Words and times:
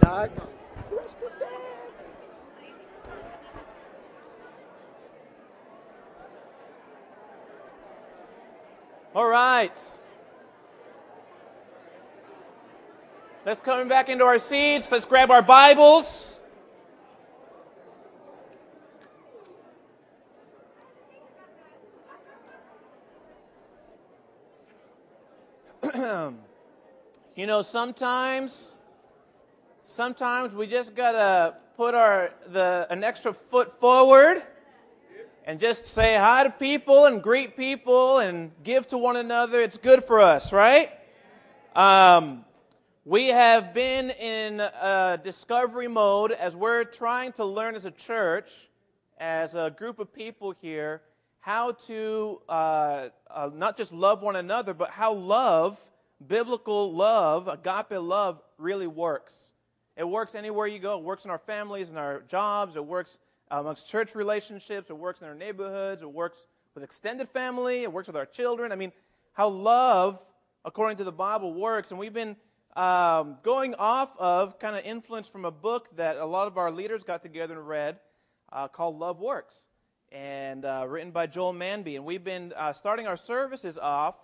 Dog. 0.00 0.30
Trust 0.88 1.20
the 1.20 1.30
dad. 1.38 1.50
All 9.14 9.28
right. 9.28 9.98
Let's 13.48 13.60
come 13.60 13.88
back 13.88 14.10
into 14.10 14.24
our 14.24 14.36
seats. 14.36 14.92
Let's 14.92 15.06
grab 15.06 15.30
our 15.30 15.40
Bibles. 15.40 16.38
you 25.94 27.46
know, 27.46 27.62
sometimes 27.62 28.76
sometimes 29.82 30.52
we 30.52 30.66
just 30.66 30.94
gotta 30.94 31.54
put 31.74 31.94
our 31.94 32.34
the 32.48 32.86
an 32.90 33.02
extra 33.02 33.32
foot 33.32 33.80
forward 33.80 34.42
and 35.46 35.58
just 35.58 35.86
say 35.86 36.18
hi 36.18 36.44
to 36.44 36.50
people 36.50 37.06
and 37.06 37.22
greet 37.22 37.56
people 37.56 38.18
and 38.18 38.50
give 38.62 38.86
to 38.88 38.98
one 38.98 39.16
another. 39.16 39.58
It's 39.62 39.78
good 39.78 40.04
for 40.04 40.20
us, 40.20 40.52
right? 40.52 40.90
Um, 41.74 42.44
we 43.08 43.28
have 43.28 43.72
been 43.72 44.10
in 44.10 44.60
a 44.60 45.18
discovery 45.24 45.88
mode 45.88 46.30
as 46.30 46.54
we're 46.54 46.84
trying 46.84 47.32
to 47.32 47.42
learn 47.42 47.74
as 47.74 47.86
a 47.86 47.90
church, 47.90 48.68
as 49.16 49.54
a 49.54 49.74
group 49.74 49.98
of 49.98 50.12
people 50.12 50.54
here, 50.60 51.00
how 51.40 51.72
to 51.72 52.38
uh, 52.50 53.08
uh, 53.30 53.48
not 53.54 53.78
just 53.78 53.94
love 53.94 54.20
one 54.20 54.36
another, 54.36 54.74
but 54.74 54.90
how 54.90 55.14
love, 55.14 55.80
biblical 56.26 56.92
love, 56.92 57.48
agape 57.48 57.98
love, 57.98 58.42
really 58.58 58.86
works. 58.86 59.52
It 59.96 60.06
works 60.06 60.34
anywhere 60.34 60.66
you 60.66 60.78
go. 60.78 60.98
It 60.98 61.02
works 61.02 61.24
in 61.24 61.30
our 61.30 61.38
families, 61.38 61.88
in 61.90 61.96
our 61.96 62.20
jobs. 62.28 62.76
It 62.76 62.84
works 62.84 63.18
amongst 63.50 63.88
church 63.88 64.14
relationships. 64.14 64.90
It 64.90 64.98
works 64.98 65.22
in 65.22 65.28
our 65.28 65.34
neighborhoods. 65.34 66.02
It 66.02 66.12
works 66.12 66.46
with 66.74 66.84
extended 66.84 67.30
family. 67.30 67.84
It 67.84 67.90
works 67.90 68.08
with 68.08 68.16
our 68.18 68.26
children. 68.26 68.70
I 68.70 68.76
mean, 68.76 68.92
how 69.32 69.48
love, 69.48 70.20
according 70.66 70.98
to 70.98 71.04
the 71.04 71.12
Bible, 71.12 71.54
works. 71.54 71.90
And 71.90 71.98
we've 71.98 72.12
been 72.12 72.36
um, 72.76 73.38
going 73.42 73.74
off 73.74 74.10
of 74.18 74.58
kind 74.58 74.76
of 74.76 74.84
influence 74.84 75.28
from 75.28 75.44
a 75.44 75.50
book 75.50 75.88
that 75.96 76.16
a 76.16 76.24
lot 76.24 76.46
of 76.46 76.58
our 76.58 76.70
leaders 76.70 77.02
got 77.02 77.22
together 77.22 77.58
and 77.58 77.68
read 77.68 77.98
uh, 78.52 78.68
called 78.68 78.98
Love 78.98 79.20
Works, 79.20 79.56
and 80.10 80.64
uh, 80.64 80.86
written 80.88 81.10
by 81.10 81.26
Joel 81.26 81.52
Manby. 81.52 81.96
And 81.96 82.04
we've 82.04 82.24
been 82.24 82.52
uh, 82.56 82.72
starting 82.72 83.06
our 83.06 83.16
services 83.16 83.78
off, 83.78 84.14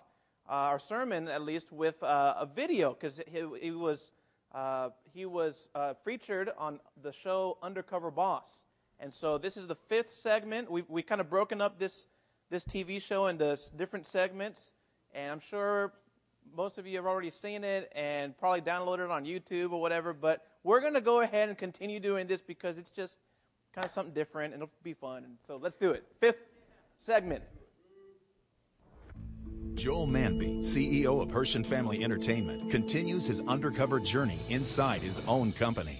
uh, 0.49 0.53
our 0.53 0.79
sermon 0.79 1.27
at 1.27 1.41
least, 1.41 1.71
with 1.71 2.01
uh, 2.03 2.35
a 2.39 2.45
video 2.45 2.93
because 2.93 3.19
he, 3.27 3.43
he, 3.61 3.71
was 3.71 4.11
uh, 4.53 4.89
he 5.13 5.25
was 5.25 5.69
featured 6.03 6.51
on 6.57 6.79
the 7.01 7.11
show 7.11 7.57
Undercover 7.61 8.11
Boss. 8.11 8.63
And 8.99 9.13
so 9.13 9.37
this 9.37 9.57
is 9.57 9.67
the 9.67 9.75
fifth 9.75 10.13
segment. 10.13 10.71
We 10.71 10.83
we 10.87 11.03
kind 11.03 11.19
of 11.19 11.29
broken 11.29 11.61
up 11.61 11.79
this 11.79 12.07
this 12.49 12.63
TV 12.63 13.01
show 13.01 13.27
into 13.27 13.57
different 13.75 14.05
segments, 14.05 14.71
and 15.13 15.31
I'm 15.31 15.39
sure 15.39 15.91
most 16.55 16.77
of 16.77 16.87
you 16.87 16.95
have 16.97 17.05
already 17.05 17.29
seen 17.29 17.63
it 17.63 17.91
and 17.95 18.37
probably 18.37 18.61
downloaded 18.61 19.05
it 19.05 19.11
on 19.11 19.25
YouTube 19.25 19.71
or 19.71 19.81
whatever. 19.81 20.13
But 20.13 20.45
we're 20.63 20.81
going 20.81 20.93
to 20.93 21.01
go 21.01 21.21
ahead 21.21 21.49
and 21.49 21.57
continue 21.57 21.99
doing 21.99 22.27
this 22.27 22.41
because 22.41 22.77
it's 22.77 22.89
just 22.89 23.19
kind 23.73 23.85
of 23.85 23.91
something 23.91 24.13
different 24.13 24.53
and 24.53 24.63
it'll 24.63 24.73
be 24.83 24.93
fun. 24.93 25.23
And 25.23 25.37
so 25.45 25.57
let's 25.57 25.77
do 25.77 25.91
it. 25.91 26.05
Fifth 26.19 26.37
segment. 26.99 27.43
Joel 29.75 30.07
Manby, 30.07 30.59
CEO 30.59 31.21
of 31.21 31.29
Herschend 31.29 31.67
Family 31.67 32.01
Entertainment, 32.03 32.71
continues 32.71 33.27
his 33.27 33.41
undercover 33.41 33.99
journey 33.99 34.39
inside 34.49 35.01
his 35.01 35.21
own 35.27 35.51
company. 35.51 35.99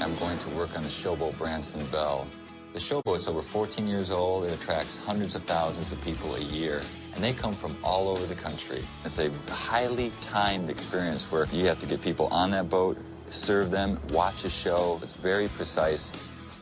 I'm 0.00 0.12
going 0.14 0.38
to 0.38 0.48
work 0.50 0.76
on 0.76 0.82
the 0.84 0.88
Showboat 0.88 1.36
Branson 1.36 1.84
Belle. 1.86 2.26
The 2.72 2.78
Showboat's 2.78 3.28
over 3.28 3.42
14 3.42 3.86
years 3.86 4.10
old. 4.10 4.44
It 4.44 4.54
attracts 4.54 4.96
hundreds 4.96 5.34
of 5.34 5.42
thousands 5.44 5.92
of 5.92 6.00
people 6.00 6.34
a 6.36 6.40
year, 6.40 6.80
and 7.14 7.22
they 7.22 7.34
come 7.34 7.52
from 7.52 7.76
all 7.84 8.08
over 8.08 8.24
the 8.24 8.34
country. 8.34 8.82
It's 9.04 9.18
a 9.18 9.30
highly 9.50 10.10
timed 10.22 10.70
experience 10.70 11.30
where 11.30 11.46
you 11.52 11.66
have 11.66 11.78
to 11.80 11.86
get 11.86 12.00
people 12.00 12.28
on 12.28 12.50
that 12.52 12.70
boat, 12.70 12.96
serve 13.28 13.70
them, 13.70 14.00
watch 14.08 14.44
a 14.44 14.50
show. 14.50 14.98
It's 15.02 15.12
very 15.12 15.48
precise, 15.48 16.12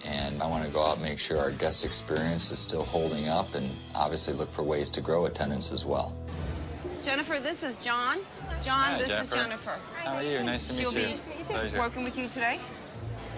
and 0.04 0.42
I 0.42 0.48
want 0.48 0.64
to 0.64 0.70
go 0.70 0.84
out 0.84 0.94
and 0.94 1.02
make 1.04 1.20
sure 1.20 1.38
our 1.38 1.52
guest 1.52 1.84
experience 1.84 2.50
is 2.50 2.58
still 2.58 2.82
holding 2.84 3.28
up, 3.28 3.54
and 3.54 3.70
obviously 3.94 4.34
look 4.34 4.50
for 4.50 4.64
ways 4.64 4.90
to 4.90 5.00
grow 5.00 5.26
attendance 5.26 5.70
as 5.70 5.86
well. 5.86 6.12
Jennifer, 7.04 7.38
this 7.38 7.62
is 7.62 7.76
John. 7.76 8.18
John, 8.62 8.80
Hi, 8.80 8.98
this 8.98 9.08
Jennifer. 9.08 9.36
is 9.36 9.42
Jennifer. 9.42 9.78
How 10.02 10.16
are 10.16 10.22
you? 10.24 10.42
Nice 10.42 10.66
to 10.68 10.74
meet 10.74 10.90
She'll 10.90 10.98
you. 11.00 11.14
be 11.38 11.44
Pleasure. 11.44 11.78
working 11.78 12.02
with 12.02 12.18
you 12.18 12.26
today. 12.26 12.58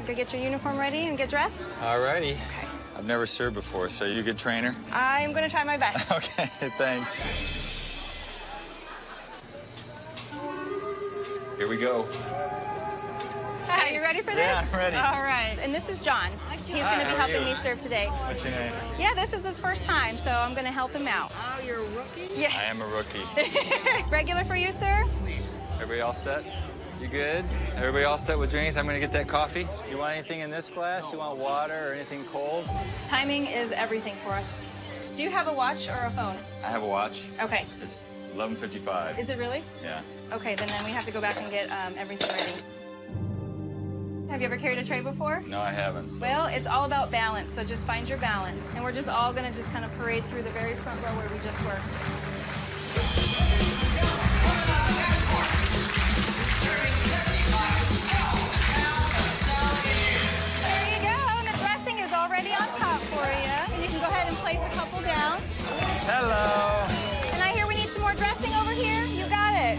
Go 0.07 0.15
get 0.15 0.33
your 0.33 0.43
uniform 0.43 0.77
ready 0.79 1.07
and 1.07 1.17
get 1.17 1.31
dressed. 1.31 1.57
All 1.83 2.01
righty. 2.01 2.33
Okay. 2.33 2.69
I've 2.97 3.07
never 3.07 3.27
served 3.27 3.55
before, 3.55 3.89
so 3.89 4.05
you 4.05 4.21
a 4.21 4.23
good 4.23 4.39
trainer? 4.39 4.75
I'm 4.93 5.33
going 5.33 5.45
to 5.45 5.51
try 5.51 5.65
my 5.65 5.77
best. 5.77 6.11
Okay, 6.13 6.51
thanks. 6.79 7.71
Here 11.57 11.69
we 11.69 11.77
go. 11.77 12.07
Are 13.69 13.89
you 13.89 14.01
ready 14.01 14.21
for 14.21 14.33
this? 14.33 14.41
Yeah, 14.41 14.67
I'm 14.71 14.79
ready. 14.79 14.97
All 14.97 15.23
right. 15.23 15.57
And 15.61 15.75
this 15.75 15.89
is 15.89 16.05
John. 16.05 16.31
He's 16.51 16.69
going 16.69 17.01
to 17.01 17.07
be 17.07 17.13
helping 17.17 17.45
me 17.45 17.55
serve 17.55 17.79
today. 17.79 18.07
What's 18.07 18.43
your 18.43 18.53
name? 18.53 18.73
Yeah, 18.99 19.15
this 19.15 19.33
is 19.33 19.45
his 19.45 19.59
first 19.61 19.85
time, 19.85 20.19
so 20.19 20.31
I'm 20.31 20.53
going 20.53 20.65
to 20.65 20.73
help 20.73 20.93
him 20.93 21.07
out. 21.07 21.33
Oh, 21.35 21.61
you're 21.65 21.79
a 21.79 21.89
rookie? 21.91 22.29
Yes. 22.37 22.57
I 22.59 22.65
am 22.65 22.83
a 22.83 22.87
rookie. 22.87 23.23
Regular 24.11 24.45
for 24.45 24.57
you, 24.57 24.71
sir? 24.71 25.05
Please. 25.23 25.59
Everybody 25.75 26.01
all 26.01 26.13
set? 26.13 26.45
You 27.03 27.09
good? 27.09 27.45
Everybody 27.75 28.05
all 28.05 28.17
set 28.17 28.39
with 28.39 28.53
drinks? 28.53 28.77
I'm 28.77 28.87
gonna 28.87 29.01
get 29.01 29.11
that 29.11 29.27
coffee. 29.27 29.67
You 29.91 29.99
want 29.99 30.13
anything 30.13 30.39
in 30.39 30.51
this 30.51 30.69
glass? 30.71 31.13
You 31.13 31.19
want 31.19 31.37
water 31.37 31.89
or 31.89 31.93
anything 31.95 32.25
cold? 32.27 32.65
Timing 33.05 33.47
is 33.49 33.73
everything 33.73 34.15
for 34.25 34.31
us. 34.31 34.49
Do 35.17 35.25
you 35.25 35.29
have 35.29 35.49
a 35.49 35.53
watch 35.53 35.89
or 35.89 36.07
a 36.07 36.11
phone? 36.13 36.37
I 36.63 36.69
have 36.69 36.85
a 36.85 36.87
watch. 36.87 37.31
Okay. 37.41 37.67
It's 37.81 38.05
11:55. 38.37 39.19
Is 39.19 39.31
it 39.31 39.39
really? 39.39 39.65
Yeah. 39.83 40.01
Okay, 40.33 40.55
then, 40.55 40.69
then 40.69 40.85
we 40.85 40.93
have 40.93 41.05
to 41.05 41.11
go 41.11 41.21
back 41.21 41.43
and 41.43 41.51
get 41.51 41.69
um, 41.73 41.93
everything 41.99 42.31
ready. 42.39 42.53
Have 44.31 44.41
you 44.41 44.47
ever 44.47 44.57
carried 44.57 44.79
a 44.79 44.85
tray 44.85 45.01
before? 45.01 45.43
No, 45.45 45.61
I 45.61 45.73
haven't. 45.73 46.09
So. 46.11 46.23
Well, 46.23 46.47
it's 46.47 46.69
all 46.69 46.85
about 46.85 47.11
balance, 47.11 47.53
so 47.53 47.65
just 47.65 47.85
find 47.85 48.09
your 48.09 48.19
balance. 48.19 48.65
And 48.77 48.85
we're 48.85 48.93
just 48.93 49.09
all 49.09 49.33
gonna 49.33 49.53
just 49.53 49.69
kind 49.73 49.85
of 49.85 49.93
parade 49.99 50.25
through 50.27 50.43
the 50.43 50.51
very 50.51 50.77
front 50.77 51.03
row 51.03 51.11
where 51.17 51.29
we 51.31 51.41
just 51.41 51.61
were. 51.65 51.81
There 60.63 60.87
you 60.89 60.99
go, 61.03 61.19
the 61.51 61.59
dressing 61.59 61.99
is 61.99 62.13
already 62.13 62.51
on 62.53 62.69
top 62.79 63.01
for 63.03 63.27
you. 63.27 63.75
And 63.75 63.83
you 63.83 63.89
can 63.89 64.01
go 64.01 64.07
ahead 64.07 64.29
and 64.29 64.37
place 64.39 64.61
a 64.61 64.71
couple 64.71 65.01
down. 65.03 65.41
Hello. 66.07 66.87
And 67.33 67.43
I 67.43 67.49
hear 67.55 67.67
we 67.67 67.75
need 67.75 67.91
some 67.91 68.03
more 68.03 68.15
dressing 68.15 68.53
over 68.55 68.71
here. 68.73 69.05
You 69.07 69.29
got 69.31 69.55
it. 69.55 69.79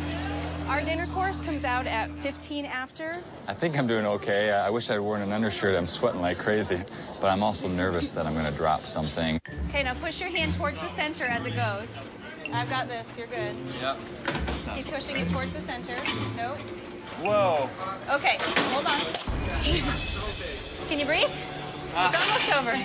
Our 0.67 0.81
dinner 0.81 1.05
course 1.07 1.41
comes 1.41 1.65
out 1.65 1.85
at 1.87 2.09
15 2.19 2.65
after. 2.65 3.21
I 3.47 3.53
think 3.53 3.77
I'm 3.77 3.87
doing 3.87 4.05
okay. 4.05 4.51
I 4.51 4.67
I 4.67 4.69
wish 4.69 4.89
I'd 4.89 4.99
worn 4.99 5.21
an 5.21 5.31
undershirt. 5.31 5.75
I'm 5.75 5.85
sweating 5.85 6.21
like 6.21 6.37
crazy, 6.37 6.81
but 7.21 7.31
I'm 7.31 7.43
also 7.43 7.67
nervous 7.67 8.13
that 8.13 8.25
I'm 8.25 8.33
gonna 8.33 8.51
drop 8.51 8.81
something. 8.81 9.39
Okay, 9.69 9.83
now 9.83 9.93
push 9.95 10.19
your 10.21 10.29
hand 10.29 10.53
towards 10.53 10.79
the 10.79 10.87
center 10.89 11.25
as 11.25 11.45
it 11.45 11.55
goes. 11.55 11.97
I've 12.51 12.69
got 12.69 12.87
this. 12.87 13.05
You're 13.17 13.27
good. 13.27 13.55
Yep. 13.81 13.97
Keep 14.75 14.85
pushing 14.87 15.17
it 15.17 15.29
towards 15.29 15.51
the 15.53 15.61
center. 15.61 15.95
Nope. 16.37 16.57
Whoa. 17.23 17.69
Okay, 18.09 18.37
hold 18.71 18.85
on. 18.85 18.99
Can 20.89 20.99
you 20.99 21.05
breathe? 21.05 21.29
Ah. 21.95 22.09
It's 22.09 22.51
almost 22.51 22.77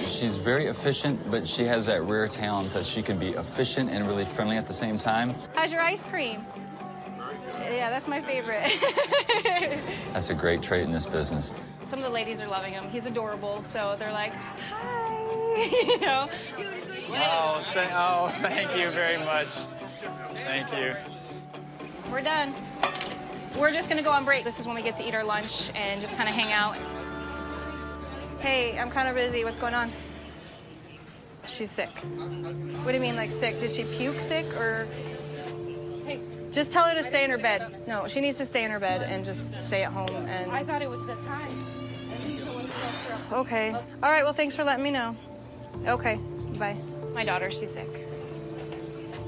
over. 0.00 0.06
She's 0.06 0.38
very 0.38 0.66
efficient, 0.66 1.30
but 1.30 1.46
she 1.46 1.64
has 1.64 1.84
that 1.86 2.02
rare 2.04 2.28
talent 2.28 2.72
that 2.72 2.86
she 2.86 3.02
can 3.02 3.18
be 3.18 3.30
efficient 3.30 3.90
and 3.90 4.06
really 4.06 4.24
friendly 4.24 4.56
at 4.56 4.66
the 4.66 4.72
same 4.72 4.96
time. 4.98 5.34
How's 5.54 5.72
your 5.72 5.82
ice 5.82 6.04
cream? 6.04 6.46
Yeah, 7.70 7.90
that's 7.90 8.08
my 8.08 8.20
favorite. 8.22 8.72
That's 10.12 10.30
a 10.30 10.34
great 10.34 10.62
trait 10.62 10.84
in 10.84 10.92
this 10.92 11.04
business. 11.04 11.52
Some 11.82 11.98
of 11.98 12.04
the 12.06 12.10
ladies 12.10 12.40
are 12.40 12.46
loving 12.48 12.72
him. 12.72 12.88
He's 12.88 13.04
adorable, 13.04 13.62
so 13.64 13.96
they're 13.98 14.12
like, 14.12 14.32
hi. 14.70 15.12
you 15.86 15.98
know? 16.00 16.28
Oh, 17.08 17.64
th- 17.72 17.88
oh, 17.92 18.28
thank 18.40 18.76
you 18.78 18.90
very 18.90 19.18
much. 19.24 19.48
Thank 20.46 20.72
you. 20.78 21.15
We're 22.10 22.20
done. 22.20 22.54
We're 23.58 23.72
just 23.72 23.88
gonna 23.88 24.02
go 24.02 24.10
on 24.10 24.24
break. 24.24 24.44
This 24.44 24.60
is 24.60 24.66
when 24.66 24.76
we 24.76 24.82
get 24.82 24.94
to 24.96 25.06
eat 25.06 25.14
our 25.14 25.24
lunch 25.24 25.70
and 25.74 26.00
just 26.00 26.16
kind 26.16 26.28
of 26.28 26.34
hang 26.34 26.52
out. 26.52 26.76
Hey, 28.40 28.78
I'm 28.78 28.90
kind 28.90 29.08
of 29.08 29.14
busy. 29.14 29.44
What's 29.44 29.58
going 29.58 29.74
on? 29.74 29.90
She's 31.48 31.70
sick. 31.70 31.88
What 31.88 32.88
do 32.88 32.94
you 32.94 33.00
mean, 33.00 33.16
like 33.16 33.32
sick? 33.32 33.58
Did 33.58 33.72
she 33.72 33.84
puke 33.84 34.20
sick 34.20 34.46
or? 34.56 34.86
Hey, 36.04 36.20
Just 36.50 36.72
tell 36.72 36.84
her 36.84 36.94
to 36.94 37.02
stay 37.02 37.24
in 37.24 37.30
her 37.30 37.38
bed. 37.38 37.86
No, 37.86 38.06
she 38.08 38.20
needs 38.20 38.36
to 38.38 38.44
stay 38.44 38.64
in 38.64 38.70
her 38.70 38.80
bed 38.80 39.02
and 39.02 39.24
just 39.24 39.56
stay 39.58 39.84
at 39.84 39.92
home 39.92 40.08
and. 40.26 40.50
I 40.50 40.64
thought 40.64 40.82
it 40.82 40.90
was 40.90 41.06
the 41.06 41.14
time. 41.16 41.64
Alicia 42.12 42.52
was 42.52 42.72
so 42.72 43.36
Okay. 43.36 43.72
All 43.72 44.10
right. 44.10 44.24
Well, 44.24 44.32
thanks 44.32 44.54
for 44.54 44.64
letting 44.64 44.84
me 44.84 44.90
know. 44.90 45.16
Okay. 45.86 46.16
Bye. 46.58 46.76
My 47.14 47.24
daughter, 47.24 47.50
she's 47.50 47.72
sick. 47.72 48.06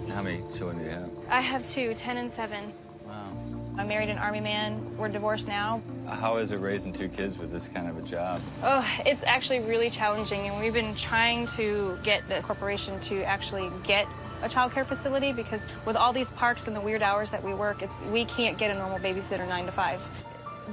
How 0.08 0.22
many 0.22 0.42
children 0.50 0.78
do 0.78 0.84
you 0.84 0.90
have? 0.90 1.17
I 1.30 1.40
have 1.40 1.66
two, 1.68 1.92
10 1.94 2.16
and 2.16 2.32
7. 2.32 2.72
Wow. 3.06 3.32
I 3.76 3.84
married 3.84 4.08
an 4.08 4.18
army 4.18 4.40
man. 4.40 4.96
We're 4.96 5.08
divorced 5.08 5.46
now. 5.46 5.82
How 6.06 6.36
is 6.36 6.52
it 6.52 6.58
raising 6.60 6.92
two 6.92 7.08
kids 7.08 7.38
with 7.38 7.52
this 7.52 7.68
kind 7.68 7.88
of 7.88 7.98
a 7.98 8.02
job? 8.02 8.40
Oh, 8.62 8.86
it's 9.04 9.22
actually 9.24 9.60
really 9.60 9.90
challenging, 9.90 10.48
and 10.48 10.58
we've 10.58 10.72
been 10.72 10.94
trying 10.94 11.46
to 11.48 11.98
get 12.02 12.26
the 12.28 12.40
corporation 12.40 12.98
to 13.02 13.22
actually 13.24 13.70
get 13.84 14.06
a 14.42 14.48
child 14.48 14.72
care 14.72 14.84
facility 14.84 15.32
because 15.32 15.66
with 15.84 15.96
all 15.96 16.12
these 16.12 16.30
parks 16.32 16.66
and 16.66 16.74
the 16.74 16.80
weird 16.80 17.02
hours 17.02 17.28
that 17.30 17.42
we 17.42 17.52
work, 17.52 17.82
it's 17.82 18.00
we 18.12 18.24
can't 18.24 18.56
get 18.56 18.70
a 18.70 18.74
normal 18.74 18.98
babysitter 18.98 19.46
nine 19.46 19.66
to 19.66 19.72
five. 19.72 20.00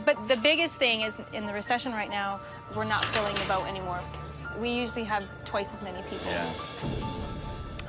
But 0.05 0.27
the 0.27 0.37
biggest 0.37 0.75
thing 0.75 1.01
is 1.01 1.19
in 1.33 1.45
the 1.45 1.53
recession 1.53 1.91
right 1.91 2.09
now, 2.09 2.39
we're 2.75 2.85
not 2.85 3.03
filling 3.05 3.33
the 3.35 3.45
boat 3.45 3.65
anymore. 3.67 4.01
We 4.59 4.69
usually 4.69 5.03
have 5.03 5.25
twice 5.43 5.73
as 5.73 5.81
many 5.81 6.01
people 6.03 6.27
Yeah. 6.27 6.49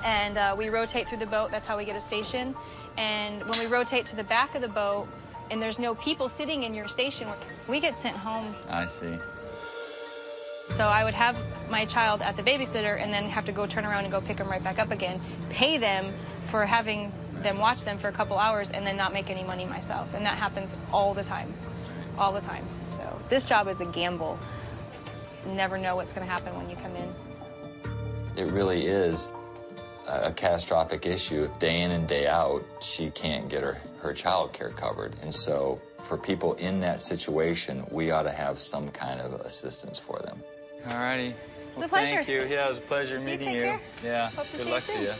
And 0.06 0.38
uh, 0.38 0.54
we 0.56 0.68
rotate 0.68 1.08
through 1.08 1.18
the 1.18 1.26
boat. 1.26 1.50
That's 1.50 1.66
how 1.66 1.76
we 1.76 1.84
get 1.84 1.96
a 1.96 2.00
station. 2.00 2.54
And 2.96 3.42
when 3.42 3.58
we 3.58 3.66
rotate 3.66 4.06
to 4.06 4.16
the 4.16 4.22
back 4.22 4.54
of 4.54 4.62
the 4.62 4.68
boat, 4.68 5.08
and 5.50 5.60
there's 5.60 5.80
no 5.80 5.96
people 5.96 6.28
sitting 6.28 6.62
in 6.62 6.74
your 6.74 6.86
station, 6.86 7.28
we 7.66 7.80
get 7.80 7.96
sent 7.96 8.16
home. 8.16 8.54
I 8.68 8.86
see. 8.86 9.18
So 10.76 10.86
I 10.86 11.02
would 11.02 11.14
have 11.14 11.36
my 11.68 11.84
child 11.84 12.22
at 12.22 12.36
the 12.36 12.42
babysitter, 12.42 13.00
and 13.00 13.12
then 13.12 13.28
have 13.28 13.44
to 13.46 13.52
go 13.52 13.66
turn 13.66 13.84
around 13.84 14.04
and 14.04 14.12
go 14.12 14.20
pick 14.20 14.36
them 14.36 14.48
right 14.48 14.62
back 14.62 14.78
up 14.78 14.92
again. 14.92 15.20
Pay 15.50 15.76
them 15.76 16.14
for 16.46 16.64
having 16.64 17.12
them 17.42 17.58
watch 17.58 17.84
them 17.84 17.98
for 17.98 18.06
a 18.06 18.12
couple 18.12 18.38
hours, 18.38 18.70
and 18.70 18.86
then 18.86 18.96
not 18.96 19.12
make 19.12 19.28
any 19.28 19.42
money 19.42 19.64
myself. 19.64 20.08
And 20.14 20.24
that 20.24 20.38
happens 20.38 20.76
all 20.92 21.14
the 21.14 21.24
time, 21.24 21.52
all 22.16 22.32
the 22.32 22.40
time. 22.40 22.64
So 22.96 23.20
this 23.28 23.44
job 23.44 23.66
is 23.66 23.80
a 23.80 23.86
gamble. 23.86 24.38
You 25.48 25.54
never 25.54 25.78
know 25.78 25.96
what's 25.96 26.12
going 26.12 26.24
to 26.24 26.32
happen 26.32 26.56
when 26.56 26.70
you 26.70 26.76
come 26.76 26.94
in. 26.94 27.12
It 28.36 28.52
really 28.52 28.86
is 28.86 29.32
a 30.06 30.28
a 30.28 30.32
catastrophic 30.32 31.06
issue. 31.06 31.48
Day 31.58 31.82
in 31.82 31.90
and 31.90 32.06
day 32.08 32.26
out, 32.26 32.64
she 32.80 33.10
can't 33.10 33.48
get 33.48 33.62
her, 33.62 33.76
her 34.00 34.12
child 34.12 34.52
care 34.52 34.70
covered. 34.70 35.14
And 35.22 35.32
so, 35.32 35.80
for 36.02 36.16
people 36.16 36.54
in 36.54 36.80
that 36.80 37.00
situation, 37.00 37.84
we 37.90 38.10
ought 38.10 38.22
to 38.22 38.30
have 38.30 38.58
some 38.58 38.90
kind 38.90 39.20
of 39.20 39.32
assistance 39.40 39.98
for 39.98 40.18
them. 40.20 40.42
All 40.90 40.98
righty. 40.98 41.34
It's 41.76 41.84
a 41.84 41.88
pleasure. 41.88 42.14
Thank 42.16 42.28
you. 42.28 42.46
Yeah, 42.48 42.66
it 42.66 42.68
was 42.68 42.78
a 42.78 42.82
pleasure 42.82 43.20
meeting 43.20 43.48
take 43.48 43.56
you. 43.56 43.62
care. 43.62 43.80
Yeah. 44.04 44.30
Hope 44.30 44.46
to 44.48 44.56
Good 44.56 44.60
see 44.60 44.68
you 44.68 44.74
luck 44.74 44.84
to 44.84 45.02
you. 45.02 45.12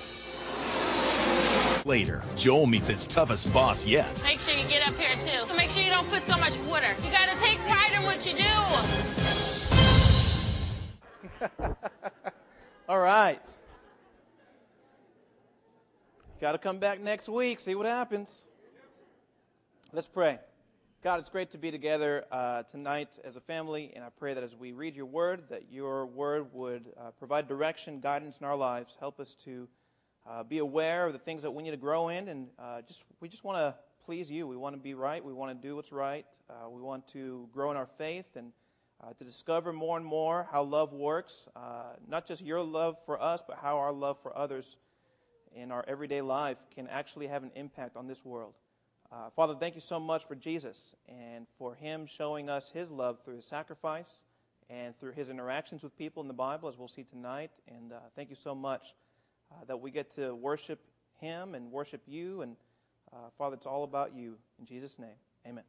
Later, 1.85 2.23
Joel 2.37 2.67
meets 2.67 2.89
his 2.89 3.07
toughest 3.07 3.53
boss 3.53 3.85
yet. 3.85 4.21
Make 4.25 4.41
sure 4.41 4.55
you 4.55 4.67
get 4.69 4.89
up 4.89 4.95
here 4.97 5.15
too. 5.21 5.55
Make 5.55 5.71
sure 5.71 5.83
you 5.83 5.91
don't 5.91 6.09
put 6.09 6.27
so 6.27 6.37
much 6.39 6.59
water. 6.61 6.89
You 7.05 7.11
gotta 7.13 7.39
take 7.39 7.59
pride 7.61 7.93
in 7.95 8.03
what 8.05 8.27
you 8.27 8.37
do. 8.39 8.45
All 12.89 12.99
right. 12.99 13.41
Got 16.39 16.53
to 16.53 16.59
come 16.59 16.77
back 16.79 17.01
next 17.01 17.31
week, 17.31 17.61
see 17.61 17.75
what 17.75 17.87
happens. 17.87 18.49
Let's 19.91 20.07
pray. 20.07 20.39
God, 21.03 21.19
it's 21.19 21.31
great 21.31 21.51
to 21.53 21.59
be 21.59 21.71
together 21.71 22.27
uh, 22.31 22.63
tonight 22.65 23.19
as 23.25 23.37
a 23.37 23.41
family, 23.41 23.91
and 23.97 24.05
I 24.05 24.09
pray 24.19 24.35
that 24.35 24.43
as 24.43 24.55
we 24.55 24.73
read 24.73 24.95
your 24.95 25.07
word, 25.07 25.45
that 25.49 25.73
your 25.73 26.05
word 26.05 26.53
would 26.53 26.93
uh, 27.01 27.13
provide 27.13 27.49
direction, 27.49 28.01
guidance 28.01 28.37
in 28.39 28.45
our 28.45 28.55
lives. 28.55 28.99
Help 29.01 29.19
us 29.19 29.35
to 29.47 29.67
uh, 30.29 30.43
be 30.43 30.59
aware 30.59 31.07
of 31.07 31.15
the 31.15 31.19
things 31.19 31.41
that 31.41 31.51
we 31.51 31.63
need 31.63 31.71
to 31.71 31.79
grow 31.79 32.09
in, 32.11 32.29
and 32.29 32.49
uh, 32.59 32.83
just 32.83 33.05
we 33.21 33.31
just 33.31 33.43
want 33.43 33.57
to 33.57 33.75
please 34.05 34.31
you. 34.31 34.47
We 34.47 34.59
want 34.59 34.75
to 34.75 34.81
be 34.81 34.93
right. 34.93 35.25
We 35.25 35.33
want 35.33 35.59
to 35.59 35.67
do 35.67 35.75
what's 35.75 35.91
right. 35.91 36.27
Uh, 36.51 36.69
we 36.69 36.83
want 36.83 37.09
to 37.13 37.49
grow 37.51 37.71
in 37.71 37.79
our 37.79 37.89
faith 37.97 38.37
and 38.37 38.53
uh, 39.03 39.15
to 39.15 39.25
discover 39.25 39.73
more 39.73 39.97
and 39.97 40.05
more 40.05 40.47
how 40.53 40.65
love 40.65 40.93
works, 40.93 41.49
not 42.07 42.27
just 42.27 42.45
your 42.45 42.61
love 42.61 42.99
for 43.07 43.19
us, 43.23 43.43
but 43.47 43.57
how 43.57 43.79
our 43.79 43.93
love 43.93 44.19
for 44.21 44.37
others 44.37 44.77
in 45.55 45.73
our 45.73 45.85
everyday 45.87 46.21
life 46.21 46.59
can 46.75 46.87
actually 46.89 47.27
have 47.27 47.43
an 47.43 47.51
impact 47.55 47.97
on 47.97 48.07
this 48.07 48.25
world. 48.25 48.55
Uh, 49.13 49.31
Father, 49.37 49.55
thank 49.55 49.75
you 49.75 49.81
so 49.81 50.01
much 50.01 50.27
for 50.27 50.35
Jesus 50.35 50.97
and 51.09 51.47
for 51.59 51.75
him 51.75 52.07
showing 52.07 52.51
us 52.51 52.71
his 52.71 52.91
love 52.91 53.19
through 53.25 53.37
his 53.37 53.45
sacrifice 53.45 54.25
and 54.69 54.99
through 54.99 55.13
his 55.13 55.31
interactions 55.31 55.83
with 55.83 55.97
people 55.97 56.23
in 56.23 56.29
the 56.29 56.35
Bible, 56.35 56.69
as 56.69 56.77
we'll 56.77 56.89
see 56.89 57.05
tonight. 57.05 57.51
And 57.69 57.93
uh, 57.93 57.99
thank 58.17 58.31
you 58.31 58.37
so 58.37 58.55
much 58.55 58.95
uh, 59.53 59.65
that 59.67 59.81
we 59.81 59.91
get 59.91 60.13
to 60.17 60.35
worship 60.35 60.81
him 61.21 61.55
and 61.55 61.71
worship 61.71 62.03
you. 62.07 62.43
And 62.43 62.57
uh, 63.13 63.31
Father, 63.39 63.55
it's 63.55 63.67
all 63.67 63.85
about 63.85 64.15
you. 64.15 64.37
In 64.59 64.67
Jesus' 64.67 64.99
name, 64.99 65.17
amen. 65.47 65.65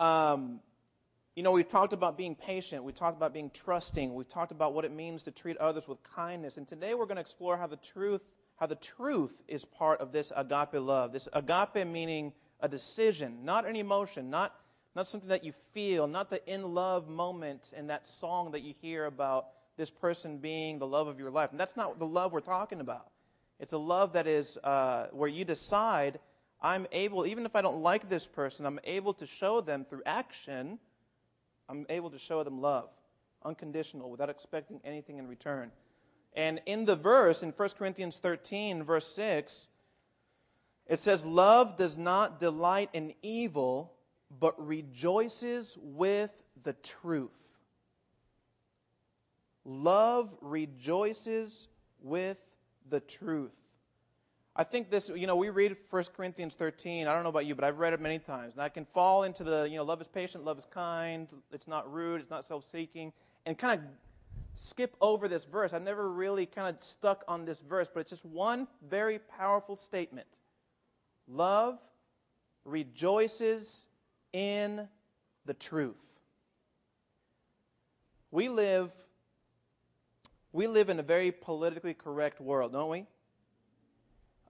Um, 0.00 0.60
you 1.38 1.44
know, 1.44 1.52
we've 1.52 1.68
talked 1.68 1.92
about 1.92 2.18
being 2.18 2.34
patient. 2.34 2.82
We 2.82 2.90
talked 2.90 3.16
about 3.16 3.32
being 3.32 3.52
trusting. 3.54 4.12
We've 4.12 4.26
talked 4.26 4.50
about 4.50 4.74
what 4.74 4.84
it 4.84 4.90
means 4.90 5.22
to 5.22 5.30
treat 5.30 5.56
others 5.58 5.86
with 5.86 6.02
kindness. 6.02 6.56
And 6.56 6.66
today 6.66 6.94
we're 6.94 7.06
going 7.06 7.14
to 7.14 7.20
explore 7.20 7.56
how 7.56 7.68
the 7.68 7.76
truth, 7.76 8.22
how 8.56 8.66
the 8.66 8.74
truth 8.74 9.40
is 9.46 9.64
part 9.64 10.00
of 10.00 10.10
this 10.10 10.32
agape 10.34 10.74
love. 10.74 11.12
This 11.12 11.28
agape 11.32 11.86
meaning 11.86 12.32
a 12.58 12.68
decision, 12.68 13.44
not 13.44 13.68
an 13.68 13.76
emotion, 13.76 14.30
not, 14.30 14.52
not 14.96 15.06
something 15.06 15.28
that 15.28 15.44
you 15.44 15.52
feel, 15.72 16.08
not 16.08 16.28
the 16.28 16.44
in 16.52 16.74
love 16.74 17.08
moment 17.08 17.70
in 17.76 17.86
that 17.86 18.08
song 18.08 18.50
that 18.50 18.62
you 18.62 18.74
hear 18.82 19.04
about 19.04 19.46
this 19.76 19.90
person 19.90 20.38
being 20.38 20.80
the 20.80 20.88
love 20.88 21.06
of 21.06 21.20
your 21.20 21.30
life. 21.30 21.52
And 21.52 21.60
that's 21.60 21.76
not 21.76 22.00
the 22.00 22.04
love 22.04 22.32
we're 22.32 22.40
talking 22.40 22.80
about. 22.80 23.12
It's 23.60 23.74
a 23.74 23.78
love 23.78 24.14
that 24.14 24.26
is 24.26 24.58
uh, 24.64 25.06
where 25.12 25.28
you 25.28 25.44
decide, 25.44 26.18
I'm 26.60 26.88
able, 26.90 27.26
even 27.26 27.46
if 27.46 27.54
I 27.54 27.62
don't 27.62 27.80
like 27.80 28.08
this 28.08 28.26
person, 28.26 28.66
I'm 28.66 28.80
able 28.82 29.14
to 29.14 29.26
show 29.28 29.60
them 29.60 29.86
through 29.88 30.02
action 30.04 30.80
I'm 31.68 31.86
able 31.88 32.10
to 32.10 32.18
show 32.18 32.42
them 32.42 32.60
love, 32.60 32.88
unconditional, 33.44 34.10
without 34.10 34.30
expecting 34.30 34.80
anything 34.84 35.18
in 35.18 35.26
return. 35.26 35.70
And 36.34 36.60
in 36.66 36.84
the 36.84 36.96
verse, 36.96 37.42
in 37.42 37.50
1 37.50 37.68
Corinthians 37.78 38.18
13, 38.18 38.84
verse 38.84 39.06
6, 39.08 39.68
it 40.86 40.98
says, 40.98 41.24
Love 41.24 41.76
does 41.76 41.96
not 41.96 42.40
delight 42.40 42.90
in 42.92 43.14
evil, 43.22 43.92
but 44.40 44.54
rejoices 44.64 45.76
with 45.80 46.30
the 46.62 46.72
truth. 46.74 47.30
Love 49.64 50.34
rejoices 50.40 51.68
with 52.00 52.38
the 52.88 53.00
truth. 53.00 53.52
I 54.58 54.64
think 54.64 54.90
this, 54.90 55.08
you 55.14 55.28
know, 55.28 55.36
we 55.36 55.50
read 55.50 55.76
1 55.88 56.04
Corinthians 56.16 56.56
13. 56.56 57.06
I 57.06 57.14
don't 57.14 57.22
know 57.22 57.28
about 57.28 57.46
you, 57.46 57.54
but 57.54 57.62
I've 57.62 57.78
read 57.78 57.92
it 57.92 58.00
many 58.00 58.18
times. 58.18 58.54
And 58.54 58.62
I 58.62 58.68
can 58.68 58.84
fall 58.86 59.22
into 59.22 59.44
the, 59.44 59.68
you 59.70 59.76
know, 59.76 59.84
love 59.84 60.00
is 60.00 60.08
patient, 60.08 60.44
love 60.44 60.58
is 60.58 60.66
kind, 60.66 61.28
it's 61.52 61.68
not 61.68 61.90
rude, 61.92 62.20
it's 62.20 62.30
not 62.30 62.44
self 62.44 62.68
seeking, 62.68 63.12
and 63.46 63.56
kind 63.56 63.78
of 63.78 63.86
skip 64.54 64.96
over 65.00 65.28
this 65.28 65.44
verse. 65.44 65.72
I've 65.72 65.82
never 65.82 66.10
really 66.10 66.44
kind 66.44 66.74
of 66.74 66.82
stuck 66.82 67.22
on 67.28 67.44
this 67.44 67.60
verse, 67.60 67.88
but 67.92 68.00
it's 68.00 68.10
just 68.10 68.24
one 68.24 68.66
very 68.90 69.20
powerful 69.20 69.76
statement. 69.76 70.40
Love 71.28 71.78
rejoices 72.64 73.86
in 74.32 74.88
the 75.46 75.54
truth. 75.54 76.04
We 78.32 78.48
live 78.48 78.90
we 80.50 80.66
live 80.66 80.88
in 80.88 80.98
a 80.98 81.02
very 81.02 81.30
politically 81.30 81.94
correct 81.94 82.40
world, 82.40 82.72
don't 82.72 82.90
we? 82.90 83.06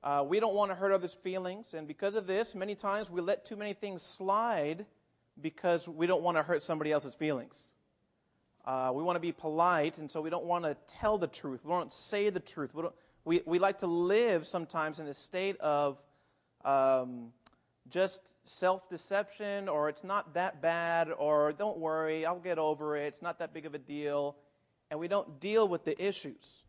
Uh, 0.08 0.22
we 0.22 0.40
don't 0.40 0.54
want 0.54 0.70
to 0.70 0.74
hurt 0.74 0.90
others' 0.90 1.12
feelings, 1.12 1.74
and 1.74 1.86
because 1.86 2.14
of 2.14 2.26
this, 2.26 2.54
many 2.54 2.74
times 2.74 3.10
we 3.10 3.20
let 3.20 3.44
too 3.44 3.56
many 3.56 3.74
things 3.74 4.00
slide 4.00 4.86
because 5.42 5.86
we 5.86 6.06
don't 6.06 6.22
want 6.22 6.34
to 6.34 6.42
hurt 6.42 6.62
somebody 6.62 6.90
else's 6.90 7.12
feelings. 7.12 7.72
Uh, 8.64 8.90
we 8.94 9.02
want 9.02 9.16
to 9.16 9.20
be 9.20 9.32
polite, 9.32 9.98
and 9.98 10.10
so 10.10 10.22
we 10.22 10.30
don't 10.30 10.46
want 10.46 10.64
to 10.64 10.74
tell 10.86 11.18
the 11.18 11.26
truth. 11.26 11.60
We 11.62 11.72
don't 11.72 11.92
say 11.92 12.30
the 12.30 12.40
truth. 12.40 12.70
We, 12.72 12.84
we, 13.26 13.42
we 13.44 13.58
like 13.58 13.80
to 13.80 13.86
live 13.86 14.46
sometimes 14.46 14.98
in 14.98 15.06
a 15.08 15.12
state 15.12 15.60
of 15.60 16.00
um, 16.64 17.30
just 17.90 18.32
self 18.44 18.88
deception, 18.88 19.68
or 19.68 19.90
it's 19.90 20.04
not 20.04 20.32
that 20.32 20.62
bad, 20.62 21.12
or 21.18 21.52
don't 21.52 21.76
worry, 21.76 22.24
I'll 22.24 22.40
get 22.40 22.56
over 22.56 22.96
it, 22.96 23.08
it's 23.08 23.20
not 23.20 23.40
that 23.40 23.52
big 23.52 23.66
of 23.66 23.74
a 23.74 23.78
deal, 23.78 24.36
and 24.90 24.98
we 24.98 25.06
don't 25.06 25.38
deal 25.38 25.68
with 25.68 25.84
the 25.84 26.02
issues. 26.02 26.64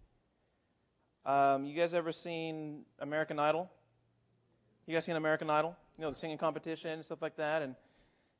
Um, 1.30 1.64
you 1.64 1.76
guys 1.76 1.94
ever 1.94 2.12
seen 2.12 2.86
American 2.98 3.38
Idol? 3.38 3.70
You 4.88 4.96
guys 4.96 5.06
seen 5.06 5.16
American 5.16 5.48
Idol? 5.48 5.76
You 5.96 6.02
know, 6.02 6.10
the 6.10 6.16
singing 6.16 6.40
competition 6.40 6.90
and 6.90 7.06
stuff 7.06 7.22
like 7.22 7.36
that. 7.36 7.62
And 7.62 7.76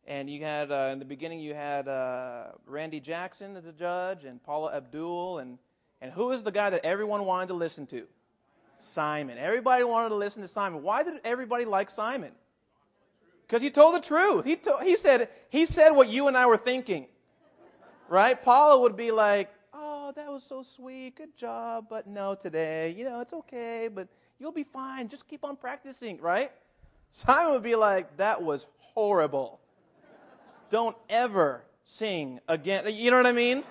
and 0.08 0.28
you 0.28 0.44
had 0.44 0.72
uh, 0.72 0.90
in 0.92 0.98
the 0.98 1.06
beginning 1.06 1.40
you 1.40 1.54
had 1.54 1.88
uh, 1.88 2.46
Randy 2.66 3.00
Jackson 3.00 3.56
as 3.56 3.68
a 3.68 3.74
judge 3.74 4.24
and 4.24 4.42
Paula 4.42 4.76
Abdul 4.76 5.38
and 5.38 5.60
and 6.02 6.12
who 6.12 6.30
was 6.30 6.42
the 6.42 6.52
guy 6.52 6.72
that 6.72 6.84
everyone 6.84 7.26
wanted 7.26 7.50
to 7.50 7.54
listen 7.54 7.86
to? 7.88 8.08
Simon. 8.76 9.38
Everybody 9.38 9.84
wanted 9.84 10.10
to 10.10 10.16
listen 10.16 10.42
to 10.42 10.48
Simon. 10.48 10.82
Why 10.82 11.04
did 11.04 11.22
everybody 11.24 11.66
like 11.66 11.92
Simon? 11.92 12.32
Because 13.46 13.62
he 13.62 13.70
told 13.70 13.94
the 13.94 14.02
truth. 14.02 14.46
He 14.46 14.56
told, 14.56 14.82
he 14.82 14.98
said 14.98 15.30
he 15.50 15.68
said 15.68 15.92
what 15.92 16.10
you 16.10 16.28
and 16.28 16.36
I 16.36 16.48
were 16.48 16.58
thinking. 16.58 17.06
Right? 18.08 18.44
Paula 18.44 18.82
would 18.82 18.98
be 18.98 19.12
like, 19.12 19.52
"Oh, 20.40 20.42
was 20.42 20.46
so 20.46 20.64
sweet. 20.64 21.16
Good 21.16 21.36
job. 21.36 21.88
But 21.90 22.08
no, 22.08 22.34
today, 22.34 22.96
you 22.98 23.04
know, 23.04 23.20
it's 23.20 23.34
okay, 23.34 23.90
but 23.94 24.08
you'll 24.40 24.54
be 24.54 24.64
fine. 24.64 25.10
Just 25.10 25.28
keep 25.28 25.44
on 25.44 25.58
practicing, 25.58 26.18
right? 26.22 26.50
Simon 27.12 27.52
would 27.52 27.64
be 27.64 27.76
like, 27.76 28.16
That 28.16 28.42
was 28.42 28.66
horrible. 28.78 29.60
Don't 30.70 30.96
ever 31.10 31.64
sing 31.84 32.40
again. 32.48 32.86
You 32.88 33.12
know 33.12 33.18
what 33.18 33.26
I 33.26 33.34
mean? 33.34 33.66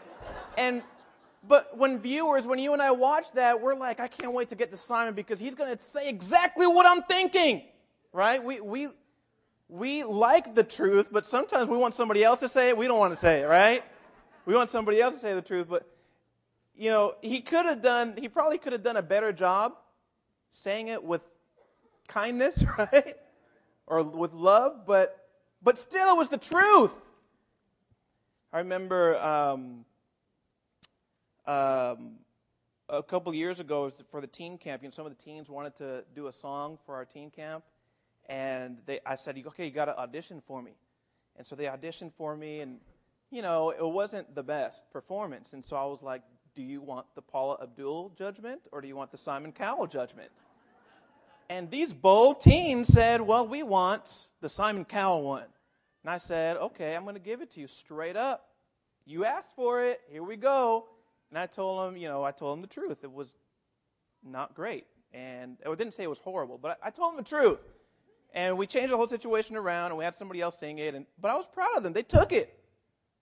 And 0.58 0.82
but 1.46 1.78
when 1.78 2.00
viewers, 2.00 2.46
when 2.46 2.58
you 2.58 2.74
and 2.74 2.82
I 2.82 2.90
watch 2.90 3.32
that, 3.32 3.58
we're 3.62 3.74
like, 3.74 3.98
I 4.00 4.08
can't 4.08 4.34
wait 4.34 4.50
to 4.50 4.54
get 4.54 4.70
to 4.72 4.76
Simon 4.76 5.14
because 5.14 5.38
he's 5.38 5.54
going 5.54 5.74
to 5.74 5.82
say 5.82 6.06
exactly 6.06 6.66
what 6.66 6.84
I'm 6.84 7.02
thinking, 7.04 7.62
right? 8.12 8.42
We, 8.44 8.60
we, 8.60 8.88
we 9.68 10.04
like 10.04 10.54
the 10.54 10.64
truth, 10.64 11.08
but 11.10 11.24
sometimes 11.24 11.70
we 11.70 11.78
want 11.78 11.94
somebody 11.94 12.24
else 12.24 12.40
to 12.40 12.48
say 12.48 12.68
it. 12.68 12.76
We 12.76 12.86
don't 12.88 12.98
want 12.98 13.14
to 13.14 13.16
say 13.16 13.42
it, 13.42 13.46
right? 13.46 13.82
We 14.44 14.54
want 14.54 14.68
somebody 14.68 15.00
else 15.00 15.14
to 15.14 15.20
say 15.20 15.32
the 15.32 15.40
truth, 15.40 15.68
but 15.70 15.86
you 16.78 16.90
know, 16.90 17.14
he 17.20 17.40
could 17.40 17.66
have 17.66 17.82
done, 17.82 18.14
he 18.16 18.28
probably 18.28 18.56
could 18.56 18.72
have 18.72 18.84
done 18.84 18.96
a 18.96 19.02
better 19.02 19.32
job 19.32 19.74
saying 20.50 20.88
it 20.88 21.02
with 21.02 21.22
kindness, 22.06 22.64
right? 22.78 23.16
Or 23.88 24.02
with 24.04 24.32
love, 24.32 24.86
but, 24.86 25.28
but 25.60 25.76
still 25.76 26.14
it 26.14 26.16
was 26.16 26.28
the 26.28 26.38
truth. 26.38 26.92
I 28.52 28.58
remember 28.58 29.18
um, 29.18 29.84
um, 31.46 32.12
a 32.88 33.02
couple 33.02 33.34
years 33.34 33.58
ago 33.58 33.92
for 34.10 34.20
the 34.20 34.26
teen 34.26 34.56
camp, 34.56 34.82
you 34.82 34.88
know, 34.88 34.92
some 34.92 35.04
of 35.04 35.16
the 35.16 35.22
teens 35.22 35.50
wanted 35.50 35.76
to 35.78 36.04
do 36.14 36.28
a 36.28 36.32
song 36.32 36.78
for 36.86 36.94
our 36.94 37.04
teen 37.04 37.30
camp, 37.30 37.64
and 38.28 38.78
they, 38.86 39.00
I 39.04 39.16
said, 39.16 39.36
"Okay, 39.48 39.66
you 39.66 39.70
got 39.70 39.86
to 39.86 39.98
audition 39.98 40.40
for 40.46 40.62
me." 40.62 40.72
And 41.36 41.46
so 41.46 41.56
they 41.56 41.64
auditioned 41.64 42.12
for 42.16 42.36
me, 42.36 42.60
and 42.60 42.78
you 43.30 43.42
know, 43.42 43.70
it 43.70 43.86
wasn't 43.86 44.34
the 44.34 44.42
best 44.42 44.90
performance. 44.90 45.52
And 45.52 45.64
so 45.64 45.76
I 45.76 45.84
was 45.84 46.02
like, 46.02 46.22
"Do 46.58 46.64
you 46.64 46.80
want 46.80 47.06
the 47.14 47.22
Paula 47.22 47.56
Abdul 47.62 48.14
judgment, 48.18 48.62
or 48.72 48.80
do 48.80 48.88
you 48.88 48.96
want 48.96 49.12
the 49.12 49.16
Simon 49.16 49.52
Cowell 49.52 49.86
judgment?" 49.86 50.32
And 51.48 51.70
these 51.70 51.92
bold 51.92 52.40
teens 52.40 52.88
said, 52.88 53.20
"Well, 53.20 53.46
we 53.46 53.62
want 53.62 54.26
the 54.40 54.48
Simon 54.48 54.84
Cowell 54.84 55.22
one." 55.22 55.44
And 56.02 56.10
I 56.10 56.16
said, 56.16 56.56
"Okay, 56.56 56.96
I'm 56.96 57.04
going 57.04 57.14
to 57.14 57.20
give 57.20 57.42
it 57.42 57.52
to 57.52 57.60
you 57.60 57.68
straight 57.68 58.16
up. 58.16 58.48
You 59.04 59.24
asked 59.24 59.52
for 59.54 59.84
it. 59.84 60.00
Here 60.10 60.24
we 60.24 60.34
go." 60.34 60.88
And 61.30 61.38
I 61.38 61.46
told 61.46 61.86
them, 61.86 61.96
you 61.96 62.08
know, 62.08 62.24
I 62.24 62.32
told 62.32 62.56
them 62.56 62.62
the 62.62 62.66
truth. 62.74 63.04
It 63.04 63.12
was 63.12 63.36
not 64.24 64.52
great. 64.52 64.88
And 65.14 65.58
oh, 65.64 65.70
I 65.70 65.74
didn't 65.76 65.94
say 65.94 66.02
it 66.02 66.10
was 66.10 66.18
horrible, 66.18 66.58
but 66.58 66.80
I, 66.82 66.88
I 66.88 66.90
told 66.90 67.12
them 67.12 67.18
the 67.18 67.28
truth. 67.28 67.60
And 68.34 68.58
we 68.58 68.66
changed 68.66 68.92
the 68.92 68.96
whole 68.96 69.06
situation 69.06 69.54
around, 69.54 69.92
and 69.92 69.96
we 69.98 70.04
had 70.04 70.16
somebody 70.16 70.40
else 70.40 70.58
sing 70.58 70.78
it. 70.78 70.96
And, 70.96 71.06
but 71.20 71.30
I 71.30 71.36
was 71.36 71.46
proud 71.46 71.76
of 71.76 71.84
them. 71.84 71.92
They 71.92 72.02
took 72.02 72.32
it. 72.32 72.57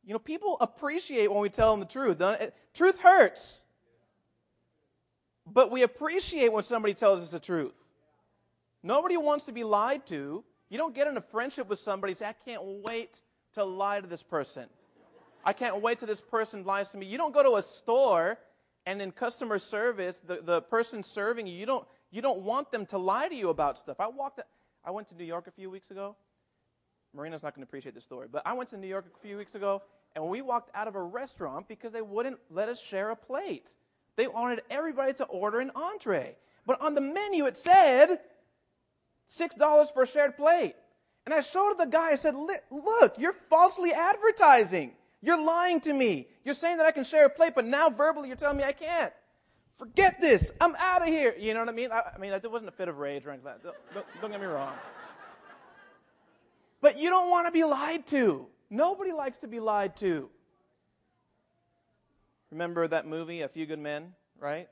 You 0.07 0.13
know, 0.13 0.19
people 0.21 0.57
appreciate 0.61 1.31
when 1.31 1.41
we 1.41 1.49
tell 1.49 1.73
them 1.73 1.81
the 1.81 1.87
truth. 1.87 2.21
It? 2.21 2.41
Eh, 2.41 2.51
truth 2.73 2.99
hurts. 3.01 3.65
But 5.45 5.71
we 5.71 5.83
appreciate 5.83 6.53
when 6.53 6.65
somebody 6.65 6.95
tells 6.95 7.21
us 7.21 7.31
the 7.31 7.41
truth. 7.41 7.75
Nobody 8.83 9.17
wants 9.17 9.47
to 9.47 9.53
be 9.53 9.65
lied 9.65 10.07
to. 10.07 10.45
You 10.69 10.79
don't 10.79 10.95
get 10.95 11.09
in 11.09 11.17
a 11.17 11.21
friendship 11.21 11.69
with 11.69 11.81
somebody 11.81 12.13
and 12.13 12.19
say, 12.19 12.27
I 12.27 12.33
can't 12.33 12.63
wait 12.85 13.21
to 13.55 13.65
lie 13.65 14.01
to 14.01 14.07
this 14.07 14.23
person. 14.23 14.67
I 15.45 15.53
can't 15.53 15.81
wait 15.81 15.99
till 15.99 16.09
this 16.09 16.21
person 16.21 16.65
lies 16.65 16.91
to 16.91 16.99
me. 16.99 17.07
You 17.07 17.19
don't 17.19 17.35
go 17.35 17.43
to 17.43 17.57
a 17.57 17.63
store 17.63 18.39
and 18.87 19.03
in 19.03 19.11
customer 19.11 19.59
service, 19.59 20.21
the, 20.25 20.41
the 20.43 20.63
person 20.63 21.03
serving 21.03 21.47
you, 21.47 21.55
you 21.55 21.67
don't, 21.67 21.87
you 22.13 22.23
don't 22.23 22.43
want 22.43 22.71
them 22.71 22.87
to 22.87 22.99
lie 22.99 23.29
to 23.29 23.35
you 23.35 23.51
about 23.51 23.79
stuff. 23.79 23.99
I 23.99 24.07
walked, 24.07 24.41
I 24.85 24.93
went 24.93 25.09
to 25.09 25.17
New 25.17 25.25
York 25.25 25.49
a 25.49 25.51
few 25.51 25.69
weeks 25.69 25.91
ago. 25.91 26.17
Marina's 27.13 27.43
not 27.43 27.55
going 27.55 27.65
to 27.65 27.69
appreciate 27.69 27.95
this 27.95 28.05
story, 28.05 28.29
but 28.31 28.43
I 28.47 28.53
went 28.53 28.71
to 28.71 28.77
New 28.77 28.87
York 28.87 29.07
a 29.07 29.27
few 29.27 29.37
weeks 29.37 29.55
ago, 29.55 29.83
and 30.17 30.29
we 30.29 30.41
walked 30.41 30.71
out 30.75 30.89
of 30.89 30.97
a 30.97 31.03
restaurant 31.03 31.69
because 31.69 31.93
they 31.93 32.01
wouldn't 32.01 32.39
let 32.51 32.71
us 32.71 32.81
share 32.81 33.11
a 33.11 33.17
plate. 33.17 33.77
They 34.17 34.27
wanted 34.27 34.63
everybody 34.71 35.13
to 35.15 35.25
order 35.27 35.61
an 35.61 35.71
entree. 35.77 36.37
But 36.65 36.81
on 36.81 36.95
the 36.95 37.03
menu, 37.03 37.45
it 37.45 37.59
said 37.59 38.19
$6 39.31 39.93
for 39.93 40.03
a 40.03 40.07
shared 40.07 40.37
plate. 40.37 40.75
And 41.27 41.35
I 41.35 41.41
showed 41.41 41.75
the 41.79 41.85
guy, 41.85 42.13
I 42.13 42.15
said, 42.15 42.35
Look, 42.35 43.15
you're 43.19 43.35
falsely 43.35 43.93
advertising. 43.93 44.93
You're 45.21 45.45
lying 45.45 45.81
to 45.83 45.93
me. 45.93 46.29
You're 46.45 46.55
saying 46.55 46.79
that 46.79 46.87
I 46.87 46.93
can 46.93 47.05
share 47.05 47.27
a 47.27 47.31
plate, 47.31 47.53
but 47.55 47.65
now 47.65 47.91
verbally 47.91 48.29
you're 48.29 48.37
telling 48.37 48.57
me 48.57 48.65
I 48.65 48.73
can't. 48.73 49.13
Forget 49.77 50.21
this. 50.21 50.53
I'm 50.61 50.75
out 50.77 51.03
of 51.03 51.09
here. 51.09 51.35
You 51.39 51.53
know 51.53 51.61
what 51.61 51.69
I 51.69 51.73
mean? 51.73 51.93
I, 51.93 52.03
I 52.15 52.19
mean, 52.19 52.33
it 52.33 52.51
wasn't 52.51 52.69
a 52.71 52.73
fit 52.73 52.89
of 52.89 52.97
rage 52.97 53.27
or 53.27 53.31
anything 53.31 53.47
like 53.47 53.63
that. 53.63 53.65
Don't, 53.65 53.95
don't, 53.95 54.07
don't 54.23 54.31
get 54.31 54.41
me 54.41 54.47
wrong. 54.47 54.73
But 56.81 56.99
you 56.99 57.11
don't 57.11 57.29
want 57.29 57.47
to 57.47 57.53
be 57.53 57.65
lied 57.65 58.07
to. 58.09 58.47
Nobody 58.71 59.13
likes 59.13 59.39
to 59.39 59.49
be 59.49 59.61
lied 59.61 59.97
to. 59.97 60.29
Remember 62.51 62.87
that 62.89 63.07
movie, 63.07 63.43
A 63.43 63.49
Few 63.49 63.67
Good 63.67 63.79
Men, 63.79 64.13
right? 64.39 64.69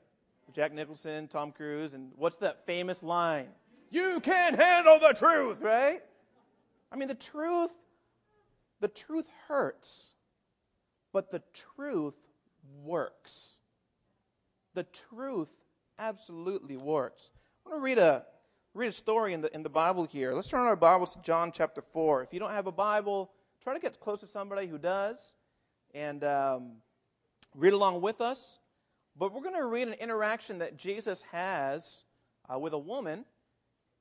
Jack 0.53 0.73
Nicholson, 0.73 1.27
Tom 1.27 1.51
Cruise, 1.51 1.93
and 1.93 2.11
what's 2.15 2.37
that 2.37 2.65
famous 2.65 3.03
line? 3.03 3.47
You 3.89 4.19
can't 4.19 4.55
handle 4.55 4.99
the 4.99 5.13
truth, 5.13 5.61
right? 5.61 6.01
I 6.91 6.95
mean, 6.95 7.07
the 7.07 7.15
truth, 7.15 7.71
the 8.79 8.87
truth 8.87 9.27
hurts. 9.47 10.13
But 11.11 11.31
the 11.31 11.41
truth 11.53 12.15
works. 12.83 13.59
The 14.73 14.83
truth 14.83 15.47
absolutely 15.97 16.75
works. 16.75 17.31
I 17.65 17.69
want 17.69 17.81
to 17.81 17.85
read 17.85 17.97
a, 17.97 18.25
read 18.73 18.89
a 18.89 18.91
story 18.91 19.33
in 19.33 19.41
the, 19.41 19.53
in 19.55 19.63
the 19.63 19.69
Bible 19.69 20.03
here. 20.03 20.33
Let's 20.33 20.49
turn 20.49 20.65
our 20.65 20.75
Bibles 20.75 21.13
to 21.15 21.21
John 21.21 21.51
chapter 21.53 21.81
4. 21.81 22.23
If 22.23 22.33
you 22.33 22.39
don't 22.39 22.51
have 22.51 22.67
a 22.67 22.71
Bible, 22.71 23.31
try 23.65 23.73
to 23.73 23.79
get 23.79 23.99
close 23.99 24.19
to 24.19 24.27
somebody 24.27 24.67
who 24.67 24.77
does 24.77 25.33
and 25.95 26.23
um, 26.23 26.73
read 27.55 27.73
along 27.73 27.99
with 27.99 28.21
us. 28.21 28.59
But 29.17 29.33
we're 29.33 29.41
going 29.41 29.55
to 29.55 29.65
read 29.65 29.87
an 29.87 29.95
interaction 29.95 30.59
that 30.59 30.77
Jesus 30.77 31.23
has 31.31 32.03
uh, 32.47 32.59
with 32.59 32.73
a 32.73 32.77
woman 32.77 33.25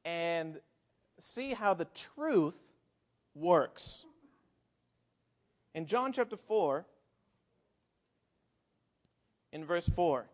and 0.05 0.61
see 1.19 1.55
how 1.55 1.73
the 1.73 1.87
truth 2.15 2.59
works. 3.35 4.05
In 5.75 5.87
John 5.87 6.13
chapter 6.13 6.37
4, 6.37 6.85
in 9.51 9.65
verse 9.65 9.89
4. 9.89 10.27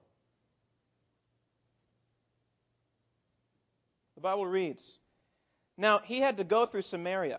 The 4.16 4.20
Bible 4.20 4.46
reads 4.46 4.98
Now 5.76 6.00
he 6.00 6.18
had 6.18 6.36
to 6.38 6.44
go 6.44 6.66
through 6.66 6.82
Samaria. 6.82 7.38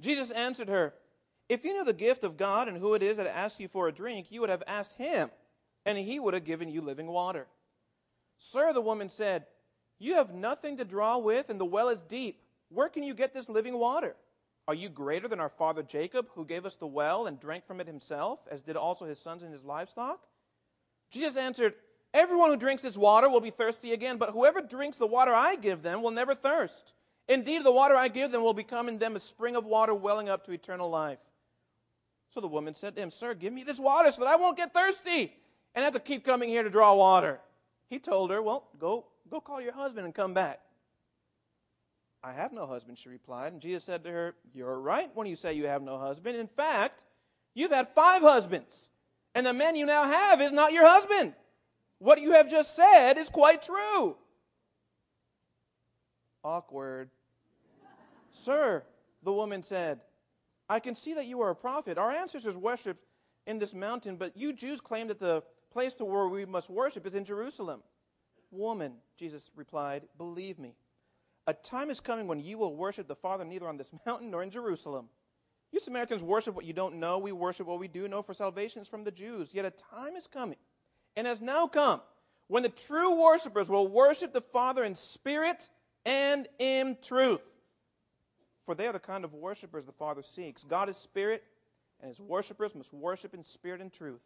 Jesus 0.00 0.30
answered 0.30 0.68
her, 0.68 0.94
If 1.48 1.64
you 1.64 1.72
knew 1.72 1.84
the 1.84 1.92
gift 1.92 2.24
of 2.24 2.36
God 2.36 2.68
and 2.68 2.76
who 2.76 2.94
it 2.94 3.02
is 3.02 3.16
that 3.16 3.26
asks 3.26 3.60
you 3.60 3.68
for 3.68 3.88
a 3.88 3.92
drink, 3.92 4.30
you 4.30 4.40
would 4.40 4.50
have 4.50 4.62
asked 4.66 4.94
him, 4.94 5.30
and 5.86 5.98
he 5.98 6.18
would 6.18 6.34
have 6.34 6.44
given 6.44 6.68
you 6.68 6.80
living 6.80 7.06
water. 7.06 7.46
Sir, 8.38 8.72
the 8.72 8.80
woman 8.80 9.08
said, 9.08 9.46
You 9.98 10.14
have 10.14 10.34
nothing 10.34 10.76
to 10.78 10.84
draw 10.84 11.18
with, 11.18 11.50
and 11.50 11.60
the 11.60 11.64
well 11.64 11.88
is 11.88 12.02
deep. 12.02 12.40
Where 12.68 12.88
can 12.88 13.02
you 13.02 13.14
get 13.14 13.32
this 13.32 13.48
living 13.48 13.78
water? 13.78 14.16
Are 14.66 14.74
you 14.74 14.88
greater 14.88 15.28
than 15.28 15.40
our 15.40 15.50
father 15.50 15.82
Jacob, 15.82 16.28
who 16.34 16.44
gave 16.44 16.64
us 16.64 16.76
the 16.76 16.86
well 16.86 17.26
and 17.26 17.38
drank 17.38 17.66
from 17.66 17.80
it 17.80 17.86
himself, 17.86 18.40
as 18.50 18.62
did 18.62 18.76
also 18.76 19.04
his 19.04 19.18
sons 19.18 19.42
and 19.42 19.52
his 19.52 19.64
livestock? 19.64 20.26
Jesus 21.10 21.36
answered, 21.36 21.74
Everyone 22.14 22.50
who 22.50 22.56
drinks 22.56 22.82
this 22.82 22.96
water 22.96 23.28
will 23.28 23.40
be 23.40 23.50
thirsty 23.50 23.92
again, 23.92 24.18
but 24.18 24.30
whoever 24.30 24.60
drinks 24.60 24.96
the 24.96 25.06
water 25.06 25.32
I 25.32 25.56
give 25.56 25.82
them 25.82 26.02
will 26.02 26.12
never 26.12 26.34
thirst. 26.34 26.94
Indeed, 27.28 27.64
the 27.64 27.72
water 27.72 27.94
I 27.94 28.08
give 28.08 28.32
them 28.32 28.42
will 28.42 28.54
become 28.54 28.88
in 28.88 28.98
them 28.98 29.16
a 29.16 29.20
spring 29.20 29.56
of 29.56 29.64
water 29.64 29.94
welling 29.94 30.28
up 30.28 30.44
to 30.44 30.52
eternal 30.52 30.90
life. 30.90 31.18
So 32.28 32.40
the 32.40 32.48
woman 32.48 32.74
said 32.74 32.96
to 32.96 33.02
him, 33.02 33.10
Sir, 33.10 33.34
give 33.34 33.52
me 33.52 33.62
this 33.62 33.78
water 33.78 34.10
so 34.12 34.22
that 34.22 34.28
I 34.28 34.36
won't 34.36 34.56
get 34.56 34.74
thirsty 34.74 35.32
and 35.74 35.84
have 35.84 35.94
to 35.94 36.00
keep 36.00 36.24
coming 36.24 36.48
here 36.48 36.62
to 36.62 36.70
draw 36.70 36.94
water. 36.94 37.40
He 37.88 37.98
told 37.98 38.30
her, 38.30 38.42
Well, 38.42 38.68
go, 38.78 39.06
go 39.30 39.40
call 39.40 39.60
your 39.60 39.72
husband 39.72 40.04
and 40.04 40.14
come 40.14 40.34
back. 40.34 40.60
I 42.22 42.32
have 42.32 42.52
no 42.52 42.66
husband, 42.66 42.98
she 42.98 43.08
replied. 43.08 43.52
And 43.52 43.62
Jesus 43.62 43.84
said 43.84 44.04
to 44.04 44.10
her, 44.10 44.34
You're 44.52 44.80
right 44.80 45.10
when 45.14 45.26
you 45.26 45.36
say 45.36 45.54
you 45.54 45.66
have 45.66 45.82
no 45.82 45.98
husband. 45.98 46.36
In 46.36 46.48
fact, 46.48 47.04
you've 47.54 47.72
had 47.72 47.88
five 47.94 48.22
husbands 48.22 48.90
and 49.34 49.44
the 49.44 49.52
man 49.52 49.76
you 49.76 49.86
now 49.86 50.04
have 50.04 50.40
is 50.40 50.52
not 50.52 50.72
your 50.72 50.86
husband. 50.86 51.34
What 51.98 52.20
you 52.20 52.32
have 52.32 52.50
just 52.50 52.76
said 52.76 53.18
is 53.18 53.28
quite 53.28 53.62
true. 53.62 54.16
Awkward. 56.44 57.10
Sir, 58.30 58.84
the 59.22 59.32
woman 59.32 59.62
said, 59.62 60.00
I 60.68 60.80
can 60.80 60.94
see 60.94 61.14
that 61.14 61.26
you 61.26 61.40
are 61.40 61.50
a 61.50 61.56
prophet. 61.56 61.98
Our 61.98 62.10
ancestors 62.10 62.56
worshipped 62.56 63.04
in 63.46 63.58
this 63.58 63.74
mountain, 63.74 64.16
but 64.16 64.36
you 64.36 64.52
Jews 64.52 64.80
claim 64.80 65.08
that 65.08 65.20
the 65.20 65.42
place 65.72 65.94
to 65.96 66.04
where 66.04 66.28
we 66.28 66.44
must 66.44 66.70
worship 66.70 67.06
is 67.06 67.14
in 67.14 67.24
Jerusalem. 67.24 67.82
Woman, 68.50 68.94
Jesus 69.16 69.50
replied, 69.56 70.06
believe 70.16 70.58
me, 70.58 70.74
a 71.46 71.52
time 71.52 71.90
is 71.90 72.00
coming 72.00 72.26
when 72.26 72.40
you 72.40 72.56
will 72.56 72.74
worship 72.76 73.08
the 73.08 73.16
Father 73.16 73.44
neither 73.44 73.68
on 73.68 73.76
this 73.76 73.92
mountain 74.06 74.30
nor 74.30 74.42
in 74.42 74.50
Jerusalem. 74.50 75.08
You 75.72 75.80
Samaritans 75.80 76.22
worship 76.22 76.54
what 76.54 76.64
you 76.64 76.72
don't 76.72 77.00
know. 77.00 77.18
We 77.18 77.32
worship 77.32 77.66
what 77.66 77.80
we 77.80 77.88
do 77.88 78.06
know, 78.06 78.22
for 78.22 78.32
salvation 78.32 78.80
is 78.80 78.88
from 78.88 79.02
the 79.02 79.10
Jews. 79.10 79.52
Yet 79.52 79.64
a 79.64 79.70
time 79.70 80.14
is 80.14 80.28
coming, 80.28 80.58
and 81.16 81.26
has 81.26 81.40
now 81.40 81.66
come, 81.66 82.00
when 82.46 82.62
the 82.62 82.68
true 82.68 83.20
worshipers 83.20 83.68
will 83.68 83.88
worship 83.88 84.32
the 84.32 84.40
Father 84.40 84.84
in 84.84 84.94
spirit 84.94 85.68
and 86.04 86.48
in 86.58 86.96
truth. 87.02 87.50
For 88.66 88.74
they 88.74 88.86
are 88.86 88.92
the 88.92 88.98
kind 88.98 89.24
of 89.24 89.34
worshipers 89.34 89.84
the 89.84 89.92
Father 89.92 90.22
seeks. 90.22 90.64
God 90.64 90.88
is 90.88 90.96
spirit, 90.96 91.44
and 92.00 92.08
his 92.08 92.20
worshipers 92.20 92.74
must 92.74 92.92
worship 92.92 93.34
in 93.34 93.42
spirit 93.42 93.80
and 93.80 93.92
truth. 93.92 94.22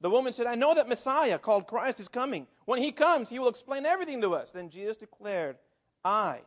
The 0.00 0.10
woman 0.10 0.32
said, 0.32 0.46
I 0.46 0.56
know 0.56 0.74
that 0.74 0.88
Messiah, 0.88 1.38
called 1.38 1.66
Christ, 1.66 2.00
is 2.00 2.08
coming. 2.08 2.46
When 2.64 2.80
he 2.82 2.90
comes, 2.90 3.28
he 3.28 3.38
will 3.38 3.48
explain 3.48 3.86
everything 3.86 4.20
to 4.22 4.34
us. 4.34 4.50
Then 4.50 4.68
Jesus 4.68 4.96
declared, 4.96 5.56
I, 6.04 6.40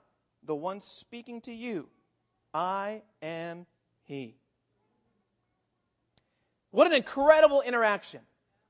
the 0.44 0.56
one 0.56 0.82
speaking 0.82 1.40
to 1.42 1.54
you, 1.54 1.88
I 2.54 3.02
am 3.22 3.66
he. 4.04 4.36
What 6.72 6.88
an 6.88 6.94
incredible 6.94 7.62
interaction. 7.62 8.20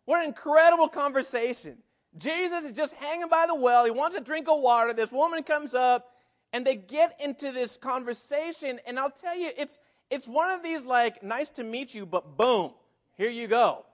What 0.05 0.19
an 0.19 0.27
incredible 0.27 0.87
conversation. 0.87 1.77
Jesus 2.17 2.63
is 2.63 2.71
just 2.71 2.93
hanging 2.93 3.27
by 3.27 3.45
the 3.47 3.55
well. 3.55 3.85
He 3.85 3.91
wants 3.91 4.15
a 4.15 4.21
drink 4.21 4.47
of 4.47 4.61
water. 4.61 4.93
This 4.93 5.11
woman 5.11 5.43
comes 5.43 5.73
up 5.73 6.11
and 6.53 6.65
they 6.65 6.75
get 6.75 7.19
into 7.21 7.51
this 7.51 7.77
conversation. 7.77 8.79
And 8.87 8.97
I'll 8.97 9.11
tell 9.11 9.37
you, 9.37 9.51
it's, 9.57 9.77
it's 10.09 10.27
one 10.27 10.51
of 10.51 10.63
these 10.63 10.85
like, 10.85 11.23
nice 11.23 11.49
to 11.51 11.63
meet 11.63 11.93
you, 11.93 12.05
but 12.05 12.37
boom, 12.37 12.71
here 13.17 13.29
you 13.29 13.47
go. 13.47 13.85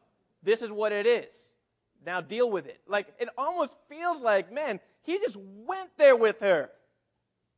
This 0.44 0.62
is 0.62 0.72
what 0.72 0.92
it 0.92 1.08
is. 1.08 1.32
Now 2.06 2.22
deal 2.22 2.50
with 2.50 2.68
it. 2.68 2.82
Like, 2.88 3.08
it 3.20 3.30
almost 3.38 3.76
feels 3.90 4.22
like, 4.22 4.52
man, 4.52 4.80
he 5.04 5.20
just 5.20 5.38
went 5.38 5.90
there 5.98 6.16
with 6.16 6.40
her. 6.42 6.70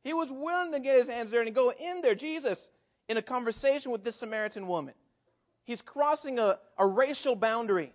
He 0.02 0.12
was 0.12 0.30
willing 0.30 0.72
to 0.72 0.80
get 0.80 0.98
his 0.98 1.08
hands 1.08 1.30
there 1.30 1.40
and 1.40 1.54
go 1.54 1.72
in 1.72 2.02
there. 2.02 2.14
Jesus, 2.14 2.70
in 3.08 3.16
a 3.16 3.22
conversation 3.22 3.90
with 3.90 4.04
this 4.04 4.16
Samaritan 4.16 4.66
woman. 4.66 4.94
He's 5.64 5.80
crossing 5.82 6.38
a, 6.38 6.58
a 6.78 6.86
racial 6.86 7.36
boundary. 7.36 7.92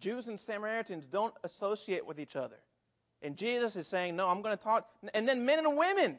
Jews 0.00 0.28
and 0.28 0.38
Samaritans 0.38 1.06
don't 1.06 1.34
associate 1.44 2.06
with 2.06 2.20
each 2.20 2.36
other. 2.36 2.56
And 3.22 3.36
Jesus 3.36 3.76
is 3.76 3.86
saying, 3.86 4.16
No, 4.16 4.28
I'm 4.28 4.42
going 4.42 4.56
to 4.56 4.62
talk. 4.62 4.88
And 5.14 5.28
then 5.28 5.44
men 5.44 5.58
and 5.58 5.76
women 5.76 6.18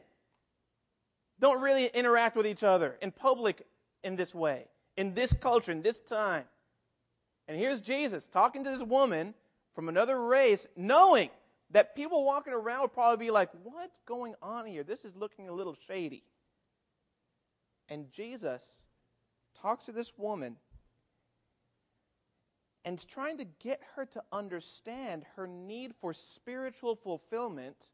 don't 1.40 1.60
really 1.60 1.86
interact 1.86 2.36
with 2.36 2.46
each 2.46 2.64
other 2.64 2.96
in 3.00 3.12
public 3.12 3.66
in 4.02 4.16
this 4.16 4.34
way, 4.34 4.66
in 4.96 5.14
this 5.14 5.32
culture, 5.32 5.72
in 5.72 5.82
this 5.82 6.00
time. 6.00 6.44
And 7.46 7.56
here's 7.56 7.80
Jesus 7.80 8.26
talking 8.26 8.64
to 8.64 8.70
this 8.70 8.82
woman 8.82 9.34
from 9.74 9.88
another 9.88 10.20
race, 10.20 10.66
knowing 10.76 11.30
that 11.70 11.94
people 11.94 12.24
walking 12.24 12.52
around 12.52 12.82
would 12.82 12.92
probably 12.92 13.26
be 13.26 13.30
like, 13.30 13.50
What's 13.62 13.98
going 14.06 14.34
on 14.42 14.66
here? 14.66 14.82
This 14.82 15.04
is 15.04 15.14
looking 15.14 15.48
a 15.48 15.52
little 15.52 15.76
shady. 15.86 16.24
And 17.88 18.10
Jesus 18.12 18.84
talks 19.60 19.86
to 19.86 19.92
this 19.92 20.12
woman 20.18 20.56
and 22.88 23.06
trying 23.06 23.36
to 23.36 23.44
get 23.44 23.82
her 23.96 24.06
to 24.06 24.22
understand 24.32 25.22
her 25.36 25.46
need 25.46 25.94
for 26.00 26.14
spiritual 26.14 26.96
fulfillment. 26.96 27.90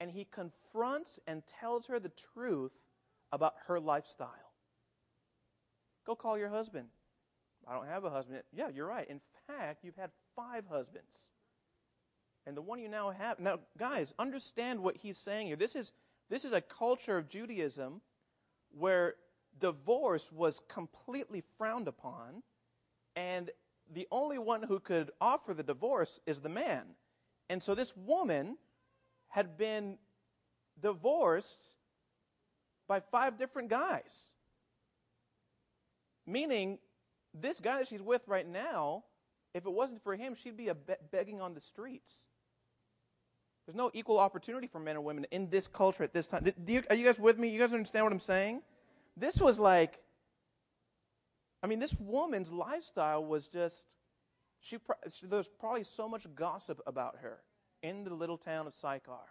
And 0.00 0.10
he 0.10 0.26
confronts 0.32 1.20
and 1.28 1.44
tells 1.46 1.86
her 1.86 2.00
the 2.00 2.10
truth 2.34 2.72
about 3.30 3.54
her 3.68 3.78
lifestyle. 3.78 4.52
Go 6.04 6.16
call 6.16 6.36
your 6.36 6.48
husband. 6.48 6.88
I 7.68 7.74
don't 7.74 7.86
have 7.86 8.02
a 8.02 8.10
husband. 8.10 8.42
Yeah, 8.52 8.66
you're 8.68 8.88
right. 8.88 9.08
In 9.08 9.20
fact, 9.46 9.84
you've 9.84 9.94
had 9.94 10.10
five 10.34 10.64
husbands. 10.68 11.28
And 12.48 12.56
the 12.56 12.62
one 12.62 12.80
you 12.80 12.88
now 12.88 13.12
have. 13.12 13.38
Now, 13.38 13.60
guys, 13.78 14.12
understand 14.18 14.80
what 14.80 14.96
he's 14.96 15.16
saying 15.16 15.46
here. 15.46 15.54
This 15.54 15.76
is, 15.76 15.92
this 16.28 16.44
is 16.44 16.50
a 16.50 16.60
culture 16.60 17.16
of 17.16 17.28
Judaism 17.28 18.00
where 18.76 19.14
divorce 19.60 20.32
was 20.32 20.60
completely 20.68 21.44
frowned 21.56 21.86
upon, 21.86 22.42
and 23.14 23.52
the 23.92 24.06
only 24.10 24.38
one 24.38 24.62
who 24.62 24.80
could 24.80 25.10
offer 25.20 25.54
the 25.54 25.62
divorce 25.62 26.20
is 26.26 26.40
the 26.40 26.48
man. 26.48 26.84
And 27.48 27.62
so 27.62 27.74
this 27.74 27.96
woman 27.96 28.56
had 29.28 29.56
been 29.56 29.98
divorced 30.80 31.64
by 32.88 33.00
five 33.00 33.38
different 33.38 33.68
guys. 33.68 34.34
Meaning, 36.26 36.78
this 37.32 37.60
guy 37.60 37.78
that 37.78 37.88
she's 37.88 38.02
with 38.02 38.26
right 38.26 38.48
now, 38.48 39.04
if 39.54 39.64
it 39.66 39.72
wasn't 39.72 40.02
for 40.02 40.16
him, 40.16 40.34
she'd 40.34 40.56
be 40.56 40.64
be- 40.64 40.94
begging 41.10 41.40
on 41.40 41.54
the 41.54 41.60
streets. 41.60 42.24
There's 43.66 43.76
no 43.76 43.90
equal 43.94 44.18
opportunity 44.18 44.66
for 44.66 44.78
men 44.78 44.96
and 44.96 45.04
women 45.04 45.26
in 45.30 45.50
this 45.50 45.66
culture 45.66 46.04
at 46.04 46.12
this 46.12 46.26
time. 46.26 46.46
You, 46.66 46.82
are 46.88 46.96
you 46.96 47.04
guys 47.04 47.18
with 47.18 47.38
me? 47.38 47.48
You 47.48 47.58
guys 47.58 47.72
understand 47.72 48.04
what 48.04 48.12
I'm 48.12 48.20
saying? 48.20 48.62
This 49.16 49.40
was 49.40 49.58
like, 49.58 50.00
I 51.62 51.66
mean, 51.66 51.78
this 51.78 51.94
woman's 51.98 52.52
lifestyle 52.52 53.24
was 53.24 53.46
just, 53.46 53.86
she, 54.60 54.78
there 55.22 55.38
was 55.38 55.48
probably 55.48 55.84
so 55.84 56.08
much 56.08 56.26
gossip 56.34 56.80
about 56.86 57.16
her 57.22 57.38
in 57.82 58.04
the 58.04 58.14
little 58.14 58.38
town 58.38 58.66
of 58.66 58.74
Sychar. 58.74 59.26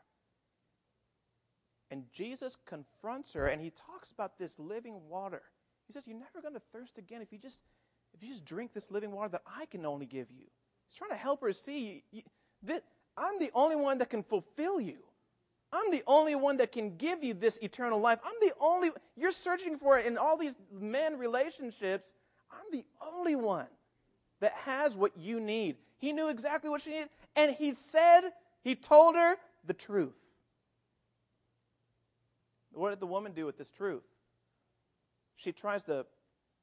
And 1.91 2.05
Jesus 2.11 2.57
confronts 2.65 3.33
her 3.33 3.47
and 3.47 3.61
he 3.61 3.69
talks 3.69 4.11
about 4.11 4.37
this 4.37 4.57
living 4.57 5.07
water. 5.07 5.43
He 5.87 5.93
says, 5.93 6.07
You're 6.07 6.17
never 6.17 6.41
going 6.41 6.55
to 6.55 6.61
thirst 6.73 6.97
again 6.97 7.21
if 7.21 7.31
you 7.31 7.37
just 7.37 7.61
if 8.13 8.23
you 8.23 8.29
just 8.29 8.45
drink 8.45 8.73
this 8.73 8.89
living 8.89 9.11
water 9.11 9.29
that 9.29 9.43
I 9.45 9.65
can 9.65 9.85
only 9.85 10.05
give 10.05 10.31
you. 10.31 10.45
He's 10.87 10.97
trying 10.97 11.11
to 11.11 11.17
help 11.17 11.41
her 11.41 11.53
see 11.53 12.03
that 12.63 12.83
I'm 13.17 13.39
the 13.39 13.51
only 13.53 13.75
one 13.75 13.97
that 13.99 14.09
can 14.09 14.23
fulfill 14.23 14.79
you. 14.79 14.97
I'm 15.75 15.91
the 15.91 16.03
only 16.07 16.35
one 16.35 16.57
that 16.57 16.71
can 16.71 16.95
give 16.95 17.23
you 17.23 17.33
this 17.33 17.57
eternal 17.61 17.99
life. 17.99 18.19
I'm 18.23 18.33
the 18.41 18.53
only, 18.59 18.91
you're 19.15 19.31
searching 19.31 19.77
for 19.77 19.97
it 19.97 20.05
in 20.05 20.17
all 20.17 20.37
these 20.37 20.55
men 20.71 21.17
relationships. 21.17 22.13
I'm 22.51 22.71
the 22.71 22.85
only 23.05 23.35
one 23.35 23.67
that 24.39 24.53
has 24.53 24.95
what 24.95 25.17
you 25.17 25.39
need. 25.39 25.77
He 25.97 26.13
knew 26.13 26.29
exactly 26.29 26.69
what 26.69 26.81
she 26.81 26.91
needed, 26.91 27.09
and 27.35 27.53
he 27.55 27.73
said, 27.73 28.21
he 28.63 28.75
told 28.75 29.15
her 29.15 29.35
the 29.65 29.73
truth. 29.73 30.15
What 32.71 32.89
did 32.89 32.99
the 32.99 33.07
woman 33.07 33.31
do 33.33 33.45
with 33.45 33.57
this 33.57 33.71
truth? 33.71 34.03
She 35.35 35.51
tries 35.51 35.83
to 35.83 36.05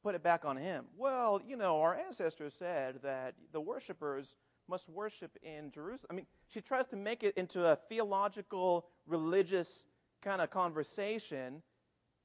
put 0.03 0.15
it 0.15 0.23
back 0.23 0.45
on 0.45 0.57
him. 0.57 0.87
Well, 0.97 1.41
you 1.47 1.57
know, 1.57 1.81
our 1.81 1.95
ancestors 1.95 2.55
said 2.55 3.01
that 3.03 3.35
the 3.53 3.61
worshipers 3.61 4.37
must 4.69 4.89
worship 4.89 5.37
in 5.43 5.71
Jerusalem. 5.71 6.09
I 6.11 6.15
mean, 6.15 6.27
she 6.49 6.61
tries 6.61 6.87
to 6.89 6.97
make 6.97 7.23
it 7.23 7.37
into 7.37 7.65
a 7.65 7.77
theological, 7.77 8.87
religious 9.07 9.85
kind 10.23 10.41
of 10.41 10.51
conversation 10.51 11.63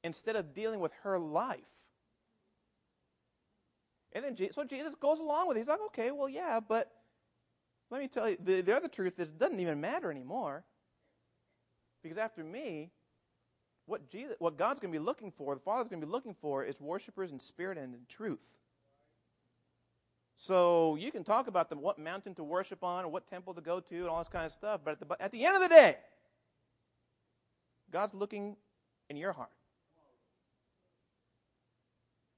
instead 0.04 0.36
of 0.36 0.54
dealing 0.54 0.80
with 0.80 0.92
her 1.02 1.18
life. 1.18 1.58
And 4.12 4.24
then, 4.24 4.52
so 4.52 4.64
Jesus 4.64 4.94
goes 4.94 5.20
along 5.20 5.48
with 5.48 5.56
it. 5.56 5.60
He's 5.60 5.68
like, 5.68 5.80
okay, 5.86 6.10
well, 6.10 6.28
yeah, 6.28 6.60
but 6.66 6.90
let 7.90 8.00
me 8.00 8.08
tell 8.08 8.28
you, 8.28 8.36
the, 8.42 8.60
the 8.60 8.76
other 8.76 8.88
truth 8.88 9.18
is 9.18 9.30
it 9.30 9.38
doesn't 9.38 9.60
even 9.60 9.80
matter 9.80 10.10
anymore. 10.10 10.64
Because 12.02 12.18
after 12.18 12.44
me, 12.44 12.90
what, 13.86 14.10
Jesus, 14.10 14.36
what 14.38 14.56
God's 14.56 14.80
going 14.80 14.92
to 14.92 14.98
be 14.98 15.04
looking 15.04 15.30
for, 15.30 15.54
the 15.54 15.60
Father's 15.60 15.88
going 15.88 16.00
to 16.00 16.06
be 16.06 16.12
looking 16.12 16.34
for, 16.34 16.64
is 16.64 16.80
worshipers 16.80 17.32
in 17.32 17.38
spirit 17.38 17.78
and 17.78 17.94
in 17.94 18.00
truth. 18.08 18.38
So 20.36 20.96
you 20.96 21.10
can 21.10 21.24
talk 21.24 21.48
about 21.48 21.68
them, 21.68 21.80
what 21.80 21.98
mountain 21.98 22.34
to 22.36 22.44
worship 22.44 22.84
on, 22.84 23.04
or 23.04 23.08
what 23.08 23.28
temple 23.28 23.54
to 23.54 23.60
go 23.60 23.80
to, 23.80 23.96
and 23.96 24.08
all 24.08 24.20
this 24.20 24.28
kind 24.28 24.46
of 24.46 24.52
stuff. 24.52 24.80
But 24.84 24.92
at 24.92 25.08
the, 25.08 25.22
at 25.22 25.32
the 25.32 25.44
end 25.44 25.56
of 25.56 25.62
the 25.62 25.68
day, 25.68 25.96
God's 27.92 28.14
looking 28.14 28.56
in 29.08 29.16
your 29.16 29.32
heart. 29.32 29.50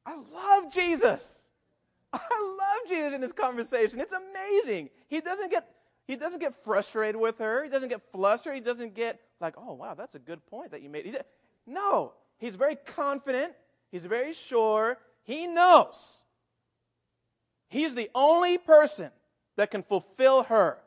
I 0.06 0.16
love 0.16 0.72
Jesus. 0.72 1.42
I 2.12 2.18
love 2.58 2.88
Jesus 2.88 3.14
in 3.14 3.20
this 3.20 3.32
conversation. 3.32 4.00
It's 4.00 4.12
amazing. 4.12 4.90
He 5.08 5.20
doesn't 5.20 5.50
get 5.50 5.68
he 6.06 6.16
doesn't 6.16 6.40
get 6.40 6.54
frustrated 6.64 7.14
with 7.20 7.38
her. 7.38 7.62
He 7.62 7.70
doesn't 7.70 7.88
get 7.88 8.00
flustered. 8.10 8.54
He 8.54 8.60
doesn't 8.60 8.94
get 8.94 9.20
like, 9.40 9.54
"Oh, 9.56 9.74
wow, 9.74 9.94
that's 9.94 10.16
a 10.16 10.18
good 10.18 10.44
point 10.46 10.72
that 10.72 10.82
you 10.82 10.88
made." 10.88 11.06
He, 11.06 11.14
no, 11.66 12.14
he's 12.38 12.56
very 12.56 12.74
confident. 12.74 13.52
He's 13.92 14.04
very 14.04 14.32
sure. 14.32 14.98
He 15.22 15.46
knows 15.46 16.24
He's 17.70 17.94
the 17.94 18.10
only 18.14 18.58
person 18.58 19.10
that 19.56 19.70
can 19.70 19.84
fulfill 19.84 20.42
her. 20.42 20.78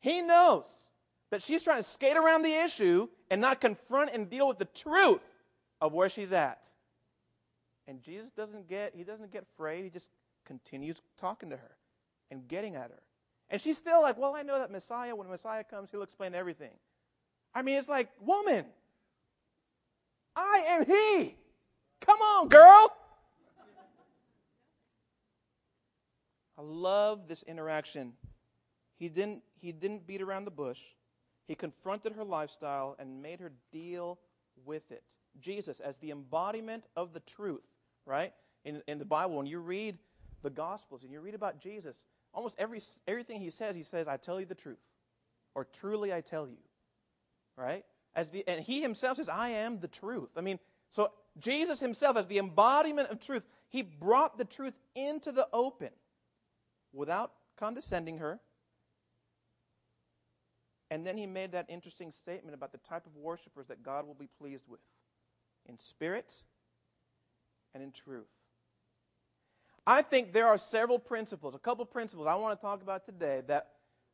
He 0.00 0.20
knows 0.20 0.66
that 1.34 1.42
she's 1.42 1.64
trying 1.64 1.78
to 1.78 1.82
skate 1.82 2.16
around 2.16 2.42
the 2.42 2.54
issue 2.64 3.08
and 3.28 3.40
not 3.40 3.60
confront 3.60 4.08
and 4.12 4.30
deal 4.30 4.46
with 4.46 4.56
the 4.56 4.66
truth 4.66 5.20
of 5.80 5.92
where 5.92 6.08
she's 6.08 6.32
at. 6.32 6.68
And 7.88 8.00
Jesus 8.00 8.30
doesn't 8.30 8.68
get 8.68 8.94
he 8.94 9.02
doesn't 9.02 9.32
get 9.32 9.42
afraid. 9.42 9.82
He 9.82 9.90
just 9.90 10.10
continues 10.44 11.02
talking 11.18 11.50
to 11.50 11.56
her 11.56 11.72
and 12.30 12.46
getting 12.46 12.76
at 12.76 12.90
her. 12.90 13.02
And 13.50 13.60
she's 13.60 13.76
still 13.76 14.00
like, 14.00 14.16
"Well, 14.16 14.36
I 14.36 14.42
know 14.42 14.60
that 14.60 14.70
Messiah 14.70 15.16
when 15.16 15.28
Messiah 15.28 15.64
comes, 15.64 15.90
he'll 15.90 16.04
explain 16.04 16.36
everything." 16.36 16.70
I 17.52 17.62
mean, 17.62 17.78
it's 17.78 17.88
like, 17.88 18.10
"Woman, 18.20 18.64
I 20.36 20.64
am 20.68 20.86
he. 20.86 21.34
Come 22.00 22.20
on, 22.20 22.48
girl." 22.48 22.96
I 26.56 26.62
love 26.62 27.26
this 27.26 27.42
interaction. 27.42 28.12
He 28.94 29.08
didn't, 29.08 29.42
he 29.60 29.72
didn't 29.72 30.06
beat 30.06 30.22
around 30.22 30.44
the 30.44 30.52
bush. 30.52 30.78
He 31.46 31.54
confronted 31.54 32.12
her 32.12 32.24
lifestyle 32.24 32.96
and 32.98 33.22
made 33.22 33.40
her 33.40 33.52
deal 33.72 34.18
with 34.64 34.90
it. 34.90 35.04
Jesus, 35.40 35.80
as 35.80 35.96
the 35.98 36.10
embodiment 36.10 36.84
of 36.96 37.12
the 37.12 37.20
truth, 37.20 37.64
right? 38.06 38.32
In, 38.64 38.82
in 38.86 38.98
the 38.98 39.04
Bible, 39.04 39.36
when 39.36 39.46
you 39.46 39.58
read 39.58 39.98
the 40.42 40.50
Gospels 40.50 41.02
and 41.02 41.12
you 41.12 41.20
read 41.20 41.34
about 41.34 41.60
Jesus, 41.60 42.04
almost 42.32 42.56
every, 42.58 42.80
everything 43.06 43.40
he 43.40 43.50
says, 43.50 43.76
he 43.76 43.82
says, 43.82 44.08
I 44.08 44.16
tell 44.16 44.40
you 44.40 44.46
the 44.46 44.54
truth. 44.54 44.78
Or 45.54 45.64
truly 45.64 46.12
I 46.12 46.20
tell 46.20 46.48
you. 46.48 46.58
Right? 47.56 47.84
As 48.14 48.30
the, 48.30 48.46
and 48.46 48.60
he 48.62 48.80
himself 48.80 49.16
says, 49.16 49.28
I 49.28 49.50
am 49.50 49.80
the 49.80 49.88
truth. 49.88 50.30
I 50.36 50.40
mean, 50.40 50.58
so 50.88 51.10
Jesus 51.38 51.80
himself, 51.80 52.16
as 52.16 52.26
the 52.26 52.38
embodiment 52.38 53.10
of 53.10 53.20
truth, 53.20 53.42
he 53.68 53.82
brought 53.82 54.38
the 54.38 54.44
truth 54.44 54.74
into 54.94 55.32
the 55.32 55.48
open 55.52 55.90
without 56.92 57.32
condescending 57.56 58.18
her. 58.18 58.40
And 60.90 61.06
then 61.06 61.16
he 61.16 61.26
made 61.26 61.52
that 61.52 61.66
interesting 61.68 62.10
statement 62.10 62.54
about 62.54 62.72
the 62.72 62.78
type 62.78 63.06
of 63.06 63.16
worshipers 63.16 63.66
that 63.68 63.82
God 63.82 64.06
will 64.06 64.14
be 64.14 64.28
pleased 64.38 64.64
with 64.68 64.80
in 65.68 65.78
spirit 65.78 66.34
and 67.74 67.82
in 67.82 67.90
truth. 67.90 68.28
I 69.86 70.02
think 70.02 70.32
there 70.32 70.46
are 70.46 70.58
several 70.58 70.98
principles, 70.98 71.54
a 71.54 71.58
couple 71.58 71.84
principles 71.84 72.26
I 72.26 72.34
want 72.36 72.58
to 72.58 72.62
talk 72.62 72.82
about 72.82 73.04
today 73.04 73.42
that, 73.48 73.70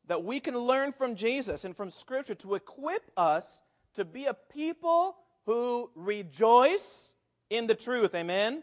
that 0.09 0.24
we 0.24 0.40
can 0.40 0.56
learn 0.59 0.92
from 0.92 1.14
Jesus 1.14 1.64
and 1.64 1.76
from 1.76 1.90
Scripture 1.90 2.35
to 2.37 2.54
equip 2.54 3.02
us 3.16 3.62
to 3.94 4.04
be 4.04 4.26
a 4.26 4.35
people 4.35 5.16
who 5.46 5.90
rejoice 5.94 7.14
in 7.50 7.66
the 7.66 7.74
truth. 7.74 8.14
Amen? 8.14 8.62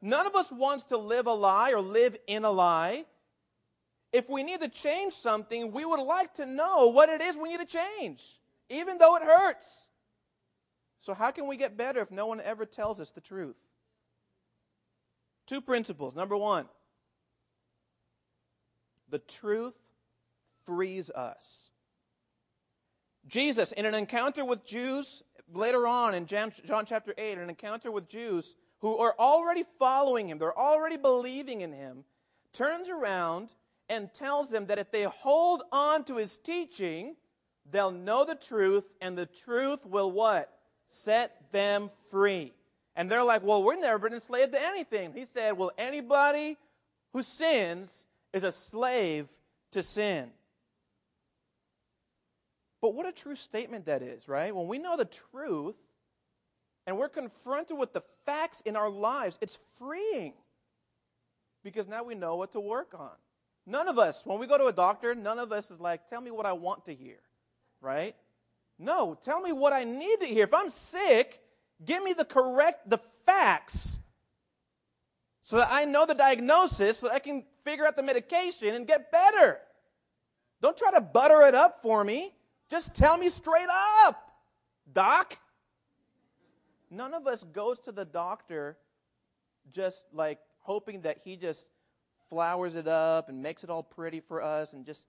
None 0.00 0.26
of 0.26 0.34
us 0.34 0.52
wants 0.52 0.84
to 0.84 0.96
live 0.96 1.26
a 1.26 1.32
lie 1.32 1.72
or 1.72 1.80
live 1.80 2.16
in 2.26 2.44
a 2.44 2.50
lie. 2.50 3.04
If 4.16 4.30
we 4.30 4.42
need 4.42 4.62
to 4.62 4.68
change 4.68 5.12
something, 5.12 5.72
we 5.72 5.84
would 5.84 6.00
like 6.00 6.32
to 6.36 6.46
know 6.46 6.88
what 6.88 7.10
it 7.10 7.20
is 7.20 7.36
we 7.36 7.50
need 7.50 7.60
to 7.60 7.66
change, 7.66 8.24
even 8.70 8.96
though 8.96 9.14
it 9.16 9.22
hurts. 9.22 9.90
So, 11.00 11.12
how 11.12 11.30
can 11.30 11.46
we 11.46 11.58
get 11.58 11.76
better 11.76 12.00
if 12.00 12.10
no 12.10 12.24
one 12.24 12.40
ever 12.40 12.64
tells 12.64 12.98
us 12.98 13.10
the 13.10 13.20
truth? 13.20 13.58
Two 15.46 15.60
principles. 15.60 16.16
Number 16.16 16.34
one, 16.34 16.64
the 19.10 19.18
truth 19.18 19.74
frees 20.64 21.10
us. 21.10 21.70
Jesus, 23.26 23.72
in 23.72 23.84
an 23.84 23.94
encounter 23.94 24.46
with 24.46 24.64
Jews 24.64 25.24
later 25.52 25.86
on 25.86 26.14
in 26.14 26.24
John, 26.24 26.52
chapter 26.86 27.12
8, 27.18 27.36
an 27.36 27.50
encounter 27.50 27.92
with 27.92 28.08
Jews 28.08 28.56
who 28.78 28.96
are 28.96 29.14
already 29.18 29.66
following 29.78 30.30
him, 30.30 30.38
they're 30.38 30.58
already 30.58 30.96
believing 30.96 31.60
in 31.60 31.74
him, 31.74 32.04
turns 32.54 32.88
around 32.88 33.50
and 33.88 34.12
tells 34.12 34.50
them 34.50 34.66
that 34.66 34.78
if 34.78 34.90
they 34.90 35.04
hold 35.04 35.62
on 35.72 36.04
to 36.04 36.16
his 36.16 36.36
teaching, 36.38 37.16
they'll 37.70 37.90
know 37.90 38.24
the 38.24 38.34
truth, 38.34 38.84
and 39.00 39.16
the 39.16 39.26
truth 39.26 39.84
will 39.86 40.10
what? 40.10 40.52
Set 40.88 41.52
them 41.52 41.90
free. 42.10 42.52
And 42.94 43.10
they're 43.10 43.22
like, 43.22 43.42
well, 43.42 43.62
we've 43.62 43.78
never 43.78 43.98
been 43.98 44.14
enslaved 44.14 44.52
to 44.52 44.64
anything. 44.64 45.12
He 45.12 45.26
said, 45.26 45.56
well, 45.56 45.70
anybody 45.76 46.56
who 47.12 47.22
sins 47.22 48.06
is 48.32 48.42
a 48.44 48.52
slave 48.52 49.28
to 49.72 49.82
sin. 49.82 50.30
But 52.80 52.94
what 52.94 53.06
a 53.06 53.12
true 53.12 53.36
statement 53.36 53.86
that 53.86 54.02
is, 54.02 54.28
right? 54.28 54.54
When 54.54 54.68
we 54.68 54.78
know 54.78 54.96
the 54.96 55.06
truth 55.06 55.76
and 56.86 56.96
we're 56.96 57.08
confronted 57.08 57.76
with 57.76 57.92
the 57.92 58.02
facts 58.24 58.60
in 58.62 58.76
our 58.76 58.90
lives, 58.90 59.38
it's 59.40 59.58
freeing 59.78 60.34
because 61.64 61.88
now 61.88 62.04
we 62.04 62.14
know 62.14 62.36
what 62.36 62.52
to 62.52 62.60
work 62.60 62.94
on. 62.98 63.10
None 63.66 63.88
of 63.88 63.98
us, 63.98 64.24
when 64.24 64.38
we 64.38 64.46
go 64.46 64.56
to 64.56 64.66
a 64.66 64.72
doctor, 64.72 65.14
none 65.14 65.38
of 65.38 65.52
us 65.52 65.70
is 65.70 65.80
like, 65.80 66.06
tell 66.08 66.20
me 66.20 66.30
what 66.30 66.46
I 66.46 66.52
want 66.52 66.84
to 66.86 66.94
hear, 66.94 67.18
right? 67.80 68.14
No, 68.78 69.18
tell 69.20 69.40
me 69.40 69.52
what 69.52 69.72
I 69.72 69.84
need 69.84 70.20
to 70.20 70.26
hear. 70.26 70.44
If 70.44 70.54
I'm 70.54 70.70
sick, 70.70 71.40
Give 71.84 72.02
me 72.02 72.14
the 72.14 72.24
correct, 72.24 72.88
the 72.88 72.98
facts, 73.26 73.98
so 75.40 75.58
that 75.58 75.68
I 75.70 75.84
know 75.84 76.06
the 76.06 76.14
diagnosis, 76.14 76.98
so 76.98 77.08
that 77.08 77.14
I 77.14 77.18
can 77.18 77.44
figure 77.64 77.86
out 77.86 77.96
the 77.96 78.02
medication 78.02 78.74
and 78.74 78.86
get 78.86 79.12
better. 79.12 79.58
Don't 80.62 80.76
try 80.76 80.90
to 80.92 81.00
butter 81.00 81.42
it 81.42 81.54
up 81.54 81.82
for 81.82 82.02
me. 82.02 82.32
Just 82.70 82.94
tell 82.94 83.16
me 83.16 83.28
straight 83.28 83.68
up, 84.04 84.32
doc. 84.90 85.38
None 86.90 87.12
of 87.12 87.26
us 87.26 87.44
goes 87.44 87.78
to 87.80 87.92
the 87.92 88.04
doctor 88.04 88.78
just 89.70 90.06
like 90.12 90.38
hoping 90.60 91.02
that 91.02 91.18
he 91.18 91.36
just 91.36 91.66
flowers 92.28 92.74
it 92.74 92.88
up 92.88 93.28
and 93.28 93.42
makes 93.42 93.64
it 93.64 93.70
all 93.70 93.82
pretty 93.82 94.20
for 94.20 94.42
us 94.42 94.72
and 94.72 94.84
just 94.84 95.06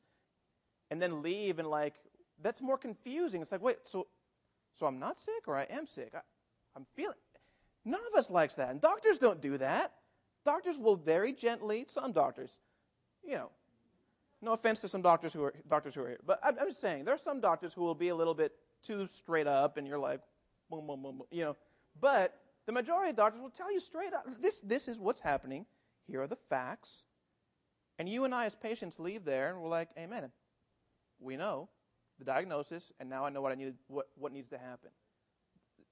and 0.89 1.01
then 1.01 1.21
leave 1.21 1.59
and 1.59 1.67
like 1.69 1.95
that's 2.41 2.61
more 2.61 2.77
confusing. 2.77 3.41
It's 3.41 3.51
like, 3.51 3.61
wait, 3.61 3.77
so 3.83 4.07
so 4.75 4.85
I'm 4.85 4.99
not 4.99 5.19
sick 5.19 5.47
or 5.47 5.57
I 5.57 5.63
am 5.63 5.87
sick? 5.87 6.11
I, 6.13 6.19
I'm 6.75 6.85
feeling. 6.95 7.17
None 7.83 8.01
of 8.11 8.17
us 8.17 8.29
likes 8.29 8.55
that. 8.55 8.69
And 8.69 8.81
doctors 8.81 9.17
don't 9.17 9.41
do 9.41 9.57
that. 9.57 9.93
Doctors 10.45 10.77
will 10.77 10.95
very 10.95 11.33
gently, 11.33 11.85
some 11.89 12.11
doctors, 12.11 12.57
you 13.23 13.35
know, 13.35 13.49
no 14.41 14.53
offense 14.53 14.79
to 14.81 14.87
some 14.87 15.01
doctors 15.01 15.33
who 15.33 15.43
are 15.43 15.53
doctors 15.69 15.95
who 15.95 16.03
are 16.03 16.09
here, 16.09 16.19
but 16.25 16.39
I'm, 16.43 16.57
I'm 16.59 16.67
just 16.67 16.81
saying 16.81 17.05
there 17.05 17.13
are 17.13 17.19
some 17.19 17.41
doctors 17.41 17.73
who 17.73 17.81
will 17.81 17.95
be 17.95 18.09
a 18.09 18.15
little 18.15 18.33
bit 18.33 18.53
too 18.83 19.07
straight 19.07 19.47
up, 19.47 19.77
and 19.77 19.87
you're 19.87 19.97
like, 19.97 20.21
boom, 20.69 20.85
boom, 20.85 21.01
boom, 21.01 21.17
boom, 21.17 21.27
you 21.31 21.43
know. 21.43 21.55
But 21.99 22.39
the 22.65 22.71
majority 22.71 23.09
of 23.09 23.15
doctors 23.15 23.41
will 23.41 23.49
tell 23.49 23.71
you 23.71 23.79
straight 23.79 24.13
up, 24.13 24.25
this 24.39 24.59
this 24.59 24.87
is 24.87 24.99
what's 24.99 25.21
happening. 25.21 25.65
Here 26.05 26.21
are 26.21 26.27
the 26.27 26.37
facts, 26.49 27.03
and 27.99 28.07
you 28.07 28.25
and 28.25 28.33
I 28.33 28.45
as 28.45 28.55
patients 28.55 28.99
leave 28.99 29.25
there, 29.25 29.49
and 29.49 29.61
we're 29.61 29.69
like, 29.69 29.89
Amen. 29.97 30.31
We 31.19 31.35
know 31.35 31.69
the 32.19 32.25
diagnosis, 32.25 32.91
and 32.99 33.09
now 33.09 33.25
I 33.25 33.29
know 33.29 33.41
what 33.41 33.51
I 33.51 33.55
need, 33.55 33.73
what 33.87 34.07
what 34.15 34.31
needs 34.31 34.49
to 34.49 34.57
happen. 34.57 34.91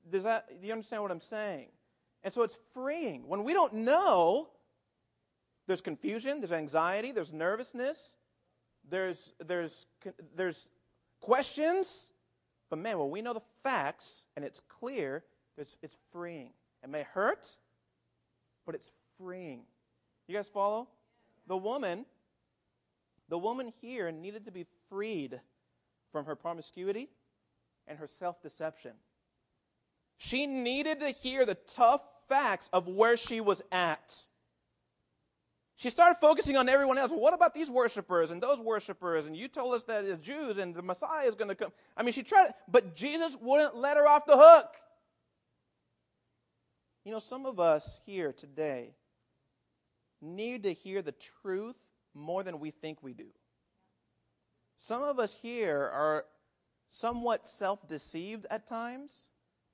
Does 0.10 0.24
that, 0.24 0.62
do 0.62 0.68
you 0.68 0.74
understand 0.74 1.02
what 1.02 1.12
I'm 1.12 1.20
saying? 1.20 1.70
And 2.24 2.34
so 2.34 2.44
it's 2.44 2.58
freeing. 2.74 3.28
When 3.28 3.44
we 3.44 3.54
don't 3.54 3.74
know, 3.74 4.50
there's 5.68 5.82
confusion, 5.82 6.42
there's 6.42 6.52
anxiety, 6.52 7.12
there's 7.12 7.34
nervousness, 7.34 8.16
there's, 8.90 9.34
there's, 9.46 9.88
there's 10.36 10.68
questions. 11.22 12.12
But 12.70 12.80
man, 12.80 13.00
when 13.00 13.10
we 13.10 13.22
know 13.22 13.34
the 13.34 13.42
facts 13.64 14.26
and 14.36 14.46
it's 14.46 14.60
clear, 14.60 15.24
it's, 15.58 15.76
it's 15.82 15.96
freeing. 16.12 16.52
It 16.84 16.90
may 16.90 17.04
hurt, 17.14 17.48
but 18.66 18.76
it's 18.76 18.92
freeing. 19.18 19.62
You 20.28 20.36
guys 20.36 20.48
follow? 20.48 20.88
The 21.48 21.58
woman, 21.58 22.06
the 23.30 23.38
woman 23.38 23.72
here 23.82 24.12
needed 24.12 24.46
to 24.46 24.52
be 24.52 24.66
freed 24.90 25.40
from 26.12 26.26
her 26.26 26.36
promiscuity 26.36 27.10
and 27.88 28.00
her 28.00 28.08
self 28.08 28.42
deception. 28.42 28.94
She 30.18 30.48
needed 30.48 31.02
to 31.02 31.10
hear 31.10 31.46
the 31.46 31.56
tough 31.56 32.02
facts 32.30 32.70
of 32.74 32.88
where 32.88 33.18
she 33.18 33.42
was 33.42 33.62
at. 33.72 34.16
She 35.78 35.90
started 35.90 36.16
focusing 36.22 36.56
on 36.56 36.70
everyone 36.70 36.98
else. 36.98 37.12
what 37.12 37.34
about 37.34 37.54
these 37.54 37.70
worshipers 37.70 38.32
and 38.32 38.42
those 38.42 38.62
worshipers? 38.62 39.26
And 39.26 39.36
you 39.36 39.50
told 39.50 39.74
us 39.74 39.84
that 39.86 40.08
the 40.08 40.16
Jews 40.16 40.58
and 40.58 40.74
the 40.74 40.82
Messiah 40.82 41.28
is 41.28 41.36
going 41.36 41.50
to 41.50 41.56
come. 41.56 41.74
I 41.98 42.04
mean, 42.04 42.14
she 42.14 42.24
tried, 42.24 42.54
but 42.70 42.96
Jesus 42.96 43.36
wouldn't 43.42 43.76
let 43.76 43.98
her 43.98 44.08
off 44.08 44.26
the 44.26 44.38
hook. 44.38 44.74
You 47.04 47.12
know, 47.12 47.20
some 47.20 47.46
of 47.46 47.60
us 47.60 48.00
here 48.06 48.32
today 48.32 48.96
need 50.26 50.64
to 50.64 50.74
hear 50.74 51.02
the 51.02 51.14
truth 51.14 51.76
more 52.14 52.44
than 52.44 52.60
we 52.60 52.72
think 52.72 53.02
we 53.02 53.14
do. 53.14 53.28
Some 54.78 55.04
of 55.04 55.20
us 55.20 55.34
here 55.34 55.90
are 55.94 56.26
somewhat 56.88 57.46
self 57.46 57.88
deceived 57.88 58.46
at 58.50 58.68
times 58.68 59.28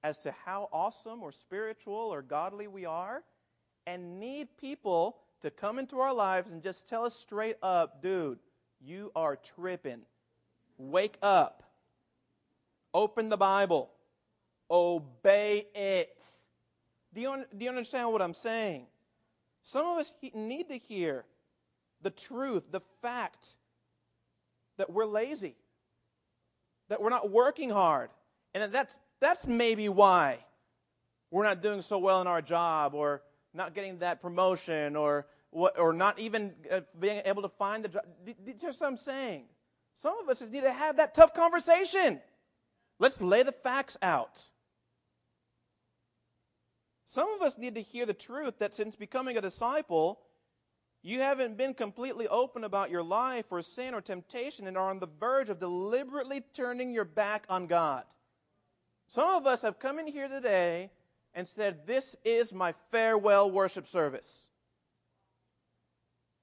as 0.03 0.17
to 0.19 0.33
how 0.45 0.69
awesome 0.71 1.21
or 1.21 1.31
spiritual 1.31 1.95
or 1.95 2.21
godly 2.21 2.67
we 2.67 2.85
are 2.85 3.23
and 3.87 4.19
need 4.19 4.47
people 4.57 5.17
to 5.41 5.49
come 5.49 5.79
into 5.79 5.99
our 5.99 6.13
lives 6.13 6.51
and 6.51 6.61
just 6.61 6.87
tell 6.87 7.05
us 7.05 7.15
straight 7.15 7.57
up, 7.63 8.01
dude, 8.01 8.39
you 8.79 9.11
are 9.15 9.35
tripping. 9.35 10.01
Wake 10.77 11.17
up. 11.21 11.63
Open 12.93 13.29
the 13.29 13.37
Bible. 13.37 13.89
Obey 14.69 15.67
it. 15.73 16.23
Do 17.13 17.21
you, 17.21 17.45
do 17.57 17.65
you 17.65 17.69
understand 17.69 18.11
what 18.11 18.21
I'm 18.21 18.33
saying? 18.33 18.85
Some 19.63 19.85
of 19.85 19.97
us 19.97 20.13
need 20.33 20.69
to 20.69 20.77
hear 20.77 21.25
the 22.01 22.09
truth, 22.09 22.63
the 22.71 22.81
fact 23.01 23.55
that 24.77 24.89
we're 24.89 25.05
lazy, 25.05 25.55
that 26.89 27.01
we're 27.01 27.09
not 27.09 27.29
working 27.29 27.69
hard, 27.69 28.09
and 28.53 28.63
that 28.63 28.71
that's 28.71 28.97
that's 29.19 29.45
maybe 29.45 29.87
why 29.87 30.39
we're 31.29 31.43
not 31.43 31.61
doing 31.61 31.81
so 31.81 31.97
well 31.97 32.21
in 32.21 32.27
our 32.27 32.41
job 32.41 32.93
or 32.93 33.21
not 33.53 33.73
getting 33.73 33.99
that 33.99 34.21
promotion 34.21 34.95
or, 34.95 35.27
or 35.51 35.93
not 35.93 36.19
even 36.19 36.53
uh, 36.71 36.81
being 36.99 37.21
able 37.25 37.41
to 37.41 37.49
find 37.49 37.83
the 37.83 37.89
job. 37.89 38.03
Just 38.59 38.81
what 38.81 38.87
I'm 38.87 38.97
saying. 38.97 39.43
Some 39.97 40.17
of 40.19 40.27
us 40.29 40.39
just 40.39 40.51
need 40.51 40.63
to 40.63 40.71
have 40.71 40.97
that 40.97 41.13
tough 41.13 41.33
conversation. 41.33 42.19
Let's 42.99 43.21
lay 43.21 43.43
the 43.43 43.51
facts 43.51 43.97
out. 44.01 44.49
Some 47.11 47.33
of 47.33 47.41
us 47.41 47.57
need 47.57 47.75
to 47.75 47.81
hear 47.81 48.05
the 48.05 48.13
truth 48.13 48.59
that 48.59 48.73
since 48.73 48.95
becoming 48.95 49.37
a 49.37 49.41
disciple, 49.41 50.21
You 51.01 51.19
haven't 51.19 51.57
been 51.57 51.73
completely 51.73 52.25
open 52.29 52.63
about 52.63 52.89
your 52.89 53.03
life 53.03 53.47
or 53.49 53.61
sin 53.61 53.93
or 53.93 53.99
temptation 53.99 54.65
and 54.65 54.77
are 54.77 54.89
on 54.89 54.99
the 54.99 55.09
verge 55.19 55.49
of 55.49 55.59
deliberately 55.59 56.41
turning 56.53 56.93
your 56.93 57.03
back 57.03 57.45
on 57.49 57.67
God. 57.67 58.05
Some 59.07 59.27
of 59.27 59.45
us 59.45 59.61
have 59.63 59.77
come 59.77 59.99
in 59.99 60.07
here 60.07 60.29
today 60.29 60.89
and 61.33 61.45
said, 61.45 61.85
This 61.85 62.15
is 62.23 62.53
my 62.53 62.73
farewell 62.91 63.51
worship 63.51 63.89
service. 63.89 64.47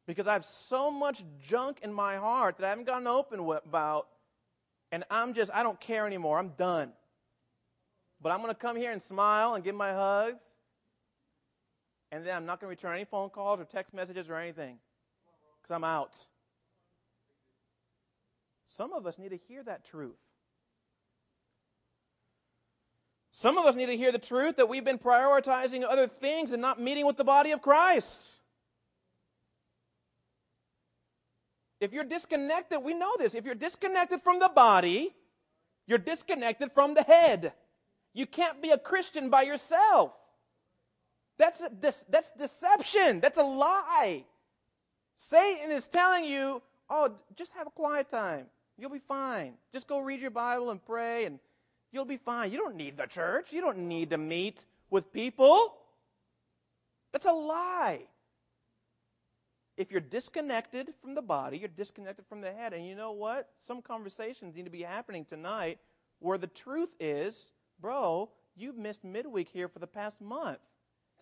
Because 0.07 0.27
I 0.27 0.35
have 0.35 0.45
so 0.45 0.91
much 0.91 1.25
junk 1.41 1.81
in 1.83 1.95
my 1.95 2.17
heart 2.17 2.59
that 2.59 2.67
I 2.67 2.69
haven't 2.69 2.85
gotten 2.85 3.07
open 3.07 3.41
about, 3.41 4.09
and 4.93 5.03
I'm 5.11 5.33
just, 5.33 5.51
I 5.55 5.63
don't 5.63 5.81
care 5.81 6.07
anymore. 6.07 6.39
I'm 6.39 6.51
done. 6.59 6.93
But 8.21 8.33
I'm 8.33 8.43
going 8.43 8.53
to 8.53 8.61
come 8.61 8.77
here 8.77 8.93
and 8.93 9.01
smile 9.01 9.55
and 9.55 9.65
give 9.65 9.75
my 9.75 9.93
hugs 9.93 10.43
and 12.11 12.25
then 12.25 12.37
I'm 12.37 12.47
not 12.47 12.61
going 12.61 12.68
to 12.68 12.77
return 12.77 12.94
any 12.97 13.05
phone 13.05 13.31
calls 13.31 13.61
or 13.61 13.64
text 13.64 13.92
messages 13.92 14.29
or 14.29 14.37
anything 14.37 14.79
because 15.61 15.75
I'm 15.75 15.85
out. 15.85 16.18
Some 18.66 18.92
of 18.92 19.07
us 19.07 19.18
need 19.18 19.31
to 19.31 19.37
hear 19.37 19.62
that 19.62 19.85
truth. 19.85 20.18
Some 23.31 23.57
of 23.57 23.66
us 23.66 23.77
need 23.77 23.87
to 23.87 23.97
hear 23.97 24.11
the 24.11 24.18
truth 24.18 24.57
that 24.57 24.68
we've 24.68 24.85
been 24.85 24.99
prioritizing 24.99 25.85
other 25.88 26.07
things 26.07 26.53
and 26.53 26.61
not 26.61 26.81
meeting 26.81 27.07
with 27.07 27.16
the 27.16 27.25
body 27.25 27.53
of 27.53 27.62
Christ. 27.62 28.40
If 31.81 31.92
you're 31.92 32.05
disconnected, 32.05 32.83
we 32.83 32.94
know 32.94 33.12
this. 33.18 33.35
If 33.35 33.44
you're 33.44 33.55
disconnected 33.55 34.21
from 34.23 34.40
the 34.40 34.49
body, 34.49 35.14
you're 35.87 35.99
disconnected 35.99 36.73
from 36.73 36.94
the 36.94 37.03
head. 37.03 37.53
You 38.12 38.27
can't 38.27 38.61
be 38.61 38.71
a 38.71 38.79
Christian 38.79 39.31
by 39.31 39.42
yourself. 39.42 40.12
That's, 41.38 41.61
a, 41.61 41.70
that's 42.09 42.33
deception. 42.33 43.20
That's 43.20 43.38
a 43.38 43.44
lie. 43.44 44.24
Satan 45.16 45.70
is 45.70 45.87
telling 45.87 46.24
you, 46.24 46.61
oh, 46.90 47.11
just 47.37 47.53
have 47.55 47.66
a 47.66 47.70
quiet 47.70 48.11
time. 48.11 48.46
You'll 48.77 48.90
be 48.90 49.01
fine. 49.01 49.55
Just 49.72 49.88
go 49.88 50.01
read 50.01 50.20
your 50.20 50.31
Bible 50.31 50.70
and 50.70 50.85
pray, 50.85 51.24
and 51.24 51.38
you'll 51.92 52.05
be 52.05 52.16
fine. 52.16 52.53
You 52.53 52.59
don't 52.59 52.77
need 52.77 52.96
the 52.96 53.07
church. 53.07 53.53
You 53.53 53.61
don't 53.61 53.79
need 53.79 54.11
to 54.11 54.18
meet 54.18 54.64
with 54.90 55.12
people. 55.12 55.74
That's 57.12 57.27
a 57.27 57.33
lie. 57.33 58.03
If 59.77 59.90
you're 59.92 60.01
disconnected 60.01 60.92
from 61.01 61.14
the 61.14 61.22
body, 61.22 61.59
you're 61.59 61.68
disconnected 61.68 62.27
from 62.29 62.40
the 62.40 62.53
head. 62.53 62.72
And 62.72 62.87
you 62.87 62.94
know 62.96 63.12
what? 63.12 63.48
Some 63.66 63.81
conversations 63.81 64.57
need 64.57 64.64
to 64.64 64.70
be 64.70 64.83
happening 64.83 65.24
tonight 65.24 65.79
where 66.18 66.38
the 66.38 66.48
truth 66.48 66.90
is, 66.98 67.53
bro, 67.81 68.29
you've 68.57 68.77
missed 68.77 69.05
midweek 69.05 69.48
here 69.48 69.68
for 69.68 69.79
the 69.79 69.87
past 69.87 70.20
month. 70.20 70.59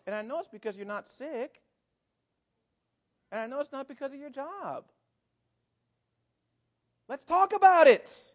And 0.07 0.15
I 0.15 0.23
know 0.23 0.39
it's 0.39 0.49
because 0.49 0.77
you're 0.77 0.87
not 0.87 1.09
sick. 1.09 1.63
And 3.33 3.41
I 3.41 3.47
know 3.47 3.61
it's 3.61 3.73
not 3.73 3.89
because 3.89 4.13
of 4.13 4.21
your 4.21 4.31
job. 4.31 4.85
Let's 7.09 7.25
talk 7.25 7.55
about 7.55 7.87
it. 7.87 8.35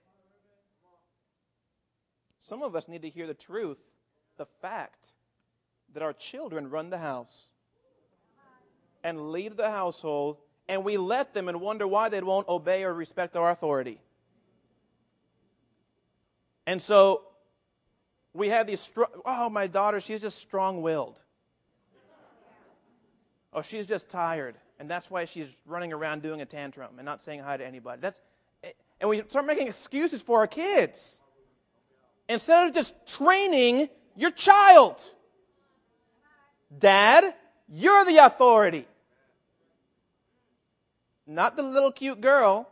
Some 2.40 2.64
of 2.64 2.76
us 2.76 2.88
need 2.88 3.04
to 3.04 3.10
hear 3.10 3.28
the 3.28 3.34
truth, 3.34 3.78
the 4.38 4.46
fact 4.62 5.14
that 5.94 6.04
our 6.04 6.14
children 6.14 6.70
run 6.70 6.90
the 6.90 6.98
house 6.98 7.46
and 9.04 9.32
lead 9.32 9.58
the 9.58 9.70
household, 9.70 10.38
and 10.68 10.84
we 10.84 10.98
let 10.98 11.34
them 11.34 11.50
and 11.50 11.60
wonder 11.60 11.88
why 11.88 12.10
they 12.10 12.22
won't 12.22 12.48
obey 12.48 12.84
or 12.84 12.94
respect 12.94 13.36
our 13.36 13.50
authority. 13.50 14.00
And 16.68 16.82
so 16.82 17.24
we 18.34 18.50
have 18.50 18.68
these, 18.68 18.80
str- 18.80 19.04
oh, 19.26 19.50
my 19.50 19.68
daughter, 19.68 20.00
she's 20.00 20.22
just 20.22 20.38
strong 20.38 20.82
willed. 20.82 21.20
Oh, 23.54 23.62
she's 23.62 23.86
just 23.86 24.10
tired, 24.10 24.56
and 24.80 24.90
that's 24.90 25.12
why 25.12 25.26
she's 25.26 25.56
running 25.66 25.92
around 25.92 26.22
doing 26.22 26.42
a 26.42 26.46
tantrum 26.46 26.92
and 26.98 27.06
not 27.06 27.22
saying 27.22 27.42
hi 27.42 27.58
to 27.58 27.66
anybody. 27.66 28.00
That's, 28.02 28.22
and 29.00 29.10
we 29.10 29.24
start 29.28 29.46
making 29.46 29.68
excuses 29.68 30.22
for 30.22 30.40
our 30.40 30.48
kids 30.48 31.20
instead 32.30 32.68
of 32.68 32.74
just 32.74 32.94
training 33.06 33.90
your 34.16 34.32
child. 34.32 35.04
Dad, 36.78 37.34
you're 37.68 38.06
the 38.06 38.18
authority. 38.18 38.88
Not 41.28 41.58
the 41.58 41.64
little 41.64 41.92
cute 41.92 42.22
girl 42.22 42.70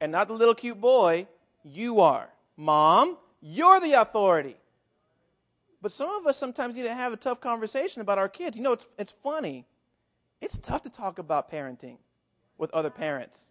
and 0.00 0.12
not 0.12 0.28
the 0.28 0.34
little 0.34 0.54
cute 0.54 0.80
boy. 0.80 1.26
You 1.64 2.00
are. 2.00 2.28
Mom, 2.56 3.16
you're 3.40 3.80
the 3.80 3.94
authority. 3.94 4.56
But 5.80 5.92
some 5.92 6.10
of 6.10 6.26
us 6.26 6.36
sometimes 6.36 6.74
need 6.74 6.82
to 6.82 6.94
have 6.94 7.12
a 7.12 7.16
tough 7.16 7.40
conversation 7.40 8.02
about 8.02 8.18
our 8.18 8.28
kids. 8.28 8.56
You 8.56 8.62
know, 8.62 8.72
it's, 8.72 8.86
it's 8.98 9.14
funny 9.22 9.64
it's 10.40 10.58
tough 10.58 10.82
to 10.82 10.90
talk 10.90 11.18
about 11.18 11.50
parenting 11.50 11.96
with 12.56 12.70
other 12.72 12.90
parents. 12.90 13.46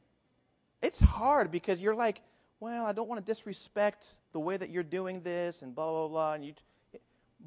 It's 0.82 1.00
hard 1.00 1.52
because 1.52 1.82
you're 1.82 1.96
like, 1.96 2.22
well, 2.60 2.86
I 2.86 2.92
don't 2.92 3.08
want 3.08 3.24
to 3.24 3.26
disrespect 3.26 4.08
the 4.32 4.40
way 4.40 4.58
that 4.58 4.70
you're 4.70 4.84
doing 4.84 5.22
this 5.22 5.62
and 5.62 5.76
blah 5.76 5.90
blah 5.90 6.08
blah. 6.08 6.34
And 6.34 6.46
you, 6.46 6.54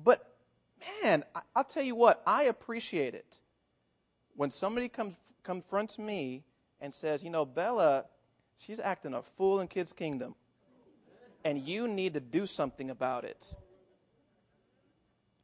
but 0.04 0.36
man, 1.02 1.24
I, 1.34 1.40
will 1.56 1.64
tell 1.64 1.82
you 1.82 1.94
what, 1.94 2.22
I 2.26 2.44
appreciate 2.44 3.14
it 3.14 3.38
when 4.36 4.50
somebody 4.50 4.88
comes 4.88 5.16
confronts 5.42 5.98
me 5.98 6.44
and 6.80 6.94
says, 6.94 7.22
you 7.22 7.30
know, 7.30 7.44
Bella, 7.44 8.04
she's 8.58 8.80
acting 8.80 9.14
a 9.14 9.22
fool 9.22 9.60
in 9.60 9.68
Kids 9.68 9.92
Kingdom, 9.92 10.34
and 11.44 11.58
you 11.58 11.88
need 11.88 12.14
to 12.14 12.20
do 12.20 12.46
something 12.46 12.90
about 12.90 13.24
it. 13.24 13.54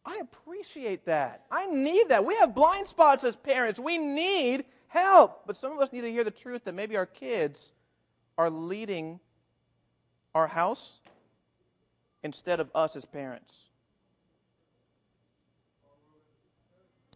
I 0.07 0.19
appreciate 0.19 1.05
that. 1.07 1.45
I 1.51 1.67
need 1.67 2.11
that. 2.11 2.25
We 2.25 2.37
have 2.37 2.55
blind 2.55 2.87
spots 2.87 3.25
as 3.25 3.35
parents. 3.35 3.81
We 3.81 3.99
need 3.99 4.65
help. 4.87 5.43
But 5.47 5.57
some 5.57 5.73
of 5.73 5.81
us 5.81 5.93
need 5.93 6.03
to 6.03 6.11
hear 6.11 6.23
the 6.23 6.31
truth 6.31 6.65
that 6.65 6.75
maybe 6.75 6.97
our 6.97 7.07
kids 7.07 7.73
are 8.39 8.49
leading 8.49 9.19
our 10.33 10.47
house 10.47 11.01
instead 12.23 12.61
of 12.61 12.71
us 12.73 12.95
as 12.95 13.05
parents. 13.05 13.55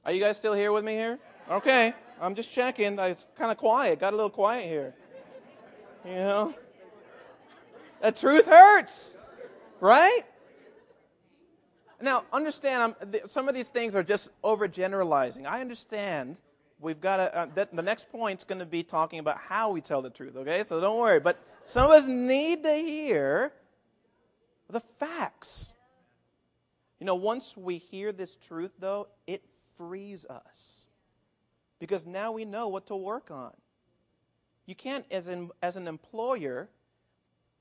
Are 0.04 0.12
you 0.12 0.20
guys 0.20 0.36
still 0.36 0.54
here 0.54 0.72
with 0.72 0.84
me 0.84 0.94
here? 0.94 1.18
Okay. 1.48 1.94
I'm 2.20 2.34
just 2.34 2.50
checking. 2.50 2.98
It's 2.98 3.26
kind 3.36 3.52
of 3.52 3.56
quiet. 3.56 4.00
Got 4.00 4.14
a 4.14 4.16
little 4.16 4.30
quiet 4.30 4.66
here. 4.66 4.94
You 6.04 6.14
know? 6.14 6.54
The 8.02 8.10
truth 8.10 8.46
hurts. 8.46 9.14
Right? 9.80 10.22
Now, 12.00 12.24
understand, 12.32 12.94
some 13.28 13.48
of 13.48 13.54
these 13.54 13.68
things 13.68 13.94
are 13.94 14.02
just 14.02 14.30
overgeneralizing. 14.42 15.46
I 15.46 15.60
understand. 15.60 16.38
We've 16.80 17.00
got 17.00 17.18
to, 17.18 17.36
uh, 17.36 17.66
the 17.72 17.82
next 17.82 18.10
point's 18.10 18.44
going 18.44 18.60
to 18.60 18.66
be 18.66 18.82
talking 18.82 19.18
about 19.18 19.38
how 19.38 19.70
we 19.70 19.80
tell 19.80 20.00
the 20.00 20.10
truth, 20.10 20.36
okay? 20.36 20.64
So 20.64 20.80
don't 20.80 20.98
worry. 20.98 21.20
But 21.20 21.38
some 21.64 21.84
of 21.84 21.90
us 21.90 22.06
need 22.06 22.62
to 22.62 22.72
hear 22.72 23.52
the 24.70 24.80
facts. 24.98 25.74
You 26.98 27.06
know, 27.06 27.16
once 27.16 27.56
we 27.56 27.78
hear 27.78 28.12
this 28.12 28.36
truth, 28.36 28.72
though, 28.78 29.08
it 29.26 29.42
frees 29.76 30.24
us. 30.24 30.86
Because 31.78 32.06
now 32.06 32.32
we 32.32 32.44
know 32.44 32.68
what 32.68 32.86
to 32.86 32.96
work 32.96 33.30
on. 33.30 33.52
You 34.66 34.74
can't, 34.74 35.04
as, 35.10 35.28
in, 35.28 35.50
as 35.62 35.76
an 35.76 35.88
employer, 35.88 36.68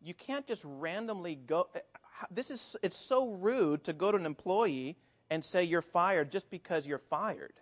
you 0.02 0.14
can't 0.14 0.46
just 0.46 0.64
randomly 0.66 1.36
go 1.36 1.68
this 2.32 2.52
is 2.52 2.76
it's 2.84 2.98
so 2.98 3.32
rude 3.32 3.84
to 3.84 3.94
go 3.94 4.12
to 4.12 4.18
an 4.18 4.26
employee 4.26 4.98
and 5.30 5.44
say 5.44 5.64
you're 5.64 5.82
fired 5.82 6.32
just 6.32 6.50
because 6.50 6.86
you're 6.88 6.98
fired. 6.98 7.54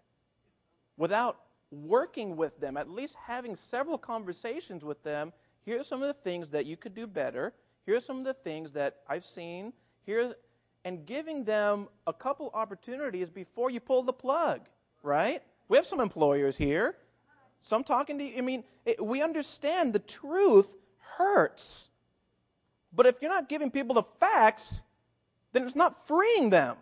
Without 0.98 1.42
working 1.72 2.36
with 2.36 2.60
them 2.60 2.78
at 2.78 2.90
least 2.90 3.16
having 3.16 3.56
several 3.56 3.98
conversations 3.98 4.86
with 4.86 5.04
them 5.04 5.34
here 5.66 5.82
are 5.82 5.84
some 5.84 6.02
of 6.02 6.08
the 6.08 6.14
things 6.14 6.48
that 6.50 6.66
you 6.66 6.78
could 6.78 6.96
do 6.96 7.06
better. 7.06 7.54
Here 7.86 7.98
are 7.98 8.00
some 8.00 8.20
of 8.20 8.24
the 8.24 8.34
things 8.34 8.72
that 8.74 8.98
i've 9.08 9.26
seen. 9.26 9.74
Here 10.06 10.34
and 10.86 11.06
giving 11.06 11.44
them 11.44 11.90
a 12.06 12.14
couple 12.14 12.50
opportunities 12.54 13.30
before 13.30 13.70
you 13.70 13.80
pull 13.80 14.04
the 14.04 14.14
plug 14.14 14.62
right? 15.04 15.42
We 15.70 15.78
have 15.78 15.86
some 15.86 16.00
employers 16.00 16.58
here. 16.58 16.96
Some 17.60 17.84
talking 17.84 18.18
to 18.20 18.24
you 18.24 18.38
i 18.38 18.42
mean 18.42 18.64
it, 18.86 19.04
we 19.04 19.22
understand 19.22 19.94
the 19.94 20.00
truth 20.00 20.74
hurts 21.00 21.90
but 22.98 23.06
if 23.06 23.22
you're 23.22 23.32
not 23.32 23.48
giving 23.48 23.70
people 23.72 23.94
the 23.94 24.04
facts, 24.20 24.82
then 25.54 25.64
it's 25.64 25.76
not 25.76 26.08
freeing 26.08 26.50
them 26.50 26.76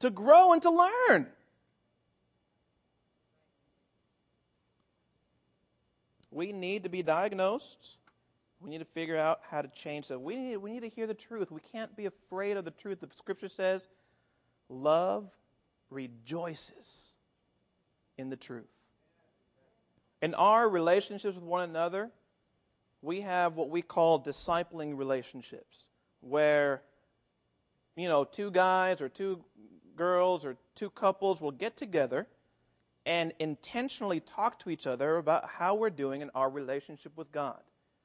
to 0.00 0.10
grow 0.10 0.52
and 0.52 0.60
to 0.62 0.70
learn. 0.70 1.28
We 6.32 6.50
need 6.50 6.82
to 6.82 6.90
be 6.90 7.02
diagnosed. 7.02 7.96
We 8.60 8.70
need 8.70 8.78
to 8.78 8.84
figure 8.84 9.16
out 9.16 9.40
how 9.48 9.62
to 9.62 9.68
change 9.68 10.08
that. 10.08 10.18
We 10.18 10.34
need, 10.34 10.56
we 10.56 10.72
need 10.72 10.82
to 10.82 10.88
hear 10.88 11.06
the 11.06 11.14
truth. 11.14 11.52
We 11.52 11.60
can't 11.72 11.94
be 11.96 12.06
afraid 12.06 12.56
of 12.56 12.64
the 12.64 12.70
truth. 12.72 13.00
The 13.00 13.08
scripture 13.14 13.48
says, 13.48 13.86
love 14.68 15.30
rejoices 15.90 17.10
in 18.18 18.30
the 18.30 18.36
truth. 18.36 18.66
In 20.22 20.34
our 20.34 20.68
relationships 20.68 21.36
with 21.36 21.44
one 21.44 21.68
another, 21.68 22.10
we 23.02 23.20
have 23.20 23.56
what 23.56 23.68
we 23.68 23.82
call 23.82 24.20
discipling 24.20 24.96
relationships, 24.96 25.88
where, 26.20 26.82
you 27.96 28.08
know, 28.08 28.24
two 28.24 28.50
guys 28.50 29.02
or 29.02 29.08
two 29.08 29.44
girls 29.96 30.44
or 30.44 30.56
two 30.74 30.88
couples 30.88 31.40
will 31.40 31.50
get 31.50 31.76
together 31.76 32.26
and 33.04 33.32
intentionally 33.40 34.20
talk 34.20 34.58
to 34.60 34.70
each 34.70 34.86
other 34.86 35.16
about 35.16 35.48
how 35.48 35.74
we're 35.74 35.90
doing 35.90 36.22
in 36.22 36.30
our 36.34 36.48
relationship 36.48 37.12
with 37.16 37.30
God. 37.32 37.60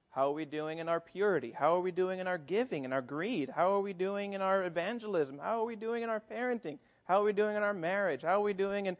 How 0.09 0.29
are 0.29 0.33
we 0.33 0.45
doing 0.45 0.79
in 0.79 0.89
our 0.89 0.99
purity? 0.99 1.51
How 1.51 1.75
are 1.75 1.79
we 1.79 1.91
doing 1.91 2.17
in 2.17 2.27
our 2.27 2.39
giving 2.39 2.85
and 2.85 2.93
our 2.93 3.03
greed? 3.03 3.51
How 3.55 3.73
are 3.73 3.81
we 3.81 3.93
doing 3.93 4.33
in 4.33 4.41
our 4.41 4.63
evangelism? 4.63 5.37
How 5.37 5.61
are 5.61 5.65
we 5.65 5.75
doing 5.75 6.01
in 6.01 6.09
our 6.09 6.19
parenting? 6.19 6.79
How 7.03 7.21
are 7.21 7.23
we 7.23 7.33
doing 7.33 7.55
in 7.55 7.61
our 7.61 7.73
marriage? 7.73 8.23
How 8.23 8.39
are 8.39 8.43
we 8.43 8.53
doing 8.53 8.87
in 8.87 8.97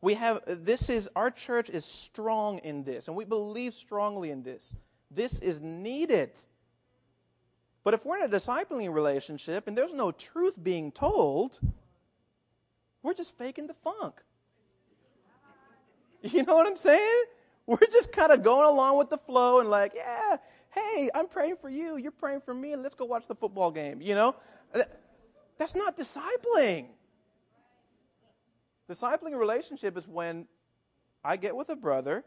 we 0.00 0.14
have 0.14 0.40
this 0.46 0.88
is 0.88 1.10
our 1.14 1.30
church 1.30 1.68
is 1.68 1.84
strong 1.84 2.58
in 2.60 2.84
this 2.84 3.08
and 3.08 3.16
we 3.16 3.26
believe 3.26 3.74
strongly 3.74 4.30
in 4.30 4.42
this. 4.42 4.74
This 5.10 5.38
is 5.40 5.60
needed. 5.60 6.30
But 7.82 7.94
if 7.94 8.04
we're 8.04 8.18
in 8.18 8.24
a 8.24 8.28
discipling 8.28 8.92
relationship 8.92 9.66
and 9.66 9.76
there's 9.76 9.94
no 9.94 10.12
truth 10.12 10.62
being 10.62 10.92
told, 10.92 11.58
we're 13.02 13.14
just 13.14 13.36
faking 13.36 13.66
the 13.66 13.74
funk. 13.74 14.20
You 16.22 16.42
know 16.42 16.54
what 16.54 16.66
I'm 16.66 16.76
saying? 16.76 17.22
We're 17.64 17.78
just 17.90 18.12
kind 18.12 18.30
of 18.30 18.42
going 18.42 18.66
along 18.66 18.98
with 18.98 19.08
the 19.08 19.16
flow 19.16 19.60
and 19.60 19.70
like, 19.70 19.92
yeah, 19.94 20.36
hey, 20.68 21.08
I'm 21.14 21.28
praying 21.28 21.56
for 21.60 21.70
you, 21.70 21.96
you're 21.96 22.12
praying 22.12 22.42
for 22.42 22.52
me, 22.52 22.74
and 22.74 22.82
let's 22.82 22.94
go 22.94 23.06
watch 23.06 23.26
the 23.26 23.34
football 23.34 23.70
game. 23.70 24.02
You 24.02 24.14
know, 24.14 24.36
that's 25.56 25.74
not 25.74 25.96
discipling. 25.96 26.88
Discipling 28.90 29.38
relationship 29.38 29.96
is 29.96 30.08
when 30.08 30.46
I 31.24 31.36
get 31.36 31.54
with 31.56 31.70
a 31.70 31.76
brother 31.76 32.24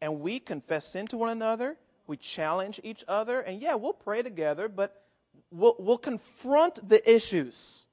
and 0.00 0.20
we 0.20 0.38
confess 0.40 0.86
sin 0.88 1.06
to 1.08 1.16
one 1.16 1.30
another, 1.30 1.78
we 2.06 2.16
challenge 2.16 2.80
each 2.82 3.04
other, 3.08 3.40
and 3.40 3.60
yeah, 3.60 3.74
we'll 3.74 3.92
pray 3.92 4.22
together, 4.22 4.68
but 4.68 5.02
we'll, 5.50 5.76
we'll 5.78 5.98
confront 5.98 6.86
the 6.88 7.10
issues. 7.10 7.86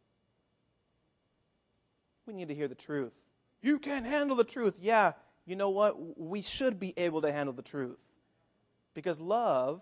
We 2.26 2.34
need 2.34 2.50
to 2.50 2.56
hear 2.56 2.68
the 2.68 2.76
truth. 2.76 3.14
You 3.62 3.80
can't 3.80 4.06
handle 4.06 4.36
the 4.36 4.44
truth. 4.44 4.76
Yeah, 4.82 5.14
you 5.46 5.56
know 5.56 5.70
what? 5.70 6.20
We 6.20 6.42
should 6.42 6.80
be 6.80 6.94
able 6.98 7.22
to 7.22 7.32
handle 7.32 7.54
the 7.54 7.62
truth. 7.62 8.00
Because 8.94 9.20
love 9.20 9.82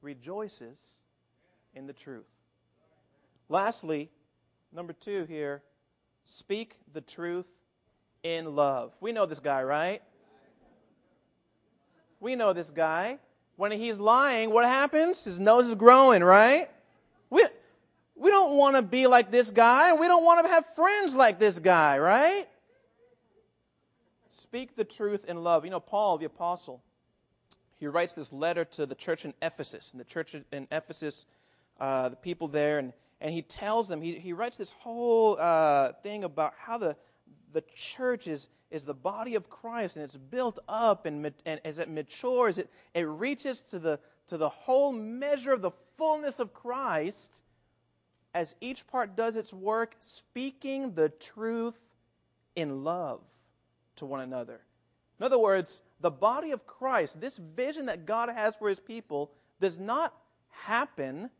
rejoices 0.00 0.78
in 1.74 1.86
the 1.86 1.92
truth. 1.92 2.26
Lastly, 3.48 4.10
number 4.72 4.92
two 4.92 5.24
here 5.24 5.62
speak 6.24 6.78
the 6.92 7.00
truth 7.00 7.46
in 8.22 8.56
love. 8.56 8.94
We 9.00 9.12
know 9.12 9.26
this 9.26 9.40
guy, 9.40 9.62
right? 9.62 10.02
We 12.20 12.36
know 12.36 12.52
this 12.52 12.70
guy. 12.70 13.18
When 13.56 13.72
he's 13.72 13.98
lying, 13.98 14.50
what 14.50 14.64
happens? 14.66 15.24
His 15.24 15.40
nose 15.40 15.66
is 15.68 15.74
growing, 15.74 16.22
right? 16.22 16.68
We, 17.30 17.44
we 18.14 18.30
don't 18.30 18.56
want 18.56 18.76
to 18.76 18.82
be 18.82 19.06
like 19.06 19.30
this 19.30 19.50
guy. 19.50 19.94
We 19.94 20.06
don't 20.06 20.24
want 20.24 20.44
to 20.44 20.50
have 20.50 20.66
friends 20.74 21.14
like 21.14 21.38
this 21.38 21.58
guy, 21.58 21.98
right? 21.98 22.46
Speak 24.28 24.76
the 24.76 24.84
truth 24.84 25.24
in 25.26 25.42
love. 25.42 25.64
You 25.64 25.70
know, 25.70 25.80
Paul, 25.80 26.18
the 26.18 26.26
apostle, 26.26 26.82
he 27.78 27.86
writes 27.86 28.12
this 28.14 28.32
letter 28.32 28.64
to 28.64 28.86
the 28.86 28.94
church 28.94 29.24
in 29.24 29.34
Ephesus. 29.42 29.92
And 29.92 30.00
the 30.00 30.04
church 30.04 30.34
in 30.52 30.68
Ephesus, 30.70 31.26
uh, 31.80 32.10
the 32.10 32.16
people 32.16 32.48
there, 32.48 32.78
and, 32.78 32.92
and 33.20 33.32
he 33.32 33.42
tells 33.42 33.88
them, 33.88 34.00
he, 34.00 34.18
he 34.18 34.32
writes 34.32 34.56
this 34.56 34.70
whole 34.70 35.36
uh, 35.38 35.92
thing 36.02 36.24
about 36.24 36.54
how 36.58 36.78
the, 36.78 36.96
the 37.52 37.62
church 37.74 38.26
is, 38.28 38.48
is 38.76 38.84
the 38.84 38.94
body 38.94 39.34
of 39.34 39.50
Christ 39.50 39.96
and 39.96 40.04
it's 40.04 40.16
built 40.16 40.60
up 40.68 41.06
and, 41.06 41.32
and 41.44 41.60
as 41.64 41.80
it 41.80 41.88
matures, 41.88 42.58
it, 42.58 42.70
it 42.94 43.02
reaches 43.02 43.60
to 43.70 43.78
the, 43.78 43.98
to 44.28 44.36
the 44.36 44.48
whole 44.48 44.92
measure 44.92 45.52
of 45.52 45.62
the 45.62 45.72
fullness 45.96 46.38
of 46.38 46.54
Christ 46.54 47.42
as 48.34 48.54
each 48.60 48.86
part 48.86 49.16
does 49.16 49.34
its 49.34 49.52
work, 49.52 49.96
speaking 49.98 50.94
the 50.94 51.08
truth 51.08 51.78
in 52.54 52.84
love 52.84 53.20
to 53.96 54.04
one 54.04 54.20
another. 54.20 54.60
In 55.18 55.24
other 55.24 55.38
words, 55.38 55.80
the 56.00 56.10
body 56.10 56.50
of 56.50 56.66
Christ, 56.66 57.18
this 57.20 57.38
vision 57.38 57.86
that 57.86 58.04
God 58.04 58.28
has 58.28 58.54
for 58.54 58.68
his 58.68 58.78
people, 58.78 59.32
does 59.58 59.78
not 59.78 60.14
happen 60.50 61.30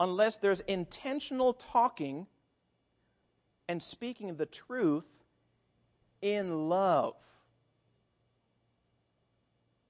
unless 0.00 0.36
there's 0.36 0.60
intentional 0.60 1.52
talking 1.52 2.26
and 3.68 3.80
speaking 3.80 4.34
the 4.34 4.46
truth 4.46 5.04
in 6.22 6.68
love. 6.68 7.14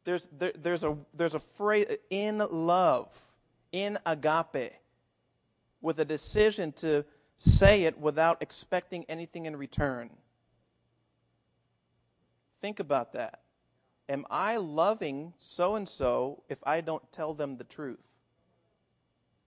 There's, 0.05 0.29
there, 0.37 0.53
there's, 0.55 0.83
a, 0.85 0.97
there's 1.15 1.35
a 1.35 1.41
phrase, 1.41 1.87
in 2.09 2.39
love, 2.39 3.09
in 3.73 3.99
agape, 4.07 4.73
with 5.81 6.01
a 6.01 6.05
decision 6.05 6.73
to 6.73 7.05
say 7.37 7.85
it 7.85 7.99
without 7.99 8.43
expecting 8.43 9.05
anything 9.09 9.47
in 9.47 9.57
return. 9.57 10.11
Think 12.61 12.81
about 12.81 13.13
that. 13.15 13.41
Am 14.09 14.27
I 14.31 14.57
loving 14.57 15.33
so 15.37 15.77
and 15.77 15.89
so 15.89 16.43
if 16.49 16.59
I 16.65 16.81
don't 16.81 17.13
tell 17.13 17.33
them 17.33 17.57
the 17.57 17.65
truth? 17.65 18.01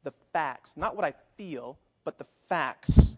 The 0.03 0.13
facts, 0.31 0.77
not 0.77 0.95
what 0.95 1.05
I 1.05 1.13
feel, 1.37 1.77
but 2.03 2.17
the 2.17 2.25
facts. 2.49 3.15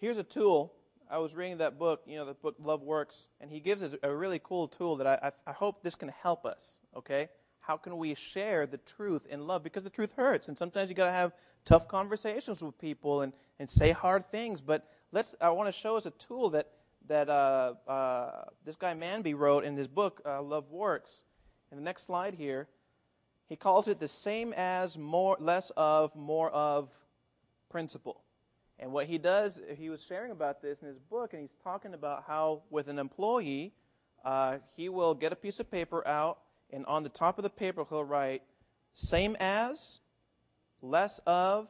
Here's 0.00 0.16
a 0.16 0.24
tool. 0.24 0.72
I 1.10 1.18
was 1.18 1.34
reading 1.34 1.58
that 1.58 1.78
book, 1.78 2.00
you 2.06 2.16
know, 2.16 2.24
the 2.24 2.32
book 2.32 2.56
Love 2.58 2.80
Works, 2.80 3.28
and 3.38 3.50
he 3.50 3.60
gives 3.60 3.82
us 3.82 3.94
a 4.02 4.10
really 4.10 4.40
cool 4.42 4.66
tool 4.66 4.96
that 4.96 5.06
I, 5.06 5.28
I, 5.28 5.50
I 5.50 5.52
hope 5.52 5.82
this 5.82 5.94
can 5.94 6.08
help 6.08 6.46
us, 6.46 6.76
okay? 6.96 7.28
How 7.60 7.76
can 7.76 7.98
we 7.98 8.14
share 8.14 8.66
the 8.66 8.78
truth 8.78 9.26
in 9.28 9.46
love? 9.46 9.62
Because 9.62 9.84
the 9.84 9.90
truth 9.90 10.12
hurts, 10.16 10.48
and 10.48 10.56
sometimes 10.56 10.88
you 10.88 10.94
got 10.94 11.04
to 11.04 11.12
have 11.12 11.32
tough 11.66 11.86
conversations 11.86 12.62
with 12.62 12.78
people 12.78 13.20
and, 13.20 13.34
and 13.58 13.68
say 13.68 13.90
hard 13.90 14.30
things. 14.32 14.62
But 14.62 14.88
let's, 15.12 15.34
I 15.38 15.50
want 15.50 15.68
to 15.68 15.78
show 15.78 15.96
us 15.96 16.06
a 16.06 16.12
tool 16.12 16.48
that, 16.50 16.68
that 17.06 17.28
uh, 17.28 17.74
uh, 17.86 18.44
this 18.64 18.76
guy 18.76 18.94
Manby 18.94 19.36
wrote 19.36 19.64
in 19.64 19.76
his 19.76 19.86
book, 19.86 20.22
uh, 20.24 20.40
Love 20.40 20.70
Works. 20.70 21.24
In 21.72 21.76
the 21.76 21.84
next 21.84 22.04
slide 22.04 22.32
here, 22.32 22.68
he 23.50 23.56
calls 23.56 23.86
it 23.86 24.00
the 24.00 24.08
same 24.08 24.54
as, 24.56 24.96
more, 24.96 25.36
less 25.38 25.70
of, 25.76 26.16
more 26.16 26.48
of 26.52 26.88
principle. 27.68 28.22
And 28.80 28.92
what 28.92 29.06
he 29.06 29.18
does, 29.18 29.60
he 29.76 29.90
was 29.90 30.02
sharing 30.02 30.32
about 30.32 30.62
this 30.62 30.80
in 30.80 30.88
his 30.88 30.98
book, 30.98 31.34
and 31.34 31.42
he's 31.42 31.54
talking 31.62 31.92
about 31.92 32.24
how 32.26 32.62
with 32.70 32.88
an 32.88 32.98
employee, 32.98 33.74
uh, 34.24 34.56
he 34.74 34.88
will 34.88 35.14
get 35.14 35.32
a 35.32 35.36
piece 35.36 35.60
of 35.60 35.70
paper 35.70 36.06
out, 36.08 36.38
and 36.70 36.86
on 36.86 37.02
the 37.02 37.10
top 37.10 37.38
of 37.38 37.42
the 37.44 37.50
paper, 37.50 37.84
he'll 37.88 38.02
write, 38.02 38.42
same 38.92 39.36
as, 39.38 39.98
less 40.80 41.20
of, 41.26 41.68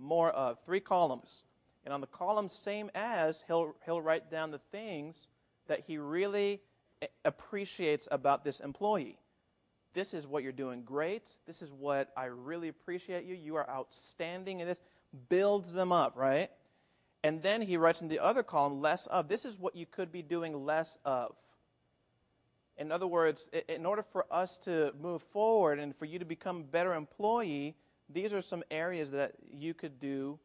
more 0.00 0.30
of. 0.30 0.58
Three 0.64 0.80
columns. 0.80 1.44
And 1.84 1.94
on 1.94 2.00
the 2.00 2.08
column 2.08 2.48
same 2.48 2.90
as, 2.92 3.44
he'll, 3.46 3.76
he'll 3.84 4.02
write 4.02 4.28
down 4.28 4.50
the 4.50 4.60
things 4.72 5.28
that 5.68 5.80
he 5.86 5.96
really 5.96 6.60
appreciates 7.24 8.08
about 8.10 8.42
this 8.42 8.58
employee. 8.58 9.16
This 9.94 10.12
is 10.12 10.26
what 10.26 10.42
you're 10.42 10.52
doing 10.52 10.82
great. 10.82 11.22
This 11.46 11.62
is 11.62 11.70
what 11.70 12.10
I 12.16 12.26
really 12.26 12.68
appreciate 12.68 13.24
you. 13.24 13.34
You 13.34 13.56
are 13.56 13.70
outstanding 13.70 14.60
in 14.60 14.66
this 14.66 14.82
builds 15.28 15.72
them 15.72 15.92
up, 15.92 16.14
right? 16.16 16.50
And 17.24 17.42
then 17.42 17.62
he 17.62 17.76
writes 17.76 18.00
in 18.00 18.08
the 18.08 18.20
other 18.20 18.42
column, 18.42 18.80
less 18.80 19.06
of. 19.06 19.28
This 19.28 19.44
is 19.44 19.58
what 19.58 19.74
you 19.74 19.86
could 19.86 20.12
be 20.12 20.22
doing 20.22 20.64
less 20.64 20.96
of. 21.04 21.34
In 22.76 22.92
other 22.92 23.08
words, 23.08 23.50
in 23.68 23.84
order 23.84 24.02
for 24.02 24.24
us 24.30 24.56
to 24.58 24.92
move 25.00 25.22
forward 25.22 25.80
and 25.80 25.96
for 25.96 26.04
you 26.04 26.20
to 26.20 26.24
become 26.24 26.60
a 26.60 26.64
better 26.64 26.94
employee, 26.94 27.74
these 28.08 28.32
are 28.32 28.40
some 28.40 28.62
areas 28.70 29.10
that 29.10 29.32
you 29.52 29.74
could 29.74 29.98
do. 29.98 30.38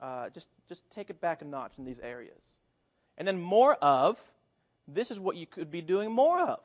Uh, 0.00 0.30
just, 0.30 0.48
just 0.68 0.88
take 0.90 1.10
it 1.10 1.20
back 1.20 1.42
a 1.42 1.44
notch 1.44 1.72
in 1.78 1.84
these 1.84 2.00
areas. 2.00 2.42
And 3.16 3.26
then 3.26 3.40
more 3.40 3.74
of, 3.74 4.18
this 4.88 5.10
is 5.10 5.20
what 5.20 5.36
you 5.36 5.46
could 5.46 5.70
be 5.70 5.80
doing 5.80 6.10
more 6.10 6.40
of. 6.40 6.60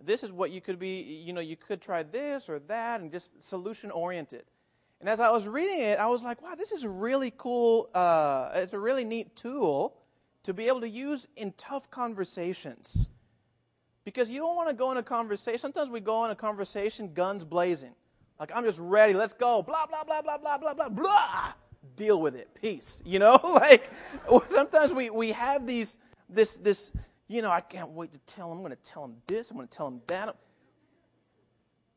This 0.00 0.22
is 0.22 0.30
what 0.30 0.50
you 0.50 0.60
could 0.60 0.78
be, 0.78 1.00
you 1.00 1.32
know, 1.32 1.40
you 1.40 1.56
could 1.56 1.80
try 1.80 2.02
this 2.02 2.48
or 2.48 2.60
that 2.60 3.00
and 3.00 3.10
just 3.10 3.42
solution 3.42 3.90
oriented. 3.90 4.44
And 5.00 5.08
as 5.08 5.20
I 5.20 5.30
was 5.30 5.46
reading 5.46 5.80
it, 5.80 5.98
I 5.98 6.06
was 6.06 6.22
like, 6.22 6.40
wow, 6.42 6.54
this 6.54 6.72
is 6.72 6.86
really 6.86 7.32
cool, 7.36 7.90
uh, 7.94 8.50
it's 8.54 8.72
a 8.72 8.78
really 8.78 9.04
neat 9.04 9.36
tool 9.36 9.96
to 10.42 10.54
be 10.54 10.68
able 10.68 10.80
to 10.80 10.88
use 10.88 11.26
in 11.36 11.52
tough 11.56 11.90
conversations. 11.90 13.08
Because 14.04 14.30
you 14.30 14.38
don't 14.38 14.54
want 14.54 14.68
to 14.68 14.74
go 14.74 14.92
in 14.92 14.98
a 14.98 15.02
conversation. 15.02 15.58
Sometimes 15.58 15.90
we 15.90 16.00
go 16.00 16.24
in 16.24 16.30
a 16.30 16.36
conversation 16.36 17.12
guns 17.12 17.44
blazing. 17.44 17.92
Like, 18.38 18.52
I'm 18.54 18.64
just 18.64 18.78
ready, 18.78 19.12
let's 19.12 19.32
go. 19.32 19.62
Blah, 19.62 19.86
blah, 19.86 20.04
blah, 20.04 20.22
blah, 20.22 20.38
blah, 20.38 20.58
blah, 20.58 20.74
blah, 20.74 20.88
blah. 20.88 21.52
Deal 21.96 22.20
with 22.20 22.36
it. 22.36 22.48
Peace. 22.54 23.02
You 23.06 23.18
know? 23.18 23.40
like, 23.42 23.90
sometimes 24.50 24.92
we, 24.92 25.10
we 25.10 25.32
have 25.32 25.66
these, 25.66 25.98
this, 26.28 26.56
this, 26.56 26.92
you 27.28 27.42
know, 27.42 27.50
I 27.50 27.60
can't 27.60 27.90
wait 27.90 28.12
to 28.12 28.20
tell 28.20 28.52
him. 28.52 28.58
I'm 28.58 28.62
going 28.62 28.76
to 28.76 28.82
tell 28.90 29.04
him 29.04 29.16
this. 29.26 29.50
I'm 29.50 29.56
going 29.56 29.68
to 29.68 29.76
tell 29.76 29.88
him 29.88 30.00
that 30.06 30.36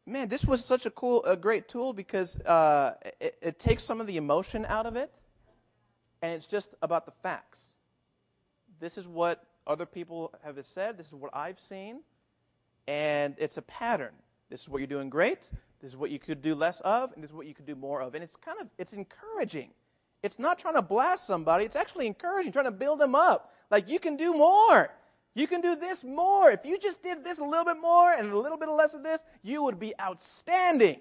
man, 0.10 0.28
this 0.28 0.46
was 0.46 0.64
such 0.64 0.86
a 0.86 0.90
cool, 0.92 1.24
a 1.24 1.38
great 1.38 1.68
tool 1.68 1.94
because 1.94 2.40
uh, 2.42 2.96
it, 3.20 3.38
it 3.42 3.60
takes 3.60 3.84
some 3.84 4.02
of 4.02 4.08
the 4.08 4.18
emotion 4.18 4.66
out 4.66 4.86
of 4.86 4.96
it, 4.96 5.12
and 6.22 6.34
it's 6.34 6.48
just 6.48 6.74
about 6.82 7.06
the 7.06 7.12
facts. 7.24 7.68
This 8.80 8.98
is 8.98 9.08
what 9.08 9.46
other 9.68 9.86
people 9.86 10.34
have 10.44 10.58
said. 10.66 10.98
This 10.98 11.08
is 11.08 11.14
what 11.14 11.36
I've 11.36 11.60
seen, 11.60 12.02
and 12.88 13.36
it's 13.38 13.58
a 13.58 13.62
pattern. 13.62 14.14
This 14.50 14.62
is 14.62 14.70
what 14.70 14.80
you're 14.80 14.88
doing 14.88 15.10
great. 15.10 15.52
This 15.82 15.92
is 15.92 15.98
what 15.98 16.10
you 16.10 16.20
could 16.20 16.42
do 16.42 16.56
less 16.56 16.82
of, 16.82 17.14
and 17.14 17.24
this 17.24 17.30
is 17.30 17.36
what 17.36 17.46
you 17.46 17.54
could 17.54 17.66
do 17.66 17.76
more 17.76 18.02
of. 18.02 18.16
And 18.16 18.24
it's 18.24 18.36
kind 18.36 18.60
of 18.60 18.68
it's 18.78 18.94
encouraging. 18.94 19.70
It's 20.24 20.40
not 20.40 20.60
trying 20.60 20.76
to 20.76 20.82
blast 20.82 21.26
somebody, 21.26 21.64
it's 21.64 21.78
actually 21.78 22.08
encouraging, 22.08 22.52
trying 22.52 22.66
to 22.66 22.72
build 22.72 23.00
them 23.00 23.16
up. 23.16 23.54
Like 23.72 23.88
you 23.88 24.00
can 24.00 24.18
do 24.18 24.34
more. 24.34 24.90
You 25.36 25.48
can 25.48 25.62
do 25.62 25.76
this 25.76 26.04
more. 26.04 26.52
If 26.52 26.66
you 26.66 26.78
just 26.78 27.04
did 27.04 27.24
this 27.24 27.40
a 27.40 27.44
little 27.44 27.66
bit 27.66 27.80
more 27.80 28.12
and 28.12 28.32
a 28.32 28.38
little 28.38 28.58
bit 28.58 28.70
less 28.70 28.94
of 28.94 29.04
this, 29.04 29.24
you 29.44 29.64
would 29.64 29.80
be 29.80 29.94
outstanding. 30.00 31.00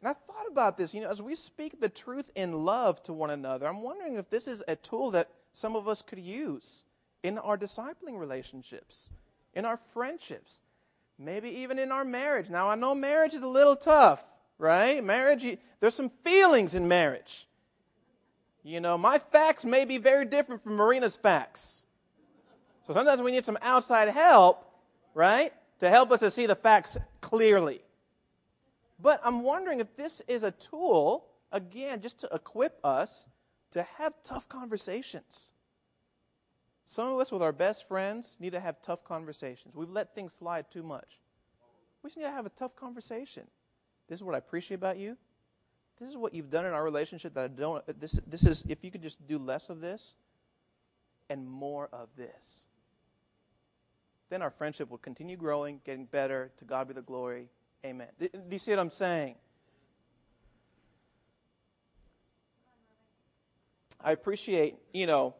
And 0.00 0.10
I 0.10 0.12
thought 0.12 0.46
about 0.50 0.76
this, 0.76 0.92
you 0.92 1.00
know, 1.00 1.10
as 1.10 1.22
we 1.22 1.34
speak 1.34 1.80
the 1.80 1.88
truth 1.88 2.30
in 2.34 2.64
love 2.64 3.02
to 3.04 3.14
one 3.14 3.30
another, 3.30 3.66
I'm 3.66 3.80
wondering 3.80 4.16
if 4.16 4.28
this 4.28 4.46
is 4.46 4.62
a 4.68 4.76
tool 4.76 5.12
that 5.12 5.30
some 5.52 5.76
of 5.76 5.88
us 5.88 6.02
could 6.02 6.18
use 6.18 6.84
in 7.22 7.38
our 7.38 7.56
discipling 7.56 8.18
relationships, 8.18 9.08
in 9.54 9.64
our 9.64 9.78
friendships, 9.78 10.60
maybe 11.18 11.48
even 11.48 11.78
in 11.78 11.90
our 11.90 12.04
marriage. 12.04 12.50
Now, 12.50 12.68
I 12.68 12.74
know 12.74 12.94
marriage 12.94 13.32
is 13.32 13.40
a 13.40 13.48
little 13.48 13.76
tough, 13.76 14.22
right? 14.58 15.02
Marriage, 15.02 15.56
there's 15.80 15.94
some 15.94 16.10
feelings 16.22 16.74
in 16.74 16.86
marriage. 16.86 17.48
You 18.62 18.80
know, 18.80 18.98
my 18.98 19.18
facts 19.18 19.64
may 19.64 19.86
be 19.86 19.96
very 19.96 20.26
different 20.26 20.62
from 20.62 20.76
Marina's 20.76 21.16
facts. 21.16 21.83
So 22.86 22.92
sometimes 22.92 23.22
we 23.22 23.32
need 23.32 23.44
some 23.44 23.58
outside 23.62 24.08
help, 24.08 24.64
right, 25.14 25.52
to 25.80 25.88
help 25.88 26.10
us 26.10 26.20
to 26.20 26.30
see 26.30 26.46
the 26.46 26.54
facts 26.54 26.96
clearly. 27.20 27.80
But 29.00 29.20
I'm 29.24 29.42
wondering 29.42 29.80
if 29.80 29.96
this 29.96 30.22
is 30.28 30.42
a 30.42 30.50
tool, 30.50 31.26
again, 31.50 32.00
just 32.00 32.20
to 32.20 32.28
equip 32.32 32.78
us 32.84 33.28
to 33.72 33.82
have 33.82 34.12
tough 34.22 34.48
conversations. 34.48 35.50
Some 36.86 37.08
of 37.08 37.18
us, 37.18 37.32
with 37.32 37.42
our 37.42 37.52
best 37.52 37.88
friends, 37.88 38.36
need 38.38 38.52
to 38.52 38.60
have 38.60 38.80
tough 38.82 39.02
conversations. 39.04 39.74
We've 39.74 39.88
let 39.88 40.14
things 40.14 40.34
slide 40.34 40.70
too 40.70 40.82
much. 40.82 41.18
We 42.02 42.08
just 42.08 42.18
need 42.18 42.24
to 42.24 42.30
have 42.30 42.46
a 42.46 42.50
tough 42.50 42.76
conversation. 42.76 43.44
This 44.08 44.18
is 44.18 44.22
what 44.22 44.34
I 44.34 44.38
appreciate 44.38 44.76
about 44.76 44.98
you. 44.98 45.16
This 45.98 46.10
is 46.10 46.16
what 46.16 46.34
you've 46.34 46.50
done 46.50 46.66
in 46.66 46.72
our 46.72 46.84
relationship 46.84 47.34
that 47.34 47.44
I 47.44 47.48
don't. 47.48 47.82
This, 47.98 48.20
this 48.26 48.44
is, 48.44 48.62
if 48.68 48.84
you 48.84 48.90
could 48.90 49.02
just 49.02 49.26
do 49.26 49.38
less 49.38 49.70
of 49.70 49.80
this 49.80 50.14
and 51.30 51.48
more 51.48 51.88
of 51.92 52.08
this, 52.16 52.66
then 54.34 54.42
our 54.42 54.50
friendship 54.50 54.90
will 54.90 54.98
continue 54.98 55.36
growing, 55.36 55.80
getting 55.84 56.06
better. 56.06 56.50
To 56.56 56.64
God 56.64 56.88
be 56.88 56.94
the 56.94 57.02
glory. 57.02 57.46
Amen. 57.86 58.08
Do, 58.18 58.28
you 58.50 58.58
see 58.58 58.72
what 58.72 58.80
I'm 58.80 58.90
saying? 58.90 59.36
I 64.00 64.10
appreciate, 64.10 64.74
you 64.92 65.06
know, 65.06 65.36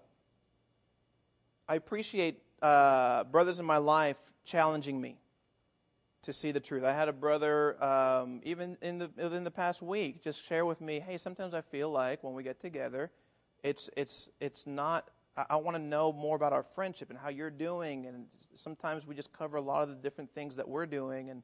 I 1.69 1.75
appreciate 1.75 2.41
uh, 2.63 3.25
brothers 3.25 3.59
in 3.59 3.67
my 3.67 3.79
life 3.79 4.17
challenging 4.45 5.01
me 5.01 5.19
to 6.23 6.33
see 6.33 6.53
the 6.53 6.61
truth. 6.61 6.85
I 6.85 6.93
had 6.93 7.09
a 7.09 7.13
brother, 7.13 7.83
um, 7.83 8.43
even 8.45 8.79
in 8.81 8.99
the 8.99 9.11
in 9.19 9.43
the 9.43 9.51
past 9.51 9.83
week, 9.83 10.23
just 10.23 10.45
share 10.45 10.65
with 10.65 10.81
me, 10.81 11.01
"Hey, 11.01 11.19
sometimes 11.19 11.53
I 11.53 11.63
feel 11.63 11.91
like 11.91 12.23
when 12.23 12.33
we 12.33 12.45
get 12.45 12.61
together, 12.61 13.11
it's 13.65 13.91
it's 13.97 14.31
it's 14.41 14.69
not. 14.69 15.11
I, 15.37 15.45
I 15.51 15.57
want 15.57 15.77
to 15.77 15.83
know 15.83 16.13
more 16.13 16.37
about 16.37 16.53
our 16.53 16.63
friendship 16.75 17.11
and 17.11 17.19
how 17.19 17.29
you're 17.29 17.51
doing, 17.51 18.07
and 18.07 18.27
sometimes 18.55 19.07
we 19.07 19.15
just 19.15 19.33
cover 19.33 19.57
a 19.57 19.63
lot 19.63 19.83
of 19.83 19.89
the 19.89 19.97
different 19.97 20.33
things 20.35 20.57
that 20.57 20.69
we're 20.69 20.87
doing, 20.87 21.31
and 21.31 21.43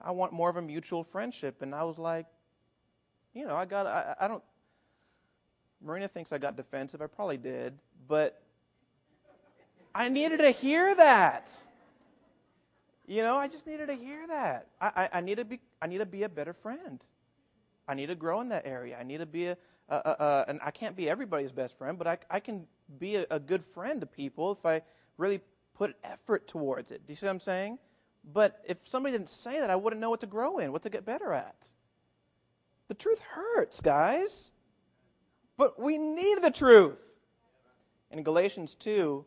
I 0.00 0.10
want 0.10 0.32
more 0.32 0.50
of 0.50 0.56
a 0.56 0.62
mutual 0.62 1.04
friendship." 1.04 1.62
And 1.62 1.74
I 1.74 1.84
was 1.84 1.98
like, 1.98 2.26
you 3.34 3.46
know, 3.46 3.54
I 3.54 3.64
got 3.64 3.86
I, 3.86 4.14
I 4.20 4.28
don't. 4.28 4.42
Marina 5.84 6.08
thinks 6.08 6.32
I 6.32 6.38
got 6.38 6.56
defensive. 6.56 7.02
I 7.02 7.06
probably 7.06 7.38
did, 7.38 7.74
but 8.06 8.40
I 9.94 10.08
needed 10.08 10.40
to 10.40 10.50
hear 10.50 10.94
that. 10.94 11.52
You 13.06 13.22
know, 13.22 13.36
I 13.36 13.48
just 13.48 13.66
needed 13.66 13.88
to 13.88 13.94
hear 13.94 14.26
that. 14.28 14.68
I, 14.80 14.86
I, 14.86 15.18
I, 15.18 15.20
need 15.20 15.38
to 15.38 15.44
be 15.44 15.60
I 15.80 15.86
need 15.86 15.98
to 15.98 16.06
be 16.06 16.22
a 16.22 16.28
better 16.28 16.52
friend. 16.52 17.02
I 17.88 17.94
need 17.94 18.06
to 18.06 18.14
grow 18.14 18.40
in 18.40 18.48
that 18.50 18.64
area. 18.64 18.96
I 18.98 19.02
need 19.02 19.18
to 19.18 19.26
be 19.26 19.48
a, 19.48 19.56
a, 19.88 19.96
a, 19.96 20.16
a 20.24 20.44
and 20.48 20.60
I 20.62 20.70
can't 20.70 20.96
be 20.96 21.08
everybody's 21.08 21.52
best 21.52 21.76
friend, 21.76 21.98
but 21.98 22.06
I, 22.06 22.18
I 22.30 22.40
can 22.40 22.66
be 22.98 23.16
a, 23.16 23.26
a 23.30 23.40
good 23.40 23.64
friend 23.64 24.00
to 24.00 24.06
people 24.06 24.52
if 24.52 24.64
I 24.64 24.82
really 25.18 25.40
put 25.74 25.96
effort 26.04 26.46
towards 26.48 26.90
it. 26.90 27.06
Do 27.06 27.12
you 27.12 27.16
see 27.16 27.26
what 27.26 27.32
I'm 27.32 27.40
saying? 27.40 27.78
But 28.32 28.62
if 28.66 28.78
somebody 28.84 29.12
didn't 29.12 29.28
say 29.28 29.58
that, 29.60 29.70
I 29.70 29.76
wouldn't 29.76 30.00
know 30.00 30.10
what 30.10 30.20
to 30.20 30.26
grow 30.26 30.58
in, 30.58 30.72
what 30.72 30.82
to 30.82 30.90
get 30.90 31.04
better 31.04 31.32
at. 31.32 31.68
The 32.88 32.94
truth 32.94 33.20
hurts, 33.20 33.80
guys. 33.80 34.52
But 35.56 35.80
we 35.80 35.98
need 35.98 36.42
the 36.42 36.50
truth. 36.50 37.02
In 38.10 38.22
Galatians 38.22 38.74
2, 38.74 39.24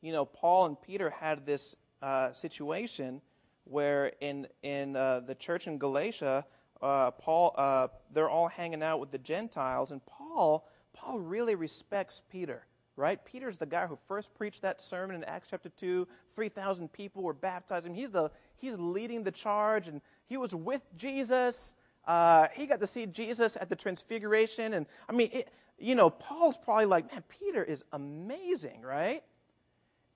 you 0.00 0.12
know, 0.12 0.24
Paul 0.24 0.66
and 0.66 0.80
Peter 0.80 1.10
had 1.10 1.44
this 1.44 1.76
uh, 2.02 2.32
situation 2.32 3.20
where 3.64 4.12
in 4.20 4.46
in 4.62 4.96
uh, 4.96 5.20
the 5.20 5.34
church 5.34 5.66
in 5.66 5.76
Galatia, 5.76 6.46
uh, 6.82 7.10
Paul 7.12 7.54
uh, 7.56 7.88
they're 8.12 8.28
all 8.28 8.48
hanging 8.48 8.82
out 8.82 9.00
with 9.00 9.10
the 9.10 9.18
Gentiles, 9.18 9.90
and 9.90 10.04
Paul 10.06 10.66
Paul 10.92 11.20
really 11.20 11.54
respects 11.54 12.22
Peter. 12.30 12.64
Right? 12.96 13.24
Peter's 13.24 13.58
the 13.58 13.66
guy 13.66 13.86
who 13.86 13.96
first 14.08 14.34
preached 14.34 14.62
that 14.62 14.80
sermon 14.80 15.14
in 15.14 15.22
Acts 15.22 15.46
chapter 15.48 15.68
2. 15.68 16.08
3,000 16.34 16.92
people 16.92 17.22
were 17.22 17.32
baptized. 17.32 17.86
And 17.86 17.94
he's, 17.94 18.10
the, 18.10 18.28
he's 18.56 18.76
leading 18.76 19.22
the 19.22 19.30
charge, 19.30 19.86
and 19.86 20.00
he 20.26 20.36
was 20.36 20.52
with 20.52 20.82
Jesus. 20.96 21.76
Uh, 22.08 22.48
he 22.52 22.66
got 22.66 22.80
to 22.80 22.88
see 22.88 23.06
Jesus 23.06 23.56
at 23.60 23.68
the 23.68 23.76
Transfiguration. 23.76 24.74
And 24.74 24.84
I 25.08 25.12
mean, 25.12 25.30
it, 25.32 25.52
you 25.78 25.94
know, 25.94 26.10
Paul's 26.10 26.56
probably 26.56 26.86
like, 26.86 27.08
man, 27.12 27.22
Peter 27.28 27.62
is 27.62 27.84
amazing, 27.92 28.82
right? 28.82 29.22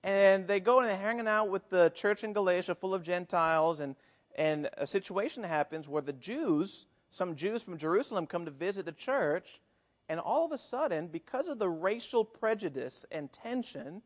and 0.03 0.45
they 0.47 0.59
go 0.59 0.79
and 0.79 0.89
they're 0.89 0.97
hanging 0.97 1.27
out 1.27 1.49
with 1.49 1.69
the 1.69 1.89
church 1.95 2.23
in 2.23 2.33
Galatia 2.33 2.75
full 2.75 2.93
of 2.93 3.03
Gentiles, 3.03 3.79
and, 3.79 3.95
and 4.35 4.69
a 4.77 4.87
situation 4.87 5.43
happens 5.43 5.87
where 5.87 6.01
the 6.01 6.13
Jews, 6.13 6.85
some 7.09 7.35
Jews 7.35 7.61
from 7.61 7.77
Jerusalem, 7.77 8.27
come 8.27 8.45
to 8.45 8.51
visit 8.51 8.85
the 8.85 8.91
church, 8.91 9.61
and 10.09 10.19
all 10.19 10.45
of 10.45 10.51
a 10.51 10.57
sudden, 10.57 11.07
because 11.07 11.47
of 11.47 11.59
the 11.59 11.69
racial 11.69 12.25
prejudice 12.25 13.05
and 13.11 13.31
tension, 13.31 14.01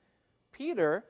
Peter 0.51 1.05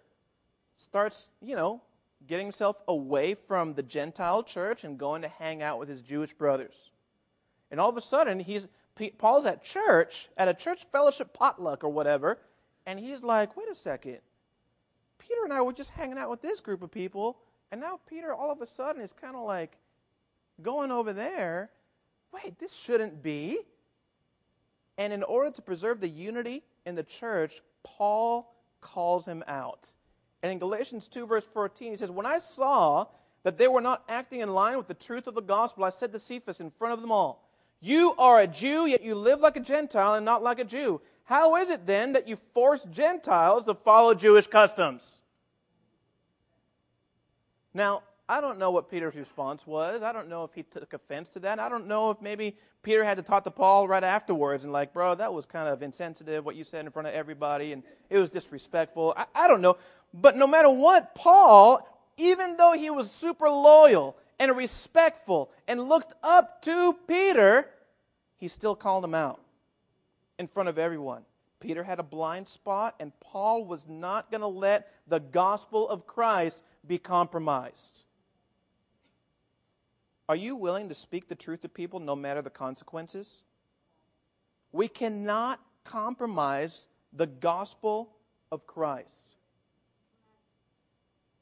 starts, 0.76 1.30
you 1.42 1.56
know, 1.56 1.82
getting 2.28 2.46
himself 2.46 2.78
away 2.88 3.34
from 3.34 3.74
the 3.74 3.84
Gentile 3.84 4.44
church 4.44 4.84
and 4.84 4.98
going 4.98 5.22
to 5.22 5.28
hang 5.28 5.62
out 5.62 5.80
with 5.80 5.90
his 5.90 6.02
Jewish 6.02 6.34
brothers. 6.34 6.92
And 7.70 7.80
all 7.80 7.90
of 7.90 7.98
a 7.98 8.02
sudden, 8.02 8.40
he's 8.40 8.68
Paul's 9.18 9.46
at 9.46 9.64
church, 9.64 10.30
at 10.38 10.48
a 10.48 10.54
church 10.54 10.88
fellowship 10.92 11.34
potluck 11.34 11.84
or 11.84 11.90
whatever, 11.90 12.40
and 12.86 13.00
he's 13.00 13.24
like, 13.24 13.56
wait 13.56 13.70
a 13.70 13.76
second. 13.76 14.20
Peter 15.20 15.44
and 15.44 15.54
I 15.54 15.62
were 15.62 15.74
just 15.74 15.92
hanging 15.92 16.18
out 16.18 16.30
with 16.30 16.42
this 16.42 16.60
group 16.60 16.82
of 16.82 16.90
people, 16.90 17.38
and 17.72 17.82
now 17.82 18.00
Peter 18.10 18.34
all 18.34 18.52
of 18.52 18.62
a 18.62 18.68
sudden 18.68 19.02
is 19.02 19.14
kind 19.14 19.36
of 19.36 19.44
like 19.44 19.78
going 20.62 20.92
over 20.92 21.14
there. 21.14 21.70
Wait, 22.32 22.58
this 22.60 22.74
shouldn't 22.74 23.22
be. 23.22 23.60
And 24.98 25.14
in 25.14 25.24
order 25.24 25.52
to 25.52 25.62
preserve 25.62 26.02
the 26.02 26.10
unity 26.10 26.64
in 26.86 26.96
the 26.96 27.04
church, 27.04 27.62
Paul 27.84 28.54
calls 28.82 29.28
him 29.28 29.44
out. 29.48 29.90
And 30.42 30.52
in 30.52 30.60
Galatians 30.60 31.08
2, 31.08 31.26
verse 31.26 31.46
14, 31.46 31.92
he 31.92 31.98
says, 31.98 32.12
When 32.12 32.26
I 32.26 32.40
saw 32.40 33.06
that 33.44 33.58
they 33.58 33.68
were 33.68 33.82
not 33.82 34.04
acting 34.10 34.42
in 34.42 34.54
line 34.54 34.78
with 34.78 34.88
the 34.88 34.94
truth 34.94 35.28
of 35.28 35.36
the 35.36 35.42
gospel, 35.42 35.84
I 35.84 35.90
said 35.90 36.12
to 36.12 36.20
Cephas 36.20 36.62
in 36.62 36.72
front 36.72 36.94
of 36.94 37.02
them 37.02 37.12
all, 37.12 37.48
You 37.80 38.14
are 38.18 38.42
a 38.42 38.48
Jew, 38.48 38.88
yet 38.88 39.04
you 39.04 39.16
live 39.16 39.42
like 39.42 39.58
a 39.58 39.62
Gentile 39.62 40.16
and 40.16 40.26
not 40.26 40.44
like 40.44 40.60
a 40.60 40.64
Jew. 40.64 41.02
How 41.24 41.58
is 41.58 41.70
it 41.70 41.86
then 41.86 42.14
that 42.14 42.28
you 42.28 42.38
force 42.54 42.86
Gentiles 42.86 43.66
to 43.66 43.74
follow 43.74 44.14
Jewish 44.14 44.48
customs? 44.48 45.20
Now, 47.78 48.02
I 48.28 48.42
don't 48.42 48.58
know 48.58 48.72
what 48.72 48.90
Peter's 48.90 49.14
response 49.14 49.68
was. 49.68 50.02
I 50.02 50.12
don't 50.12 50.30
know 50.30 50.44
if 50.44 50.52
he 50.56 50.64
took 50.64 50.94
offense 50.94 51.30
to 51.30 51.40
that. 51.42 51.60
I 51.60 51.70
don't 51.70 51.86
know 51.86 52.10
if 52.10 52.20
maybe 52.24 52.56
Peter 52.82 53.04
had 53.04 53.18
to 53.18 53.24
talk 53.24 53.44
to 53.44 53.52
Paul 53.52 53.88
right 53.88 54.04
afterwards 54.04 54.64
and, 54.64 54.74
like, 54.74 54.94
bro, 54.94 55.14
that 55.14 55.32
was 55.32 55.46
kind 55.46 55.70
of 55.70 55.84
insensitive 55.84 56.44
what 56.44 56.56
you 56.56 56.64
said 56.64 56.86
in 56.86 56.92
front 56.92 57.08
of 57.08 57.14
everybody 57.14 57.74
and 57.74 57.84
it 58.10 58.18
was 58.18 58.32
disrespectful. 58.32 59.14
I, 59.16 59.28
I 59.36 59.48
don't 59.48 59.62
know. 59.62 59.78
But 60.12 60.36
no 60.36 60.48
matter 60.48 60.72
what, 60.72 61.14
Paul, 61.14 61.88
even 62.18 62.58
though 62.58 62.74
he 62.74 62.90
was 62.90 63.12
super 63.12 63.48
loyal 63.48 64.18
and 64.40 64.58
respectful 64.58 65.52
and 65.68 65.88
looked 65.88 66.16
up 66.24 66.64
to 66.64 66.98
Peter, 67.08 67.70
he 68.38 68.48
still 68.48 68.76
called 68.76 69.04
him 69.04 69.14
out 69.14 69.40
in 70.40 70.48
front 70.48 70.68
of 70.68 70.80
everyone. 70.80 71.22
Peter 71.60 71.84
had 71.84 72.00
a 72.00 72.04
blind 72.04 72.48
spot, 72.48 72.96
and 73.00 73.12
Paul 73.20 73.66
was 73.66 73.88
not 73.88 74.30
going 74.30 74.42
to 74.42 74.48
let 74.48 74.92
the 75.08 75.20
gospel 75.20 75.88
of 75.90 76.06
Christ 76.06 76.64
be 76.88 76.98
compromised. 76.98 78.06
Are 80.30 80.36
you 80.36 80.56
willing 80.56 80.90
to 80.90 80.96
speak 80.96 81.28
the 81.28 81.36
truth 81.36 81.62
to 81.62 81.70
people 81.70 82.00
no 82.00 82.16
matter 82.16 82.42
the 82.42 82.50
consequences? 82.50 83.44
We 84.72 84.88
cannot 84.88 85.60
compromise 85.84 86.88
the 87.14 87.28
gospel 87.28 88.16
of 88.52 88.68
Christ. 88.68 89.38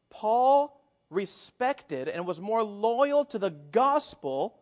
Paul 0.10 0.80
respected 1.10 2.08
and 2.08 2.26
was 2.26 2.39
more 2.39 2.64
loyal 2.64 3.26
to 3.26 3.39
the 3.39 3.50
gospel 3.50 4.60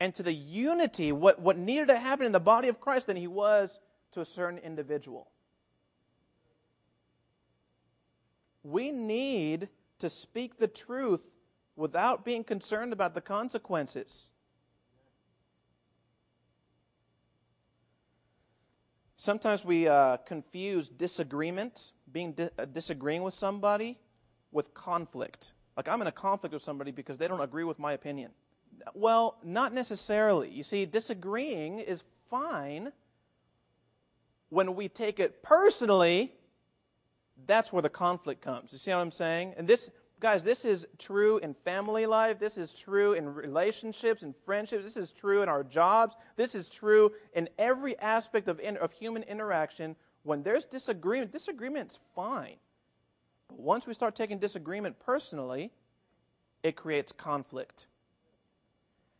and 0.00 0.14
to 0.14 0.22
the 0.22 0.32
unity, 0.32 1.12
what, 1.12 1.40
what 1.40 1.56
needed 1.56 1.88
to 1.88 1.98
happen 1.98 2.26
in 2.26 2.32
the 2.32 2.40
body 2.40 2.68
of 2.68 2.80
Christ, 2.80 3.06
than 3.06 3.16
he 3.16 3.26
was 3.26 3.78
to 4.12 4.20
a 4.20 4.24
certain 4.24 4.58
individual. 4.58 5.28
We 8.62 8.90
need 8.90 9.68
to 9.98 10.10
speak 10.10 10.58
the 10.58 10.68
truth 10.68 11.22
without 11.76 12.24
being 12.24 12.44
concerned 12.44 12.92
about 12.92 13.14
the 13.14 13.20
consequences. 13.20 14.32
Sometimes 19.16 19.64
we 19.64 19.88
uh, 19.88 20.18
confuse 20.18 20.88
disagreement, 20.88 21.92
being 22.12 22.32
di- 22.32 22.50
uh, 22.58 22.66
disagreeing 22.66 23.22
with 23.22 23.34
somebody, 23.34 23.98
with 24.52 24.74
conflict. 24.74 25.54
Like 25.76 25.88
I'm 25.88 26.00
in 26.02 26.06
a 26.06 26.12
conflict 26.12 26.52
with 26.52 26.62
somebody 26.62 26.90
because 26.90 27.16
they 27.16 27.26
don't 27.26 27.40
agree 27.40 27.64
with 27.64 27.78
my 27.78 27.92
opinion. 27.92 28.32
Well, 28.94 29.38
not 29.42 29.72
necessarily. 29.72 30.50
You 30.50 30.62
see, 30.62 30.84
disagreeing 30.84 31.78
is 31.78 32.04
fine 32.28 32.92
when 34.50 34.74
we 34.74 34.88
take 34.88 35.18
it 35.18 35.42
personally. 35.42 36.32
That's 37.46 37.72
where 37.72 37.82
the 37.82 37.90
conflict 37.90 38.42
comes. 38.42 38.72
You 38.72 38.78
see 38.78 38.90
what 38.90 38.98
I'm 38.98 39.12
saying? 39.12 39.54
And 39.56 39.66
this, 39.66 39.90
guys, 40.20 40.44
this 40.44 40.64
is 40.64 40.86
true 40.98 41.38
in 41.38 41.54
family 41.54 42.06
life. 42.06 42.38
This 42.38 42.56
is 42.56 42.72
true 42.72 43.12
in 43.12 43.32
relationships 43.34 44.22
and 44.22 44.34
friendships. 44.44 44.84
This 44.84 44.96
is 44.96 45.12
true 45.12 45.42
in 45.42 45.48
our 45.48 45.62
jobs. 45.62 46.16
This 46.36 46.54
is 46.54 46.68
true 46.68 47.12
in 47.34 47.48
every 47.58 47.98
aspect 47.98 48.48
of, 48.48 48.60
in, 48.60 48.76
of 48.78 48.92
human 48.92 49.22
interaction. 49.24 49.96
When 50.22 50.42
there's 50.42 50.64
disagreement, 50.64 51.32
disagreement's 51.32 51.98
fine. 52.14 52.56
But 53.48 53.58
once 53.58 53.86
we 53.86 53.94
start 53.94 54.16
taking 54.16 54.38
disagreement 54.38 54.98
personally, 54.98 55.70
it 56.62 56.76
creates 56.76 57.12
conflict. 57.12 57.88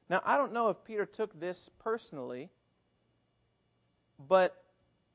Now, 0.09 0.23
I 0.25 0.37
don't 0.37 0.53
know 0.53 0.69
if 0.69 0.83
Peter 0.85 1.07
took 1.07 1.39
this 1.39 1.71
personally, 1.79 2.51
but 4.29 4.64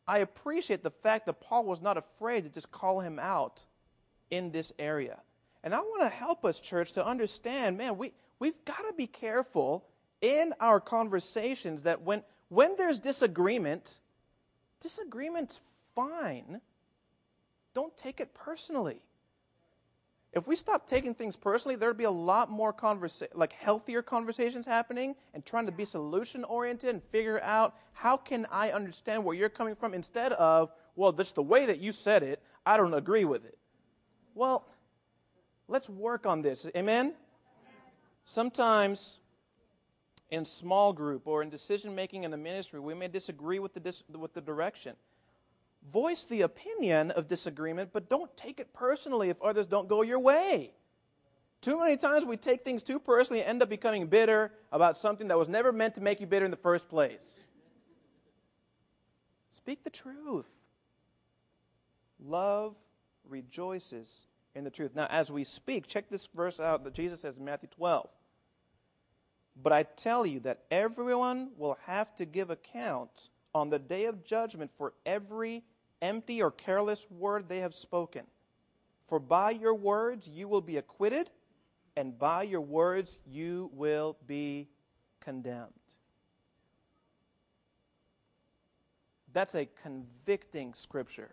I 0.09 0.19
appreciate 0.19 0.81
the 0.81 0.89
fact 0.89 1.27
that 1.27 1.39
Paul 1.39 1.65
was 1.65 1.83
not 1.83 1.95
afraid 1.95 2.43
to 2.43 2.49
just 2.49 2.71
call 2.71 2.99
him 2.99 3.19
out 3.19 3.63
in 4.31 4.49
this 4.49 4.73
area. 4.79 5.19
And 5.63 5.71
I 5.71 5.81
want 5.81 6.01
to 6.01 6.09
help 6.09 6.45
us, 6.45 6.59
church, 6.59 6.93
to 6.93 7.05
understand 7.05 7.77
man, 7.77 7.95
we, 7.95 8.13
we've 8.39 8.65
got 8.65 8.79
to 8.87 8.93
be 8.97 9.05
careful 9.05 9.85
in 10.21 10.51
our 10.59 10.79
conversations 10.79 11.83
that 11.83 12.01
when, 12.01 12.23
when 12.47 12.75
there's 12.75 12.97
disagreement, 12.97 13.99
disagreement's 14.81 15.61
fine. 15.93 16.59
Don't 17.75 17.95
take 17.95 18.19
it 18.19 18.33
personally. 18.33 19.03
If 20.31 20.47
we 20.47 20.55
stop 20.55 20.87
taking 20.87 21.15
things 21.15 21.35
personally, 21.35 21.75
there'd 21.75 21.97
be 21.97 22.03
a 22.03 22.11
lot 22.11 22.51
more 22.51 22.71
conversa- 22.71 23.29
like 23.33 23.51
healthier 23.51 24.03
conversations 24.03 24.65
happening 24.65 25.15
and 25.33 25.43
trying 25.43 25.65
to 25.65 25.71
be 25.71 25.85
solution 25.85 26.43
oriented 26.43 26.91
and 26.91 27.03
figure 27.05 27.41
out 27.41 27.75
how 27.93 28.15
can 28.15 28.45
I 28.51 28.71
understand 28.71 29.25
where 29.25 29.35
you're 29.35 29.49
coming 29.49 29.75
from 29.75 29.95
instead 29.95 30.33
of, 30.33 30.71
well, 30.95 31.11
just 31.11 31.33
the 31.33 31.41
way 31.41 31.65
that 31.65 31.79
you 31.79 31.91
said 31.91 32.21
it, 32.21 32.41
I 32.63 32.77
don't 32.77 32.93
agree 32.93 33.25
with 33.25 33.43
it. 33.43 33.57
Well, 34.35 34.67
let's 35.67 35.89
work 35.89 36.27
on 36.27 36.43
this. 36.43 36.67
Amen? 36.75 37.15
Sometimes 38.23 39.19
in 40.29 40.45
small 40.45 40.93
group 40.93 41.25
or 41.25 41.41
in 41.41 41.49
decision 41.49 41.95
making 41.95 42.23
in 42.23 42.29
the 42.29 42.37
ministry, 42.37 42.79
we 42.79 42.93
may 42.93 43.07
disagree 43.07 43.57
with 43.57 43.73
the, 43.73 43.79
dis- 43.79 44.03
with 44.15 44.33
the 44.35 44.41
direction 44.41 44.95
voice 45.91 46.25
the 46.25 46.41
opinion 46.41 47.11
of 47.11 47.27
disagreement, 47.27 47.89
but 47.93 48.09
don't 48.09 48.35
take 48.37 48.59
it 48.59 48.73
personally 48.73 49.29
if 49.29 49.41
others 49.41 49.65
don't 49.65 49.87
go 49.87 50.01
your 50.01 50.19
way. 50.19 50.73
Too 51.61 51.79
many 51.79 51.97
times 51.97 52.25
we 52.25 52.37
take 52.37 52.63
things 52.63 52.83
too 52.83 52.99
personally 52.99 53.41
and 53.41 53.49
end 53.49 53.63
up 53.63 53.69
becoming 53.69 54.07
bitter 54.07 54.53
about 54.71 54.97
something 54.97 55.27
that 55.27 55.37
was 55.37 55.49
never 55.49 55.71
meant 55.71 55.95
to 55.95 56.01
make 56.01 56.21
you 56.21 56.27
bitter 56.27 56.45
in 56.45 56.51
the 56.51 56.57
first 56.57 56.87
place. 56.87 57.45
Speak 59.49 59.83
the 59.83 59.89
truth. 59.89 60.49
Love 62.23 62.75
rejoices 63.27 64.27
in 64.55 64.63
the 64.63 64.69
truth. 64.69 64.91
Now, 64.95 65.07
as 65.09 65.31
we 65.31 65.43
speak, 65.43 65.87
check 65.87 66.09
this 66.09 66.27
verse 66.33 66.59
out 66.59 66.83
that 66.83 66.93
Jesus 66.93 67.21
says 67.21 67.37
in 67.37 67.45
Matthew 67.45 67.69
12. 67.75 68.09
But 69.61 69.73
I 69.73 69.83
tell 69.83 70.25
you 70.25 70.39
that 70.41 70.63
everyone 70.71 71.51
will 71.57 71.77
have 71.85 72.15
to 72.15 72.25
give 72.25 72.49
account 72.49 73.29
on 73.53 73.69
the 73.69 73.79
day 73.79 74.05
of 74.05 74.23
judgment 74.23 74.71
for 74.77 74.93
every 75.05 75.63
empty 76.01 76.41
or 76.41 76.51
careless 76.51 77.05
word 77.09 77.47
they 77.47 77.59
have 77.59 77.73
spoken. 77.75 78.25
For 79.07 79.19
by 79.19 79.51
your 79.51 79.73
words 79.73 80.29
you 80.29 80.47
will 80.47 80.61
be 80.61 80.77
acquitted, 80.77 81.29
and 81.95 82.17
by 82.17 82.43
your 82.43 82.61
words 82.61 83.19
you 83.25 83.69
will 83.73 84.17
be 84.27 84.69
condemned. 85.19 85.73
That's 89.33 89.55
a 89.55 89.67
convicting 89.81 90.73
scripture. 90.73 91.31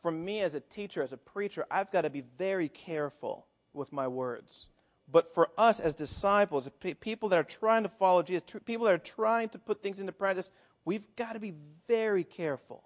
For 0.00 0.10
me 0.10 0.40
as 0.40 0.54
a 0.54 0.60
teacher, 0.60 1.02
as 1.02 1.12
a 1.12 1.16
preacher, 1.16 1.66
I've 1.70 1.90
got 1.90 2.02
to 2.02 2.10
be 2.10 2.24
very 2.38 2.68
careful 2.68 3.46
with 3.72 3.92
my 3.92 4.08
words. 4.08 4.68
But 5.10 5.32
for 5.34 5.50
us 5.56 5.80
as 5.80 5.94
disciples, 5.94 6.68
people 7.00 7.28
that 7.28 7.38
are 7.38 7.44
trying 7.44 7.84
to 7.84 7.88
follow 7.88 8.22
Jesus, 8.22 8.42
people 8.64 8.86
that 8.86 8.94
are 8.94 8.98
trying 8.98 9.48
to 9.50 9.58
put 9.58 9.82
things 9.82 10.00
into 10.00 10.12
practice, 10.12 10.50
we've 10.84 11.06
got 11.16 11.34
to 11.34 11.40
be 11.40 11.54
very 11.86 12.24
careful 12.24 12.84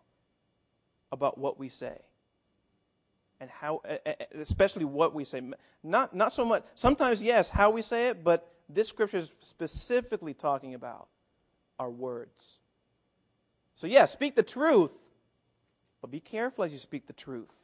about 1.13 1.39
what 1.39 1.59
we 1.59 1.69
say. 1.69 1.99
And 3.41 3.49
how 3.49 3.81
eh, 3.85 3.99
eh, 4.05 4.15
eh, 4.21 4.25
especially 4.41 4.85
what 4.85 5.15
we 5.15 5.25
say. 5.25 5.41
Not 5.83 6.15
not 6.15 6.33
so 6.33 6.45
much 6.45 6.65
sometimes 6.75 7.23
yes 7.23 7.49
how 7.49 7.71
we 7.71 7.81
say 7.81 8.09
it 8.09 8.23
but 8.23 8.53
this 8.69 8.89
scripture 8.89 9.17
is 9.17 9.31
specifically 9.41 10.35
talking 10.35 10.75
about 10.75 11.09
our 11.79 11.91
words. 11.91 12.59
So 13.75 13.87
yes 13.87 13.95
yeah, 13.95 14.05
speak 14.05 14.37
the 14.37 14.43
truth 14.43 14.93
but 16.03 16.11
be 16.11 16.21
careful 16.21 16.65
as 16.65 16.73
you 16.73 16.79
speak 16.79 17.07
the 17.07 17.13
truth. 17.13 17.55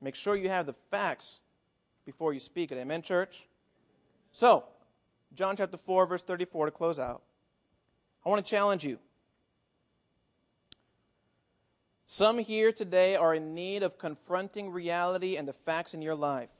Make 0.00 0.14
sure 0.14 0.36
you 0.36 0.48
have 0.48 0.66
the 0.66 0.74
facts 0.90 1.40
before 2.04 2.32
you 2.32 2.40
speak 2.40 2.72
it. 2.72 2.78
Amen 2.78 3.02
church? 3.02 3.46
So 4.32 4.64
john 5.34 5.56
chapter 5.56 5.76
4 5.76 6.06
verse 6.06 6.22
34 6.22 6.66
to 6.66 6.72
close 6.72 6.98
out. 6.98 7.22
I 8.24 8.30
want 8.30 8.44
to 8.44 8.50
challenge 8.50 8.82
you 8.82 8.98
some 12.06 12.38
here 12.38 12.70
today 12.70 13.16
are 13.16 13.34
in 13.34 13.52
need 13.54 13.82
of 13.82 13.98
confronting 13.98 14.70
reality 14.70 15.36
and 15.36 15.46
the 15.46 15.52
facts 15.52 15.92
in 15.92 16.00
your 16.00 16.14
life. 16.14 16.50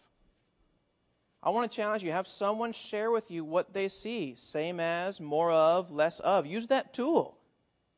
I 1.41 1.51
want 1.51 1.71
to 1.71 1.77
challenge 1.77 2.03
you 2.03 2.11
have 2.11 2.27
someone 2.27 2.73
share 2.73 3.13
with 3.13 3.31
you 3.31 3.45
what 3.45 3.73
they 3.73 3.87
see, 3.87 4.35
same 4.37 4.81
as, 4.81 5.21
more 5.21 5.53
of, 5.53 5.93
less 5.93 6.19
of. 6.19 6.47
Use 6.47 6.67
that 6.67 6.93
tool. 6.93 7.39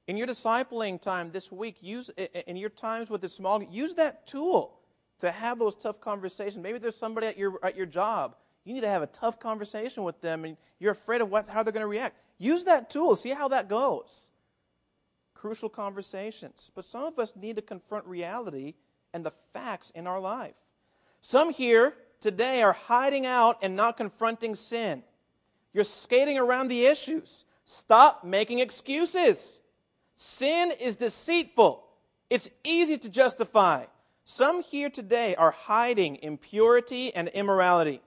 In 0.07 0.18
your 0.18 0.26
discipling 0.26 1.01
time 1.01 1.30
this 1.32 1.51
week, 1.51 1.76
use 1.80 2.11
in 2.46 2.57
your 2.57 2.68
times 2.68 3.09
with 3.09 3.22
the 3.22 3.28
small, 3.30 3.62
use 3.62 3.94
that 3.94 4.26
tool 4.26 4.78
to 5.20 5.30
have 5.30 5.59
those 5.59 5.74
tough 5.74 6.03
conversations. 6.03 6.62
Maybe 6.62 6.78
there's 6.78 6.96
somebody 6.96 7.28
at 7.28 7.38
your 7.38 7.59
at 7.62 7.76
your 7.76 7.86
job. 7.86 8.36
You 8.64 8.74
need 8.74 8.82
to 8.82 8.88
have 8.88 9.03
a 9.03 9.07
tough 9.07 9.40
conversation 9.40 10.05
with 10.05 10.20
them 10.20 10.44
and 10.44 10.59
you're 10.78 10.92
afraid 10.92 11.22
of 11.22 11.30
what, 11.30 11.49
how 11.49 11.62
they're 11.62 11.72
going 11.72 11.80
to 11.80 11.86
react. 11.86 12.16
Use 12.36 12.64
that 12.64 12.90
tool. 12.90 13.16
See 13.16 13.30
how 13.30 13.49
that 13.49 13.68
goes 13.68 14.30
crucial 15.39 15.68
conversations. 15.68 16.70
But 16.74 16.84
some 16.84 17.05
of 17.05 17.18
us 17.18 17.34
need 17.36 17.57
to 17.57 17.62
confront 17.62 18.07
reality 18.07 18.74
and 19.12 19.24
the 19.24 19.32
facts 19.53 19.91
in 19.95 20.07
our 20.07 20.20
life. 20.20 20.55
Some 21.20 21.53
here 21.53 21.95
today 22.20 22.62
are 22.62 22.72
hiding 22.72 23.26
out 23.26 23.59
and 23.62 23.76
not 23.76 23.97
confronting 23.97 24.55
sin. 24.55 25.03
You're 25.72 25.84
skating 25.84 26.39
around 26.39 26.68
the 26.68 26.86
issues. 26.86 27.45
Stop 27.64 28.24
making 28.24 28.59
excuses. 28.59 29.61
Sin 30.16 30.72
is 30.80 30.97
deceitful, 30.97 31.84
it's 32.28 32.51
easy 32.64 32.99
to 32.99 33.09
justify. 33.09 33.84
Some 34.24 34.62
here 34.62 34.91
today 34.91 35.34
are 35.36 35.53
hiding 35.53 36.16
impurity 36.16 37.14
and 37.14 37.28
immorality. 37.28 38.03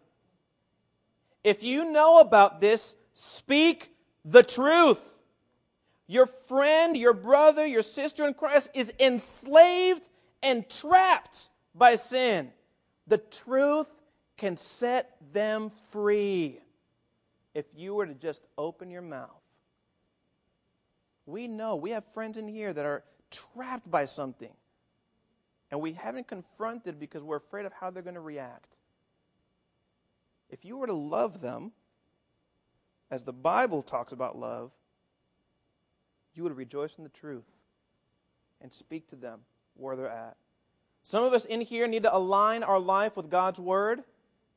If 1.44 1.64
you 1.64 1.92
know 1.92 2.20
about 2.20 2.62
this, 2.62 2.94
speak 3.14 3.96
the 4.24 4.44
truth. 4.44 5.11
Your 6.12 6.26
friend, 6.26 6.98
your 6.98 7.14
brother, 7.14 7.66
your 7.66 7.84
sister 7.84 8.28
in 8.28 8.34
Christ 8.34 8.68
is 8.74 8.92
enslaved 9.00 10.10
and 10.44 10.70
trapped 10.70 11.52
by 11.74 11.96
sin. 11.96 12.52
The 13.08 13.20
truth 13.20 13.90
can 14.36 14.58
set 14.58 15.16
them 15.32 15.72
free 15.90 16.60
if 17.54 17.66
you 17.74 17.94
were 17.94 18.06
to 18.06 18.14
just 18.14 18.42
open 18.58 18.92
your 18.92 19.02
mouth. 19.02 19.30
We 21.28 21.48
know, 21.48 21.78
we 21.78 21.92
have 21.92 22.04
friends 22.14 22.36
in 22.36 22.46
here 22.46 22.74
that 22.74 22.86
are 22.86 23.06
trapped 23.30 23.90
by 23.90 24.04
something, 24.04 24.52
and 25.72 25.80
we 25.80 25.94
haven't 25.94 26.28
confronted 26.28 27.00
because 27.00 27.24
we're 27.24 27.38
afraid 27.38 27.66
of 27.66 27.72
how 27.72 27.90
they're 27.90 28.04
going 28.04 28.16
to 28.16 28.20
react. 28.20 28.76
If 30.50 30.66
you 30.66 30.76
were 30.76 30.88
to 30.88 30.94
love 30.94 31.40
them, 31.40 31.72
as 33.10 33.24
the 33.24 33.32
Bible 33.32 33.82
talks 33.82 34.12
about 34.12 34.38
love, 34.38 34.72
you 36.34 36.44
would 36.44 36.56
rejoice 36.56 36.96
in 36.98 37.04
the 37.04 37.10
truth 37.10 37.46
and 38.62 38.72
speak 38.72 39.08
to 39.08 39.16
them 39.16 39.40
where 39.76 39.96
they're 39.96 40.10
at. 40.10 40.38
Some 41.04 41.24
of 41.24 41.34
us 41.34 41.46
in 41.46 41.62
here 41.62 41.88
need 41.88 42.04
to 42.04 42.16
align 42.16 42.64
our 42.64 42.80
life 42.80 43.18
with 43.18 43.30
God's 43.30 43.60
Word 43.60 44.04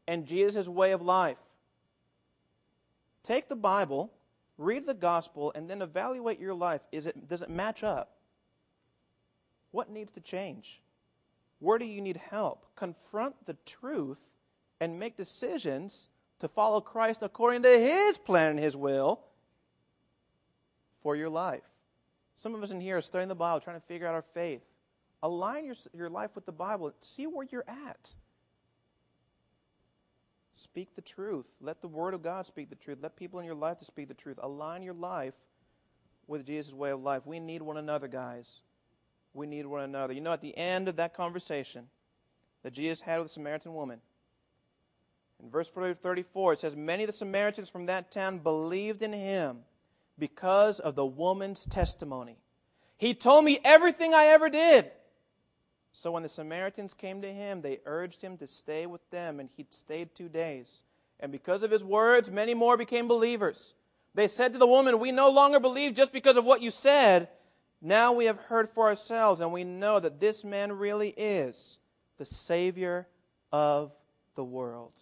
and 0.06 0.26
Jesus' 0.26 0.68
way 0.68 0.92
of 0.92 1.02
life. 1.02 1.38
Take 3.22 3.48
the 3.48 3.56
Bible, 3.56 4.12
read 4.58 4.86
the 4.86 4.94
gospel, 4.94 5.52
and 5.54 5.68
then 5.68 5.80
evaluate 5.80 6.38
your 6.38 6.54
life. 6.54 6.82
Is 6.92 7.06
it, 7.06 7.28
does 7.28 7.40
it 7.40 7.48
match 7.48 7.82
up? 7.82 8.10
What 9.70 9.90
needs 9.90 10.12
to 10.12 10.20
change? 10.20 10.82
Where 11.58 11.78
do 11.78 11.86
you 11.86 12.02
need 12.02 12.18
help? 12.18 12.66
Confront 12.76 13.46
the 13.46 13.56
truth 13.64 14.22
and 14.80 15.00
make 15.00 15.16
decisions 15.16 16.10
to 16.40 16.48
follow 16.48 16.80
Christ 16.80 17.22
according 17.22 17.62
to 17.62 17.70
His 17.70 18.18
plan 18.18 18.50
and 18.50 18.58
His 18.58 18.76
will 18.76 19.20
for 21.04 21.14
your 21.14 21.28
life. 21.28 21.62
Some 22.34 22.56
of 22.56 22.62
us 22.64 22.72
in 22.72 22.80
here 22.80 22.96
are 22.96 23.00
studying 23.00 23.28
the 23.28 23.36
Bible, 23.36 23.60
trying 23.60 23.78
to 23.78 23.86
figure 23.86 24.08
out 24.08 24.14
our 24.14 24.24
faith. 24.34 24.62
Align 25.22 25.64
your, 25.64 25.76
your 25.92 26.08
life 26.08 26.30
with 26.34 26.46
the 26.46 26.52
Bible. 26.52 26.92
See 27.00 27.28
where 27.28 27.46
you're 27.48 27.64
at. 27.68 28.12
Speak 30.52 30.96
the 30.96 31.02
truth. 31.02 31.46
Let 31.60 31.80
the 31.80 31.88
Word 31.88 32.14
of 32.14 32.22
God 32.22 32.46
speak 32.46 32.70
the 32.70 32.74
truth. 32.74 32.98
Let 33.00 33.16
people 33.16 33.38
in 33.38 33.46
your 33.46 33.54
life 33.54 33.78
to 33.78 33.84
speak 33.84 34.08
the 34.08 34.14
truth. 34.14 34.38
Align 34.42 34.82
your 34.82 34.94
life 34.94 35.34
with 36.26 36.46
Jesus' 36.46 36.72
way 36.72 36.90
of 36.90 37.02
life. 37.02 37.22
We 37.26 37.38
need 37.38 37.62
one 37.62 37.76
another, 37.76 38.08
guys. 38.08 38.62
We 39.34 39.46
need 39.46 39.66
one 39.66 39.82
another. 39.82 40.14
You 40.14 40.20
know, 40.22 40.32
at 40.32 40.40
the 40.40 40.56
end 40.56 40.88
of 40.88 40.96
that 40.96 41.14
conversation 41.14 41.88
that 42.62 42.72
Jesus 42.72 43.02
had 43.02 43.18
with 43.18 43.28
the 43.28 43.32
Samaritan 43.34 43.74
woman, 43.74 44.00
in 45.42 45.50
verse 45.50 45.68
34, 45.70 46.54
it 46.54 46.58
says, 46.60 46.74
Many 46.74 47.02
of 47.02 47.08
the 47.08 47.12
Samaritans 47.12 47.68
from 47.68 47.86
that 47.86 48.10
town 48.10 48.38
believed 48.38 49.02
in 49.02 49.12
him 49.12 49.64
because 50.18 50.80
of 50.80 50.94
the 50.94 51.06
woman's 51.06 51.64
testimony. 51.64 52.38
He 52.96 53.14
told 53.14 53.44
me 53.44 53.58
everything 53.64 54.14
I 54.14 54.26
ever 54.26 54.48
did. 54.48 54.90
So 55.92 56.10
when 56.10 56.22
the 56.22 56.28
Samaritans 56.28 56.94
came 56.94 57.22
to 57.22 57.32
him, 57.32 57.62
they 57.62 57.80
urged 57.86 58.20
him 58.20 58.36
to 58.38 58.46
stay 58.46 58.86
with 58.86 59.08
them, 59.10 59.40
and 59.40 59.48
he 59.56 59.66
stayed 59.70 60.14
two 60.14 60.28
days. 60.28 60.82
And 61.20 61.30
because 61.30 61.62
of 61.62 61.70
his 61.70 61.84
words, 61.84 62.30
many 62.30 62.54
more 62.54 62.76
became 62.76 63.06
believers. 63.08 63.74
They 64.14 64.28
said 64.28 64.52
to 64.52 64.58
the 64.58 64.66
woman, 64.66 64.98
We 64.98 65.12
no 65.12 65.30
longer 65.30 65.60
believe 65.60 65.94
just 65.94 66.12
because 66.12 66.36
of 66.36 66.44
what 66.44 66.62
you 66.62 66.70
said. 66.70 67.28
Now 67.80 68.12
we 68.12 68.24
have 68.24 68.38
heard 68.38 68.70
for 68.70 68.86
ourselves, 68.86 69.40
and 69.40 69.52
we 69.52 69.62
know 69.62 70.00
that 70.00 70.20
this 70.20 70.42
man 70.42 70.72
really 70.72 71.10
is 71.10 71.78
the 72.16 72.24
Savior 72.24 73.06
of 73.52 73.92
the 74.36 74.44
world. 74.44 74.92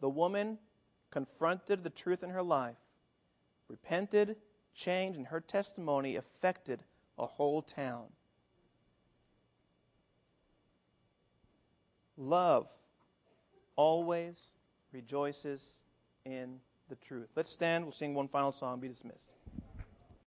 The 0.00 0.08
woman 0.08 0.58
confronted 1.10 1.84
the 1.84 1.90
truth 1.90 2.22
in 2.22 2.30
her 2.30 2.42
life, 2.42 2.76
repented, 3.70 4.36
changed, 4.74 5.16
and 5.16 5.28
her 5.28 5.40
testimony 5.40 6.16
affected 6.16 6.82
a 7.18 7.26
whole 7.26 7.62
town. 7.62 8.06
Love 12.16 12.66
always 13.76 14.54
rejoices 14.92 15.84
in 16.24 16.60
the 16.88 16.96
truth. 16.96 17.28
Let's 17.36 17.50
stand. 17.50 17.84
We'll 17.84 17.92
sing 17.92 18.12
one 18.12 18.28
final 18.28 18.52
song. 18.52 18.80
Be 18.80 18.88
dismissed. 18.88 19.28